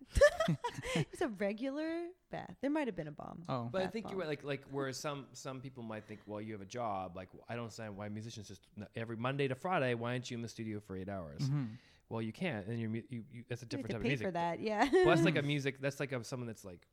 it 0.95 1.07
was 1.11 1.21
a 1.21 1.27
regular 1.27 2.05
bath. 2.29 2.55
There 2.61 2.69
might 2.69 2.87
have 2.87 2.95
been 2.95 3.07
a 3.07 3.11
bomb. 3.11 3.43
oh, 3.49 3.69
But 3.71 3.81
I 3.81 3.83
bath 3.85 3.93
think 3.93 4.09
you're 4.09 4.19
right. 4.19 4.27
Like, 4.27 4.43
like 4.43 4.63
whereas 4.71 4.97
some 4.97 5.25
some 5.33 5.61
people 5.61 5.83
might 5.83 6.05
think, 6.05 6.19
well, 6.25 6.41
you 6.41 6.53
have 6.53 6.61
a 6.61 6.65
job. 6.65 7.15
Like, 7.15 7.29
I 7.49 7.53
don't 7.55 7.63
understand 7.63 7.95
why 7.97 8.09
musicians 8.09 8.47
just 8.47 8.67
every 8.95 9.15
Monday 9.17 9.47
to 9.47 9.55
Friday. 9.55 9.93
Why 9.93 10.11
aren't 10.11 10.29
you 10.31 10.35
in 10.35 10.41
the 10.41 10.49
studio 10.49 10.79
for 10.79 10.95
eight 10.95 11.09
hours? 11.09 11.41
Mhm. 11.49 11.69
Well, 12.09 12.21
you 12.21 12.31
can't, 12.31 12.65
and 12.67 12.79
you're 12.79 12.89
mu- 12.89 13.01
you, 13.09 13.23
you 13.31 13.43
that's 13.49 13.63
a 13.63 13.65
You 13.69 13.79
have 13.79 13.87
different 13.87 13.87
to 13.87 13.93
type 13.93 13.99
of 13.99 14.03
pay 14.03 14.07
music. 14.09 14.27
for 14.27 14.31
that. 14.31 14.59
Yeah. 14.61 14.87
well, 14.91 15.05
that's 15.15 15.23
like 15.25 15.35
a 15.37 15.41
music. 15.53 15.81
That's 15.81 15.99
like 15.99 16.11
a, 16.13 16.23
someone 16.23 16.47
that's 16.47 16.63
like, 16.63 16.87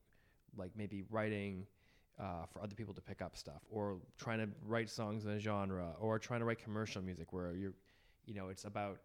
like 0.56 0.72
maybe 0.76 1.04
writing 1.08 1.66
uh, 2.18 2.46
for 2.52 2.60
other 2.62 2.74
people 2.74 2.94
to 2.94 3.00
pick 3.00 3.22
up 3.22 3.36
stuff, 3.36 3.62
or 3.70 3.98
trying 4.18 4.38
to 4.38 4.48
write 4.66 4.90
songs 4.90 5.24
in 5.24 5.30
a 5.32 5.38
genre, 5.38 5.94
or 6.00 6.18
trying 6.18 6.40
to 6.40 6.46
write 6.46 6.58
commercial 6.58 7.00
music 7.02 7.32
where 7.32 7.54
you're, 7.54 7.74
you 8.26 8.34
know, 8.34 8.48
it's 8.48 8.64
about 8.64 8.98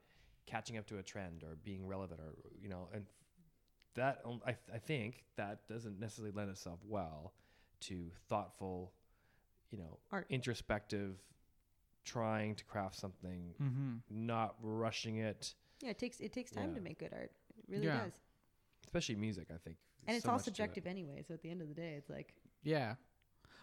catching 0.47 0.77
up 0.79 0.87
to 0.87 0.97
a 0.97 1.03
trend 1.03 1.43
or 1.43 1.57
being 1.63 1.85
relevant, 1.87 2.19
or 2.19 2.33
you 2.59 2.69
know, 2.69 2.87
and 2.93 3.05
that 3.99 4.21
um, 4.25 4.41
I, 4.45 4.55
I 4.73 4.77
think 4.79 5.23
that 5.37 5.67
doesn't 5.67 5.99
necessarily 5.99 6.33
lend 6.35 6.49
itself 6.49 6.79
well 6.87 7.33
to 7.81 8.09
thoughtful, 8.27 8.93
you 9.71 9.77
know, 9.77 9.99
Art. 10.11 10.25
introspective, 10.29 11.15
trying 12.03 12.55
to 12.55 12.63
craft 12.65 12.95
something, 12.95 13.53
Mhm. 13.61 14.01
not 14.09 14.55
rushing 14.61 15.17
it, 15.17 15.53
yeah, 15.81 15.91
it 15.91 15.99
takes 15.99 16.19
it 16.19 16.33
takes 16.33 16.51
time 16.51 16.69
Yeah. 16.69 16.75
to 16.75 16.81
make 16.81 16.99
good 16.99 17.13
art. 17.13 17.31
It 17.57 17.65
really 17.69 17.85
Yeah. 17.85 18.03
does. 18.05 18.19
especially 18.85 19.15
music. 19.17 19.47
I 19.51 19.57
think, 19.57 19.77
And 19.99 20.07
There's 20.07 20.17
it's 20.17 20.23
so 20.25 20.29
all 20.31 20.35
much 20.37 20.45
to 20.45 20.49
it. 20.49 20.55
subjective 20.55 20.87
anyway. 20.87 21.21
So 21.27 21.33
at 21.35 21.41
the 21.41 21.49
end 21.51 21.61
of 21.61 21.67
the 21.67 21.75
day, 21.75 21.93
it's 21.95 22.09
like 22.09 22.33
Yeah. 22.63 22.95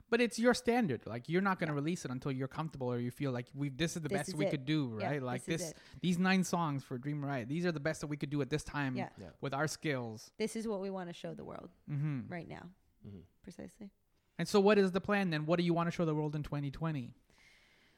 But 0.09 0.21
it's 0.21 0.39
your 0.39 0.55
standard. 0.55 1.01
Like 1.07 1.29
you're 1.29 1.43
not 1.43 1.59
gonna 1.59 1.73
release 1.75 2.05
it 2.05 2.11
until 2.11 2.31
you're 2.31 2.47
comfortable 2.49 2.87
or 2.89 2.99
you 3.01 3.11
feel 3.11 3.33
like 3.33 3.47
we 3.55 3.69
this 3.71 3.97
is 3.97 4.03
the 4.03 4.09
This 4.09 4.19
best 4.19 4.29
is 4.31 4.35
we 4.37 4.47
it. 4.47 4.51
could 4.51 4.65
do, 4.65 4.99
Yeah, 5.01 5.07
right? 5.11 5.23
like 5.23 5.45
this 5.45 5.63
this, 5.63 5.75
these 6.01 6.19
nine 6.19 6.45
songs 6.45 6.85
for 6.85 6.97
Dream 6.99 7.25
Riot. 7.25 7.49
These 7.49 7.67
are 7.67 7.73
the 7.73 7.81
best 7.81 8.01
that 8.03 8.07
we 8.07 8.17
could 8.17 8.31
do 8.31 8.41
at 8.41 8.49
this 8.51 8.63
time 8.63 8.97
Yeah. 8.97 9.09
Yeah. 9.21 9.27
with 9.41 9.53
our 9.53 9.67
skills. 9.67 10.31
this 10.39 10.55
is 10.57 10.69
what 10.69 10.81
we 10.81 10.91
want 10.91 11.09
to 11.09 11.13
show 11.13 11.35
the 11.35 11.45
world 11.45 11.71
hmm 11.89 12.21
right 12.29 12.49
now. 12.49 12.71
Mhm. 13.07 13.23
Precisely. 13.43 13.91
And 14.39 14.47
so, 14.47 14.61
what 14.61 14.77
is 14.79 14.93
the 14.93 15.01
plan 15.01 15.31
then? 15.31 15.47
What 15.47 15.59
do 15.59 15.65
you 15.65 15.73
want 15.75 15.87
to 15.87 15.91
show 15.91 16.05
the 16.05 16.15
world 16.15 16.37
in 16.37 16.43
2020? 16.43 17.15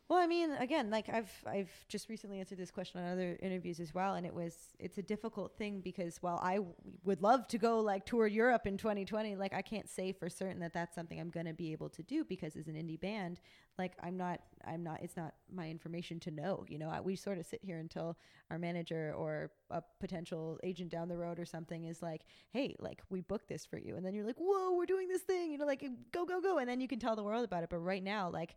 Well, 0.09 0.19
I 0.19 0.27
mean, 0.27 0.53
again, 0.53 0.89
like 0.89 1.11
I've 1.11 1.31
I've 1.47 1.71
just 1.87 2.09
recently 2.09 2.41
answered 2.41 2.57
this 2.57 2.71
question 2.71 2.99
on 2.99 3.13
other 3.13 3.39
interviews 3.43 3.79
as 3.79 3.93
well, 3.93 4.15
and 4.15 4.25
it 4.25 4.33
was 4.33 4.55
it's 4.79 4.97
a 4.97 5.03
difficult 5.03 5.59
thing 5.59 5.83
because 5.83 6.17
while 6.23 6.41
I 6.43 6.55
w- 6.57 6.73
would 7.05 7.21
love 7.23 7.47
to 7.49 7.59
go 7.59 7.81
like 7.81 8.07
tour 8.07 8.27
Europe 8.27 8.67
in 8.67 8.79
2020, 8.79 9.37
like 9.37 9.53
I 9.53 9.61
can't 9.61 9.87
say 9.87 10.13
for 10.13 10.31
certain 10.31 10.61
that 10.61 10.73
that's 10.73 10.95
something 10.95 11.21
I'm 11.21 11.29
going 11.29 11.45
to 11.45 11.53
be 11.53 11.73
able 11.73 11.91
to 11.91 12.03
do 12.03 12.25
because 12.25 12.57
as 12.57 12.69
an 12.69 12.75
indie 12.75 12.99
band, 12.99 13.43
like 13.79 13.93
I'm 14.03 14.17
not 14.17 14.41
I'm 14.67 14.83
not 14.83 15.03
it's 15.03 15.15
not 15.15 15.35
my 15.55 15.69
information 15.69 16.19
to 16.21 16.31
know. 16.31 16.65
You 16.69 16.79
know, 16.79 16.89
I, 16.89 17.03
we 17.03 17.15
sort 17.15 17.37
of 17.37 17.45
sit 17.45 17.61
here 17.63 17.77
until 17.79 18.17
our 18.51 18.59
manager 18.59 19.13
or 19.15 19.51
a 19.71 19.83
potential 20.01 20.59
agent 20.63 20.91
down 20.91 21.09
the 21.09 21.19
road 21.19 21.39
or 21.39 21.45
something 21.45 21.85
is 21.85 22.01
like, 22.01 22.23
hey, 22.51 22.75
like 22.79 23.03
we 23.11 23.21
booked 23.21 23.49
this 23.51 23.67
for 23.67 23.77
you, 23.79 23.97
and 23.97 24.07
then 24.07 24.15
you're 24.15 24.25
like, 24.25 24.39
whoa, 24.39 24.73
we're 24.75 24.87
doing 24.87 25.07
this 25.09 25.21
thing, 25.21 25.53
you 25.53 25.59
know, 25.59 25.67
like 25.67 25.85
go 26.13 26.25
go 26.25 26.41
go, 26.41 26.57
and 26.57 26.67
then 26.67 26.81
you 26.81 26.89
can 26.89 26.99
tell 26.99 27.15
the 27.15 27.23
world 27.23 27.45
about 27.45 27.63
it. 27.63 27.69
But 27.69 27.81
right 27.81 28.03
now, 28.03 28.31
like 28.31 28.57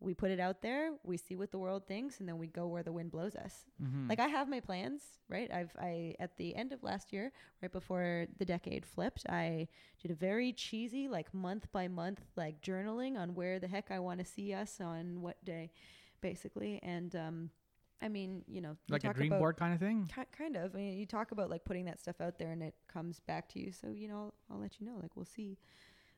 we 0.00 0.12
put 0.14 0.30
it 0.30 0.40
out 0.40 0.60
there, 0.60 0.92
we 1.02 1.16
see 1.16 1.36
what 1.36 1.50
the 1.50 1.58
world 1.58 1.86
thinks, 1.86 2.20
and 2.20 2.28
then 2.28 2.38
we 2.38 2.46
go 2.46 2.66
where 2.66 2.82
the 2.82 2.92
wind 2.92 3.10
blows 3.10 3.34
us. 3.34 3.64
Mm-hmm. 3.82 4.08
Like 4.08 4.20
I 4.20 4.28
have 4.28 4.48
my 4.48 4.60
plans, 4.60 5.02
right? 5.28 5.50
I've 5.52 5.74
I 5.78 6.14
at 6.20 6.36
the 6.36 6.54
end 6.54 6.72
of 6.72 6.82
last 6.82 7.12
year, 7.12 7.32
right 7.62 7.72
before 7.72 8.26
the 8.38 8.44
decade 8.44 8.84
flipped, 8.84 9.24
I 9.28 9.68
did 10.02 10.10
a 10.10 10.14
very 10.14 10.52
cheesy 10.52 11.08
like 11.08 11.32
month 11.32 11.70
by 11.72 11.88
month 11.88 12.20
like 12.36 12.60
journaling 12.60 13.16
on 13.16 13.34
where 13.34 13.58
the 13.58 13.68
heck 13.68 13.90
I 13.90 13.98
want 13.98 14.18
to 14.20 14.24
see 14.26 14.52
us 14.52 14.80
on 14.80 15.22
what 15.22 15.42
day, 15.44 15.70
basically. 16.20 16.80
And 16.82 17.14
um, 17.16 17.50
I 18.02 18.08
mean, 18.08 18.42
you 18.46 18.60
know, 18.60 18.76
you 18.88 18.92
like 18.92 19.04
a 19.04 19.14
dream 19.14 19.32
about- 19.32 19.40
board 19.40 19.56
kind 19.56 19.72
of 19.72 19.80
thing. 19.80 20.10
Kind 20.36 20.56
of. 20.56 20.74
I 20.74 20.78
mean, 20.78 20.98
you 20.98 21.06
talk 21.06 21.32
about 21.32 21.48
like 21.48 21.64
putting 21.64 21.86
that 21.86 21.98
stuff 22.00 22.20
out 22.20 22.38
there 22.38 22.50
and 22.52 22.62
it 22.62 22.74
comes 22.92 23.20
back 23.20 23.48
to 23.50 23.60
you. 23.60 23.72
So, 23.72 23.88
you 23.88 24.08
know, 24.08 24.16
I'll, 24.16 24.34
I'll 24.50 24.60
let 24.60 24.80
you 24.80 24.86
know. 24.86 24.98
Like, 25.00 25.16
we'll 25.16 25.24
see. 25.24 25.56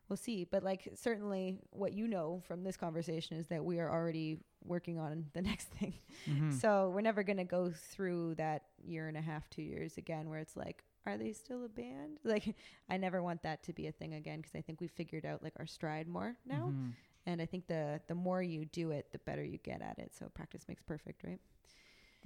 We'll 0.08 0.16
see. 0.16 0.44
But, 0.44 0.62
like, 0.62 0.88
certainly 0.94 1.58
what 1.70 1.92
you 1.92 2.06
know 2.06 2.40
from 2.46 2.62
this 2.62 2.76
conversation 2.76 3.36
is 3.36 3.48
that 3.48 3.64
we 3.64 3.80
are 3.80 3.90
already 3.90 4.38
working 4.64 4.98
on 4.98 5.26
the 5.32 5.42
next 5.50 5.68
thing. 5.68 5.94
Mhm. 6.26 6.52
So, 6.60 6.90
we're 6.94 7.00
never 7.00 7.22
going 7.22 7.38
to 7.38 7.44
go 7.44 7.70
through 7.70 8.36
that 8.36 8.62
year 8.84 9.08
and 9.08 9.16
a 9.16 9.20
half, 9.20 9.48
two 9.50 9.62
years 9.62 9.96
again 9.98 10.28
where 10.30 10.38
it's 10.38 10.56
like, 10.56 10.84
are 11.06 11.16
they 11.16 11.32
still 11.32 11.64
a 11.64 11.68
band? 11.68 12.18
Like, 12.24 12.56
I 12.88 12.96
never 12.96 13.22
want 13.22 13.42
that 13.42 13.62
to 13.64 13.72
be 13.72 13.86
a 13.88 13.92
thing 13.92 14.14
again 14.14 14.40
because 14.40 14.54
I 14.54 14.60
think 14.60 14.80
we 14.80 14.88
figured 14.88 15.24
out 15.24 15.42
like 15.42 15.54
our 15.58 15.66
stride 15.66 16.08
more 16.08 16.36
now. 16.46 16.72
Mhm. 16.72 16.92
And 17.26 17.42
I 17.42 17.46
think 17.46 17.66
the 17.66 18.00
the 18.06 18.14
more 18.14 18.40
you 18.42 18.64
do 18.66 18.92
it, 18.92 19.10
the 19.12 19.18
better 19.18 19.42
you 19.44 19.58
get 19.58 19.82
at 19.82 19.98
it. 19.98 20.14
So, 20.14 20.28
practice 20.28 20.66
makes 20.68 20.82
perfect, 20.82 21.24
right? 21.24 21.40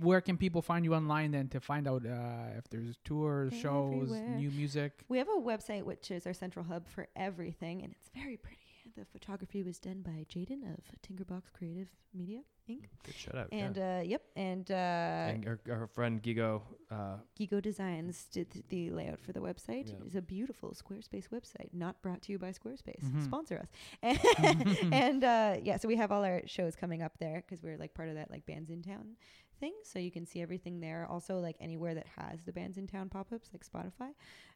Where 0.00 0.20
can 0.20 0.36
people 0.36 0.62
find 0.62 0.84
you 0.84 0.94
online 0.94 1.30
then 1.32 1.48
to 1.48 1.60
find 1.60 1.86
out 1.86 2.04
uh, 2.06 2.58
if 2.58 2.68
there's 2.70 2.96
tours, 3.04 3.52
shows, 3.54 4.10
Everywhere. 4.10 4.36
new 4.36 4.50
music? 4.50 5.04
We 5.08 5.18
have 5.18 5.28
a 5.28 5.40
website 5.40 5.84
which 5.84 6.10
is 6.10 6.26
our 6.26 6.34
central 6.34 6.64
hub 6.64 6.88
for 6.88 7.08
everything, 7.16 7.82
and 7.82 7.92
it's 7.92 8.08
very 8.14 8.36
pretty. 8.36 8.56
The 8.96 9.04
photography 9.04 9.62
was 9.62 9.78
done 9.78 10.02
by 10.02 10.26
Jaden 10.28 10.62
of 10.74 10.80
Tinkerbox 11.06 11.52
Creative 11.52 11.88
Media 12.12 12.40
Inc. 12.68 12.84
Good 13.04 13.14
shout 13.14 13.34
out. 13.36 13.48
And 13.52 13.76
yeah. 13.76 13.98
uh, 13.98 14.02
yep, 14.02 14.22
and 14.36 14.70
uh, 14.70 14.74
and 14.74 15.46
our, 15.46 15.60
our 15.70 15.86
friend 15.86 16.22
Gigo, 16.22 16.62
uh, 16.90 17.16
Gigo 17.38 17.62
Designs 17.62 18.26
did 18.32 18.50
th- 18.50 18.64
the 18.68 18.90
layout 18.90 19.20
for 19.20 19.32
the 19.32 19.40
website. 19.40 19.88
Yeah. 19.88 19.94
It's 20.06 20.14
a 20.16 20.22
beautiful 20.22 20.70
Squarespace 20.70 21.28
website, 21.28 21.72
not 21.72 22.00
brought 22.02 22.22
to 22.22 22.32
you 22.32 22.38
by 22.38 22.50
Squarespace. 22.50 23.04
Mhm. 23.04 23.24
Sponsor 23.24 23.58
us. 23.58 23.68
and 24.92 25.24
uh, 25.24 25.56
yeah, 25.62 25.76
so 25.76 25.88
we 25.88 25.96
have 25.96 26.10
all 26.12 26.24
our 26.24 26.42
shows 26.46 26.74
coming 26.76 27.02
up 27.02 27.12
there 27.18 27.42
because 27.46 27.62
we're 27.62 27.76
like 27.78 27.94
part 27.94 28.08
of 28.08 28.16
that 28.16 28.30
like 28.30 28.44
Bandsintown 28.46 29.14
thing. 29.60 29.74
So 29.84 29.98
you 29.98 30.10
can 30.10 30.26
see 30.26 30.42
everything 30.42 30.80
there. 30.80 31.06
Also, 31.08 31.38
like 31.38 31.56
anywhere 31.60 31.94
that 31.94 32.06
has 32.16 32.42
the 32.42 32.52
Bandsintown 32.52 33.10
pop 33.10 33.32
ups, 33.32 33.50
like 33.52 33.64
Spotify 33.64 34.10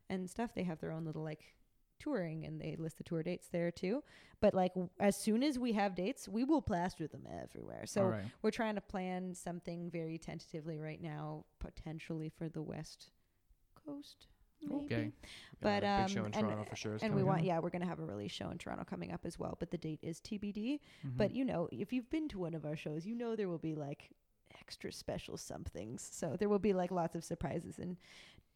and 0.09 0.29
stuff, 0.29 0.55
they 0.55 0.65
have 0.65 0.81
their 0.81 0.93
own 0.93 1.05
little 1.05 1.23
like 1.23 1.45
touring 2.01 2.45
and 2.45 2.61
they 2.61 2.77
list 2.79 2.99
the 2.99 3.05
tour 3.05 3.23
dates 3.23 3.49
there 3.49 3.71
too. 3.71 4.03
But 4.41 4.55
like 4.55 4.75
w- 4.75 4.91
as 5.01 5.17
soon 5.17 5.43
as 5.43 5.59
we 5.59 5.73
have 5.73 5.95
dates, 5.95 6.29
we 6.29 6.45
will 6.45 6.63
plaster 6.63 7.07
them 7.07 7.27
everywhere. 7.43 7.85
So 7.87 8.05
right. 8.05 8.25
we're 8.43 8.51
trying 8.51 8.75
to 8.75 8.81
plan 8.81 9.35
something 9.35 9.91
very 9.91 10.19
tentatively 10.19 10.79
right 10.79 11.01
now, 11.01 11.45
potentially 11.61 12.31
for 12.37 12.49
the 12.49 12.63
West 12.63 13.11
Coast, 13.87 14.27
maybe. 14.63 14.85
Okay. 14.85 15.13
But 15.61 15.85
um, 15.85 16.01
and, 16.01 16.11
sure. 16.75 16.99
and 17.01 17.15
we 17.15 17.23
want 17.23 17.41
up. 17.41 17.47
yeah, 17.47 17.59
we're 17.59 17.71
gonna 17.71 17.87
have 17.87 18.01
a 18.01 18.05
release 18.05 18.33
show 18.33 18.51
in 18.51 18.59
Toronto 18.59 18.85
coming 18.85 19.13
up 19.13 19.25
as 19.25 19.39
well. 19.39 19.57
But 19.59 19.71
the 19.71 19.79
date 19.79 20.01
is 20.03 20.21
TBD. 20.21 20.81
Mhm. 21.07 21.17
But 21.17 21.33
you 21.33 21.45
know, 21.45 21.69
if 21.73 21.93
you've 21.93 22.11
been 22.11 22.29
to 22.29 22.39
one 22.39 22.55
of 22.55 22.65
our 22.67 22.77
shows, 22.77 23.07
you 23.07 23.15
know 23.15 23.37
there 23.37 23.49
will 23.49 23.59
be 23.59 23.75
like 23.75 24.11
extra 24.61 24.93
special 24.93 25.37
somethings. 25.37 26.09
So 26.13 26.37
there 26.39 26.49
will 26.49 26.59
be 26.59 26.73
like 26.73 26.91
lots 26.91 27.15
of 27.15 27.25
surprises, 27.25 27.79
and 27.79 27.97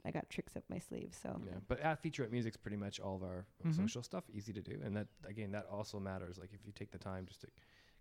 I 0.05 0.11
got 0.11 0.31
tricks 0.31 0.57
up 0.57 0.65
my 0.69 0.79
sleeve. 0.79 1.15
So 1.21 1.41
Yeah, 1.47 1.59
but 1.67 1.81
at 1.81 2.03
featurette 2.03 2.31
music's 2.31 2.57
pretty 2.57 2.77
much 2.77 3.01
all 3.01 3.17
of 3.17 3.23
our 3.23 3.47
Mhm. 3.65 3.75
social 3.75 4.03
stuff, 4.03 4.25
easy 4.31 4.53
to 4.53 4.63
do, 4.63 4.81
and 4.83 4.97
that 4.97 5.09
again, 5.25 5.51
that 5.53 5.67
also 5.67 5.99
matters. 6.01 6.39
Like 6.39 6.53
if 6.53 6.65
you 6.67 6.73
take 6.73 6.91
the 6.91 6.99
time 6.99 7.27
just 7.27 7.41
to 7.43 7.49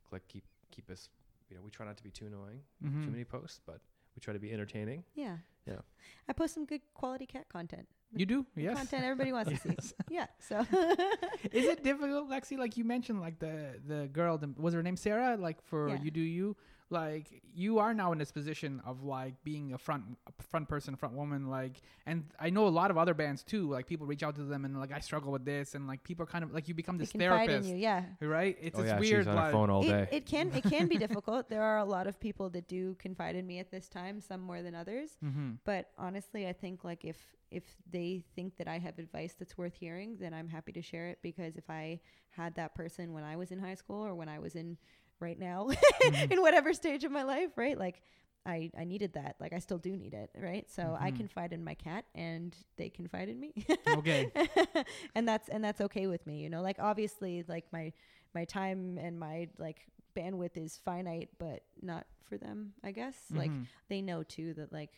click, 0.04 0.28
keep 0.28 0.46
keep 0.72 0.90
us, 0.90 1.10
you 1.50 1.56
know, 1.56 1.62
we 1.64 1.72
try 1.72 1.86
not 1.86 1.96
to 1.98 2.04
be 2.04 2.12
too 2.12 2.26
annoying, 2.28 2.62
Mhm. 2.84 3.06
too 3.06 3.12
many 3.12 3.24
posts, 3.24 3.62
but 3.66 3.82
we 4.16 4.20
try 4.20 4.34
to 4.34 4.40
be 4.40 4.52
entertaining. 4.52 5.04
yeah, 5.16 5.38
Yeah. 5.66 5.82
I 6.28 6.34
post 6.34 6.54
some 6.54 6.66
good 6.66 6.82
quality 6.94 7.26
cat 7.26 7.48
content. 7.50 7.88
You 8.14 8.26
do? 8.26 8.46
The 8.56 8.64
Yes. 8.64 8.78
content 8.78 9.04
everybody 9.04 9.32
wants 9.34 9.50
to 9.52 9.58
see. 9.58 9.76
Yeah. 10.10 10.28
So 10.40 10.60
Is 11.52 11.66
it 11.66 11.84
difficult, 11.84 12.30
Lexi? 12.30 12.58
Like 12.58 12.78
you 12.78 12.84
mentioned, 12.84 13.20
like 13.22 13.40
the 13.40 13.80
the 13.86 14.08
girl, 14.12 14.38
the, 14.38 14.48
was 14.58 14.74
her 14.74 14.84
name 14.84 14.98
Sarah? 14.98 15.36
Like 15.38 15.62
for 15.62 15.90
Yeah. 15.90 16.02
you 16.02 16.12
do 16.12 16.22
you, 16.22 16.56
like 16.90 17.42
you 17.54 17.80
are 17.80 17.94
now 17.94 18.12
in 18.12 18.18
this 18.18 18.32
position 18.32 18.82
of 18.86 19.04
like 19.04 19.34
being 19.44 19.74
a 19.74 19.78
front 19.78 20.04
a 20.28 20.44
front 20.44 20.70
person, 20.70 20.96
front 20.96 21.16
woman. 21.16 21.50
Like, 21.50 21.82
and 22.06 22.24
I 22.40 22.50
know 22.50 22.68
a 22.68 22.70
lot 22.70 22.92
of 22.92 22.98
other 22.98 23.14
bands 23.14 23.44
too. 23.44 23.70
Like 23.70 23.88
people 23.88 24.08
reach 24.08 24.24
out 24.24 24.36
to 24.36 24.44
them 24.44 24.64
and 24.64 24.80
like 24.80 24.94
I 24.94 25.00
struggle 25.00 25.32
with 25.32 25.44
this, 25.44 25.76
and 25.76 25.88
like 25.88 26.04
people 26.04 26.24
are 26.24 26.28
kind 26.28 26.44
of 26.44 26.54
like 26.54 26.68
you 26.68 26.74
become 26.74 26.98
they 26.98 27.04
this 27.04 27.12
confide 27.12 27.42
in 27.42 27.48
therapist, 27.48 27.70
you. 27.70 27.76
Yeah. 27.76 28.04
right? 28.22 28.58
It's 28.62 28.78
oh 28.78 28.82
it's 28.82 28.90
yeah, 28.90 29.00
weird. 29.00 29.26
she's 29.26 29.28
on 29.28 29.36
like, 29.36 29.52
phone 29.52 29.70
all 29.70 29.84
it, 29.84 29.88
day. 29.88 30.08
it 30.12 30.26
can 30.26 30.52
it 30.54 30.64
can 30.64 30.88
be 30.88 30.98
difficult. 31.06 31.50
There 31.50 31.64
are 31.64 31.80
a 31.80 31.86
lot 31.86 32.08
of 32.08 32.20
people 32.20 32.50
that 32.52 32.68
do 32.68 32.96
confide 32.96 33.36
in 33.36 33.46
me 33.46 33.60
at 33.60 33.70
this 33.70 33.90
time, 33.90 34.22
some 34.22 34.42
more 34.42 34.62
than 34.62 34.74
others. 34.74 35.12
Mm-hmm. 35.24 35.52
But 35.66 35.90
honestly, 35.98 36.48
I 36.48 36.54
think 36.54 36.84
like 36.84 37.04
if 37.04 37.18
if 37.52 37.64
they 37.90 38.24
think 38.36 38.58
that 38.58 38.68
I 38.68 38.78
have 38.78 39.00
advice 39.00 39.36
that's 39.38 39.58
worth 39.58 39.76
hearing, 39.76 40.18
then 40.20 40.34
I'm 40.34 40.50
happy 40.50 40.72
to 40.74 40.82
share 40.82 41.08
it 41.10 41.20
because 41.22 41.56
if 41.58 41.70
I 41.70 42.00
had 42.30 42.56
that 42.56 42.76
person 42.76 43.14
when 43.14 43.24
I 43.24 43.36
was 43.36 43.52
in 43.52 43.60
high 43.60 43.76
school 43.76 44.06
or 44.06 44.14
when 44.16 44.30
I 44.30 44.40
was 44.40 44.56
in 44.56 44.78
right 45.20 45.38
now 45.40 45.70
Mm-hmm. 46.04 46.32
in 46.32 46.42
whatever 46.42 46.74
stage 46.74 47.04
of 47.04 47.12
my 47.12 47.24
life, 47.24 47.52
right? 47.56 47.78
Like 47.78 48.02
I 48.46 48.72
I 48.78 48.84
needed 48.86 49.14
that. 49.14 49.36
Like 49.40 49.54
I 49.54 49.60
still 49.60 49.78
do 49.78 49.96
need 49.96 50.14
it, 50.14 50.30
right? 50.38 50.70
So 50.72 50.98
I 51.00 51.12
Mhm. 51.12 51.18
confide 51.18 51.54
in 51.54 51.64
my 51.64 51.74
cat 51.76 52.06
and 52.16 52.56
they 52.78 52.90
confide 52.90 53.30
in 53.30 53.40
me. 53.40 53.54
Okay. 53.88 54.32
and 55.16 55.28
that's 55.28 55.50
and 55.50 55.64
that's 55.64 55.82
okay 55.82 56.08
with 56.08 56.26
me, 56.26 56.42
you 56.42 56.50
know? 56.50 56.62
Like 56.62 56.78
obviously 56.80 57.44
like 57.48 57.66
my 57.72 57.92
my 58.34 58.46
time 58.46 58.98
and 58.98 59.20
my 59.20 59.50
like 59.58 59.88
bandwidth 60.16 60.58
is 60.58 60.78
finite, 60.84 61.30
but 61.40 61.64
not 61.82 62.06
for 62.24 62.38
them, 62.38 62.74
I 62.84 62.92
guess. 62.92 63.16
Like 63.34 63.54
Mhm. 63.54 63.68
they 63.90 64.02
know 64.02 64.24
too 64.24 64.54
that 64.56 64.72
like 64.72 64.92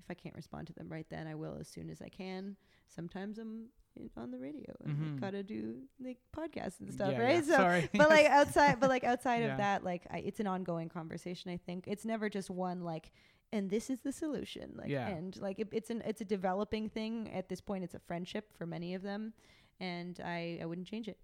if 0.00 0.06
I 0.10 0.14
can't 0.14 0.34
respond 0.34 0.66
to 0.68 0.72
them 0.72 0.88
right 0.88 1.06
then, 1.10 1.26
I 1.26 1.34
will 1.34 1.56
as 1.60 1.68
soon 1.68 1.90
as 1.90 2.00
I 2.02 2.08
can. 2.08 2.56
Sometimes 2.88 3.38
I'm 3.38 3.66
in, 3.96 4.10
on 4.16 4.30
the 4.30 4.38
radio 4.38 4.74
and 4.84 4.96
Mhm. 4.96 5.16
I 5.16 5.20
gotta 5.20 5.42
do 5.42 5.76
like 6.00 6.18
podcasts 6.36 6.80
and 6.80 6.92
stuff, 6.92 7.12
Yeah, 7.12 7.20
right? 7.22 7.34
yeah. 7.36 7.40
So, 7.42 7.56
Sorry. 7.56 7.88
but 7.94 8.08
like 8.08 8.26
outside, 8.40 8.80
but 8.80 8.88
like 8.90 9.04
outside 9.04 9.42
Yeah. 9.42 9.52
of 9.52 9.58
that, 9.58 9.84
like 9.84 10.02
I, 10.10 10.18
it's 10.18 10.40
an 10.40 10.46
ongoing 10.46 10.88
conversation. 10.88 11.50
I 11.50 11.56
think 11.56 11.84
it's 11.86 12.04
never 12.04 12.28
just 12.28 12.50
one 12.50 12.82
like, 12.82 13.10
and 13.52 13.68
this 13.68 13.90
is 13.90 14.00
the 14.00 14.12
solution. 14.12 14.72
Like, 14.76 14.88
Yeah. 14.88 15.08
and 15.08 15.36
like 15.40 15.58
it, 15.58 15.68
it's 15.72 15.90
an 15.90 16.02
it's 16.06 16.20
a 16.20 16.24
developing 16.24 16.88
thing. 16.88 17.30
At 17.32 17.48
this 17.48 17.60
point, 17.60 17.84
it's 17.84 17.94
a 17.94 17.98
friendship 18.00 18.52
for 18.56 18.66
many 18.66 18.94
of 18.94 19.02
them, 19.02 19.32
and 19.80 20.18
I 20.24 20.58
I 20.62 20.66
wouldn't 20.66 20.86
change 20.86 21.08
it. 21.08 21.18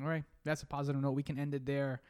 All 0.00 0.06
right, 0.08 0.24
that's 0.44 0.62
a 0.62 0.66
positive 0.66 1.00
note. 1.00 1.12
We 1.12 1.22
can 1.22 1.38
end 1.38 1.54
it 1.54 1.64
there. 1.66 2.00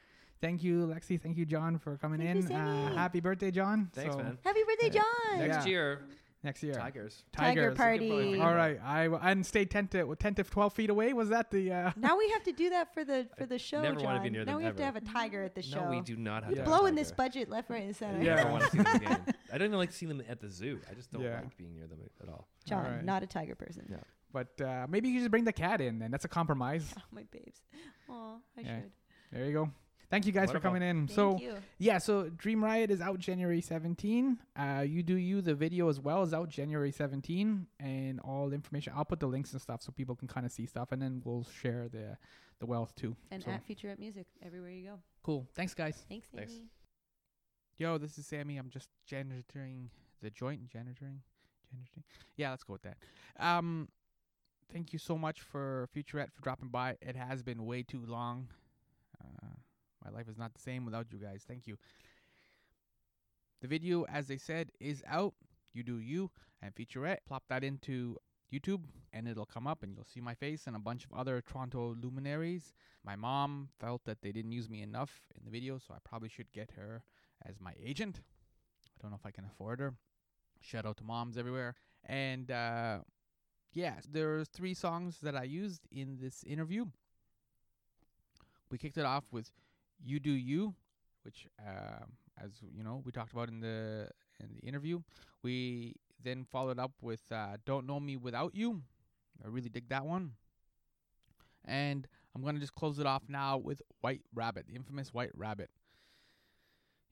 Thank 0.40 0.62
you, 0.62 0.86
Lexi. 0.86 1.20
Thank 1.20 1.36
you, 1.36 1.44
John, 1.44 1.78
for 1.78 1.96
coming 1.96 2.20
Thank 2.20 2.48
you, 2.48 2.50
in. 2.50 2.52
uh, 2.56 2.94
happy 2.94 3.18
birthday, 3.18 3.50
John. 3.50 3.90
Thanks, 3.92 4.14
So, 4.14 4.22
man. 4.22 4.38
Happy 4.44 4.60
birthday, 4.64 4.90
John! 4.90 5.38
Next 5.38 5.64
Yeah. 5.66 5.66
year, 5.66 6.00
Next 6.44 6.62
year, 6.62 6.74
Tigers. 6.74 7.24
Tiger 7.32 7.74
Tigers. 7.74 7.76
party. 7.76 8.40
All 8.40 8.54
right, 8.54 8.78
I 8.80 9.08
will, 9.08 9.18
and 9.20 9.44
stay 9.44 9.64
10 9.64 9.88
to 9.88 10.14
10 10.14 10.34
to 10.36 10.44
12 10.44 10.72
feet 10.72 10.88
away. 10.88 11.12
Was 11.12 11.30
that 11.30 11.50
the? 11.50 11.72
Uh, 11.72 11.90
Now 11.96 12.16
we 12.16 12.28
have 12.30 12.44
to 12.44 12.52
do 12.52 12.70
that 12.70 12.94
for 12.94 13.04
the 13.04 13.26
for 13.38 13.44
the 13.44 13.58
show, 13.58 13.82
never 13.82 13.96
John. 13.96 14.04
wanna 14.04 14.22
be 14.22 14.30
near 14.30 14.44
now 14.44 14.52
them 14.52 14.58
we 14.58 14.64
have 14.64 14.76
to 14.76 14.84
have 14.84 14.94
a 14.94 15.00
tiger 15.00 15.42
at 15.42 15.56
the 15.56 15.62
show. 15.62 15.82
No, 15.84 15.90
we 15.90 16.00
do 16.00 16.14
not 16.16 16.44
have 16.44 16.52
You're 16.52 16.64
to 16.64 16.70
have 16.70 16.72
a 16.72 16.78
blowing 16.80 16.94
this 16.94 17.10
budget 17.10 17.48
left, 17.50 17.70
right, 17.70 17.82
and 17.82 17.96
center. 17.96 18.22
Yeah. 18.22 18.34
I 18.34 18.36
Yeah. 18.36 18.42
never 18.44 18.50
want 18.52 18.64
to 18.64 18.70
see 18.70 18.78
them 18.78 18.96
again. 18.96 19.24
I 19.52 19.58
don't 19.58 19.66
even 19.66 19.78
like 19.78 19.90
seeing 19.92 20.16
them 20.16 20.22
at 20.28 20.40
the 20.40 20.48
zoo. 20.48 20.78
I 20.88 20.94
just 20.94 21.10
don't 21.10 21.22
Yeah. 21.22 21.40
like 21.40 21.56
being 21.56 21.74
near 21.74 21.88
them 21.88 21.98
at 22.22 22.28
all. 22.28 22.46
John, 22.66 22.84
All 22.86 22.92
right. 22.92 23.04
not 23.04 23.22
a 23.24 23.26
tiger 23.26 23.56
person. 23.56 23.86
No. 23.88 23.98
but 24.32 24.60
uh, 24.60 24.86
maybe 24.88 25.08
you 25.08 25.14
can 25.14 25.22
just 25.22 25.30
bring 25.32 25.44
the 25.44 25.52
cat 25.52 25.80
in. 25.80 25.98
Then 25.98 26.10
that's 26.12 26.24
a 26.24 26.28
compromise. 26.28 26.94
Oh, 26.98 27.02
my 27.10 27.24
babes. 27.32 27.62
Oh, 28.08 28.36
I 28.56 28.60
Yeah. 28.60 28.80
should. 28.82 28.90
There 29.32 29.44
you 29.46 29.52
go. 29.52 29.70
Thank 30.10 30.24
you 30.24 30.32
guys 30.32 30.50
for 30.50 30.58
coming 30.58 30.82
in. 30.82 31.06
Thank 31.06 31.10
so 31.10 31.38
you. 31.38 31.54
yeah, 31.78 31.98
so 31.98 32.30
Dream 32.30 32.64
Riot 32.64 32.90
is 32.90 33.02
out 33.02 33.18
January 33.18 33.60
17. 33.60 34.38
Uh, 34.56 34.84
you 34.86 35.02
do 35.02 35.16
you 35.16 35.42
the 35.42 35.54
video 35.54 35.88
as 35.90 36.00
well 36.00 36.22
is 36.22 36.32
out 36.32 36.48
January 36.48 36.90
17, 36.90 37.66
and 37.78 38.20
all 38.20 38.48
the 38.48 38.54
information. 38.54 38.94
I'll 38.96 39.04
put 39.04 39.20
the 39.20 39.26
links 39.26 39.52
and 39.52 39.60
stuff 39.60 39.82
so 39.82 39.92
people 39.92 40.16
can 40.16 40.26
kind 40.26 40.46
of 40.46 40.52
see 40.52 40.64
stuff, 40.64 40.92
and 40.92 41.02
then 41.02 41.20
we'll 41.24 41.46
share 41.60 41.88
the 41.90 42.16
the 42.58 42.66
wealth 42.66 42.94
too. 42.96 43.14
And 43.30 43.42
So, 43.42 43.50
at 43.50 43.68
Featurette 43.68 43.98
Music 43.98 44.26
everywhere 44.42 44.70
you 44.70 44.86
go. 44.86 44.98
cool. 45.22 45.46
Thanks, 45.54 45.74
guys. 45.74 46.04
Thanks, 46.08 46.26
Thanks. 46.34 46.54
Yo, 47.76 47.98
this 47.98 48.18
is 48.18 48.26
Sammy. 48.26 48.56
I'm 48.56 48.70
just 48.70 48.88
janitoring 49.08 49.88
the 50.22 50.30
joint. 50.30 50.68
Janitoring, 50.68 51.20
janitoring. 51.70 52.02
Yeah, 52.36 52.50
let's 52.50 52.64
go 52.64 52.72
with 52.72 52.82
that. 52.82 52.96
Um, 53.38 53.88
thank 54.72 54.92
you 54.92 54.98
so 54.98 55.16
much 55.18 55.42
for 55.42 55.88
Featurette 55.94 56.32
for 56.32 56.40
dropping 56.42 56.70
by. 56.70 56.96
It 57.02 57.14
has 57.14 57.42
been 57.42 57.66
way 57.66 57.82
too 57.82 58.02
long. 58.06 58.48
Uh, 59.22 59.48
my 60.08 60.16
life 60.18 60.28
is 60.28 60.38
not 60.38 60.54
the 60.54 60.60
same 60.60 60.84
without 60.84 61.06
you 61.10 61.18
guys. 61.18 61.44
Thank 61.46 61.66
you. 61.66 61.76
The 63.60 63.68
video, 63.68 64.04
as 64.04 64.28
they 64.28 64.36
said, 64.36 64.70
is 64.80 65.02
out. 65.06 65.34
You 65.72 65.82
do 65.82 65.98
you 65.98 66.30
and 66.62 66.74
Featurette. 66.74 67.18
Plop 67.26 67.44
that 67.48 67.62
into 67.62 68.16
YouTube 68.52 68.82
and 69.12 69.28
it'll 69.28 69.46
come 69.46 69.66
up 69.66 69.82
and 69.82 69.94
you'll 69.94 70.04
see 70.04 70.20
my 70.20 70.34
face 70.34 70.66
and 70.66 70.74
a 70.74 70.78
bunch 70.78 71.04
of 71.04 71.12
other 71.12 71.42
Toronto 71.42 71.94
luminaries. 72.00 72.72
My 73.04 73.16
mom 73.16 73.68
felt 73.78 74.04
that 74.04 74.22
they 74.22 74.32
didn't 74.32 74.52
use 74.52 74.68
me 74.68 74.82
enough 74.82 75.20
in 75.36 75.44
the 75.44 75.50
video, 75.50 75.78
so 75.78 75.94
I 75.94 75.98
probably 76.04 76.28
should 76.28 76.52
get 76.52 76.72
her 76.76 77.02
as 77.44 77.60
my 77.60 77.74
agent. 77.82 78.20
I 78.86 79.02
don't 79.02 79.10
know 79.10 79.18
if 79.20 79.26
I 79.26 79.30
can 79.30 79.44
afford 79.44 79.80
her. 79.80 79.94
Shout 80.60 80.86
out 80.86 80.96
to 80.98 81.04
moms 81.04 81.36
everywhere. 81.36 81.74
And 82.04 82.50
uh, 82.50 82.98
yeah, 83.72 83.94
there's 84.10 84.48
three 84.48 84.74
songs 84.74 85.18
that 85.22 85.36
I 85.36 85.44
used 85.44 85.86
in 85.92 86.18
this 86.20 86.42
interview. 86.44 86.86
We 88.70 88.78
kicked 88.78 88.98
it 88.98 89.04
off 89.04 89.24
with 89.32 89.50
"You 90.04 90.20
Do 90.20 90.30
You," 90.30 90.74
which, 91.22 91.46
uh, 91.60 92.04
as 92.42 92.50
you 92.74 92.82
know, 92.82 93.02
we 93.04 93.12
talked 93.12 93.32
about 93.32 93.48
in 93.48 93.60
the 93.60 94.08
in 94.40 94.54
the 94.54 94.66
interview. 94.66 95.00
We 95.42 95.94
then 96.22 96.46
followed 96.50 96.78
up 96.78 96.92
with 97.00 97.22
uh, 97.30 97.56
"Don't 97.64 97.86
Know 97.86 98.00
Me 98.00 98.16
Without 98.16 98.54
You." 98.54 98.82
I 99.44 99.48
really 99.48 99.68
dig 99.68 99.88
that 99.88 100.04
one. 100.04 100.32
And 101.64 102.08
I'm 102.34 102.42
gonna 102.42 102.60
just 102.60 102.74
close 102.74 102.98
it 102.98 103.06
off 103.06 103.22
now 103.28 103.58
with 103.58 103.82
"White 104.00 104.22
Rabbit," 104.34 104.66
the 104.66 104.74
infamous 104.74 105.12
"White 105.12 105.32
Rabbit." 105.34 105.70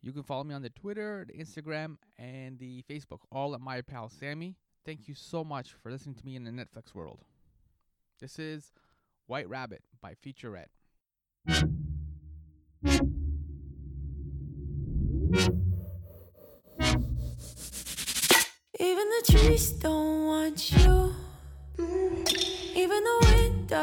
You 0.03 0.13
can 0.13 0.23
follow 0.23 0.45
me 0.45 0.55
on 0.55 0.63
the 0.63 0.71
Twitter, 0.71 1.27
the 1.27 1.35
Instagram, 1.35 1.97
and 2.17 2.59
the 2.59 2.85
Facebook, 2.89 3.21
all 3.33 3.55
at 3.55 3.61
my 3.61 3.81
pal 3.81 4.09
Sammy. 4.09 4.55
Thank 4.85 5.09
you 5.09 5.15
so 5.15 5.43
much 5.43 5.73
for 5.73 5.91
listening 5.91 6.15
to 6.15 6.25
me 6.25 6.37
in 6.37 6.45
the 6.45 6.53
Netflix 6.53 6.95
world. 6.95 7.25
This 8.21 8.39
is 8.39 8.73
White 9.27 9.49
Rabbit 9.49 9.83
by 10.01 10.15
Featurette. 10.15 10.69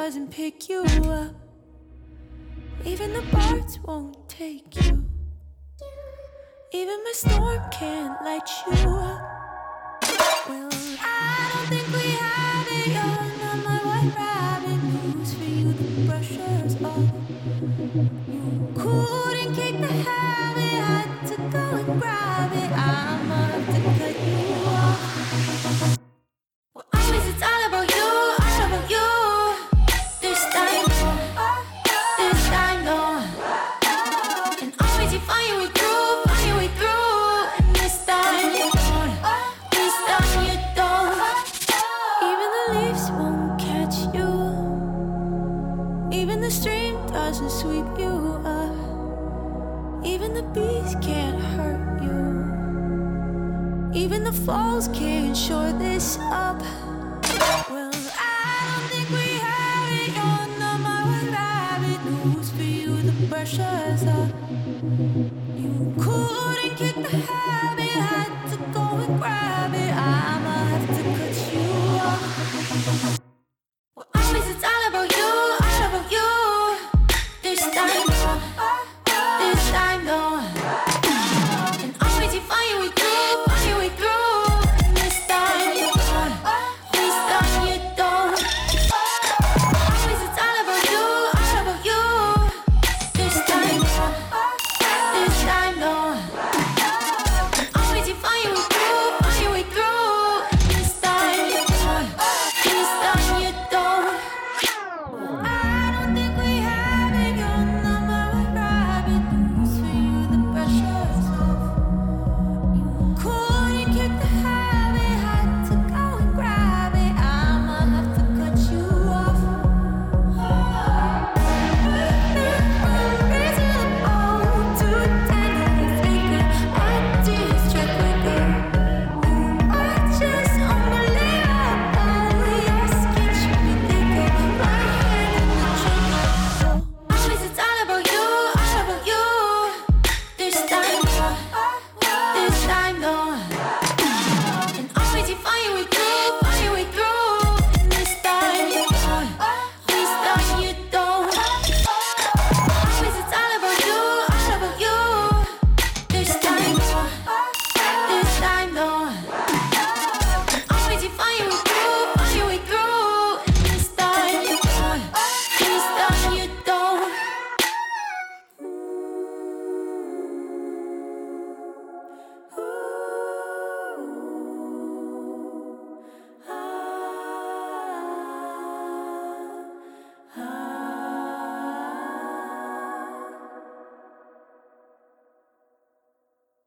Wind 0.03 0.13
doesn't 0.13 0.31
pick 0.31 0.69
you 0.69 0.83
up. 0.83 1.33
Even 2.85 3.13
the 3.13 3.21
birds 3.31 3.79
won't 3.79 4.27
take 4.27 4.75
you. 4.83 5.05
Even 6.73 7.03
my 7.03 7.11
storm 7.13 7.61
can't 7.71 8.21
light 8.23 8.49
you 8.67 8.89
up. 8.89 9.21
Well, 10.49 10.69
I 10.99 11.51
don't 11.53 11.67
think 11.69 11.87
we 11.87 12.09
have 12.19 12.67
it. 12.69 12.87
You're 12.87 13.27
not 13.43 13.57
my 13.63 13.77
white 13.87 14.13
rabbit. 14.17 14.83
News 14.83 15.33
for 15.35 15.43
you, 15.43 15.73
the 15.73 15.83
brushes 16.05 16.75
off. 16.83 17.09
You 18.27 18.73
couldn't 18.75 19.32
falls 54.45 54.89
can't 54.89 55.37
shore 55.37 55.71
this 55.73 56.17
up. 56.19 56.61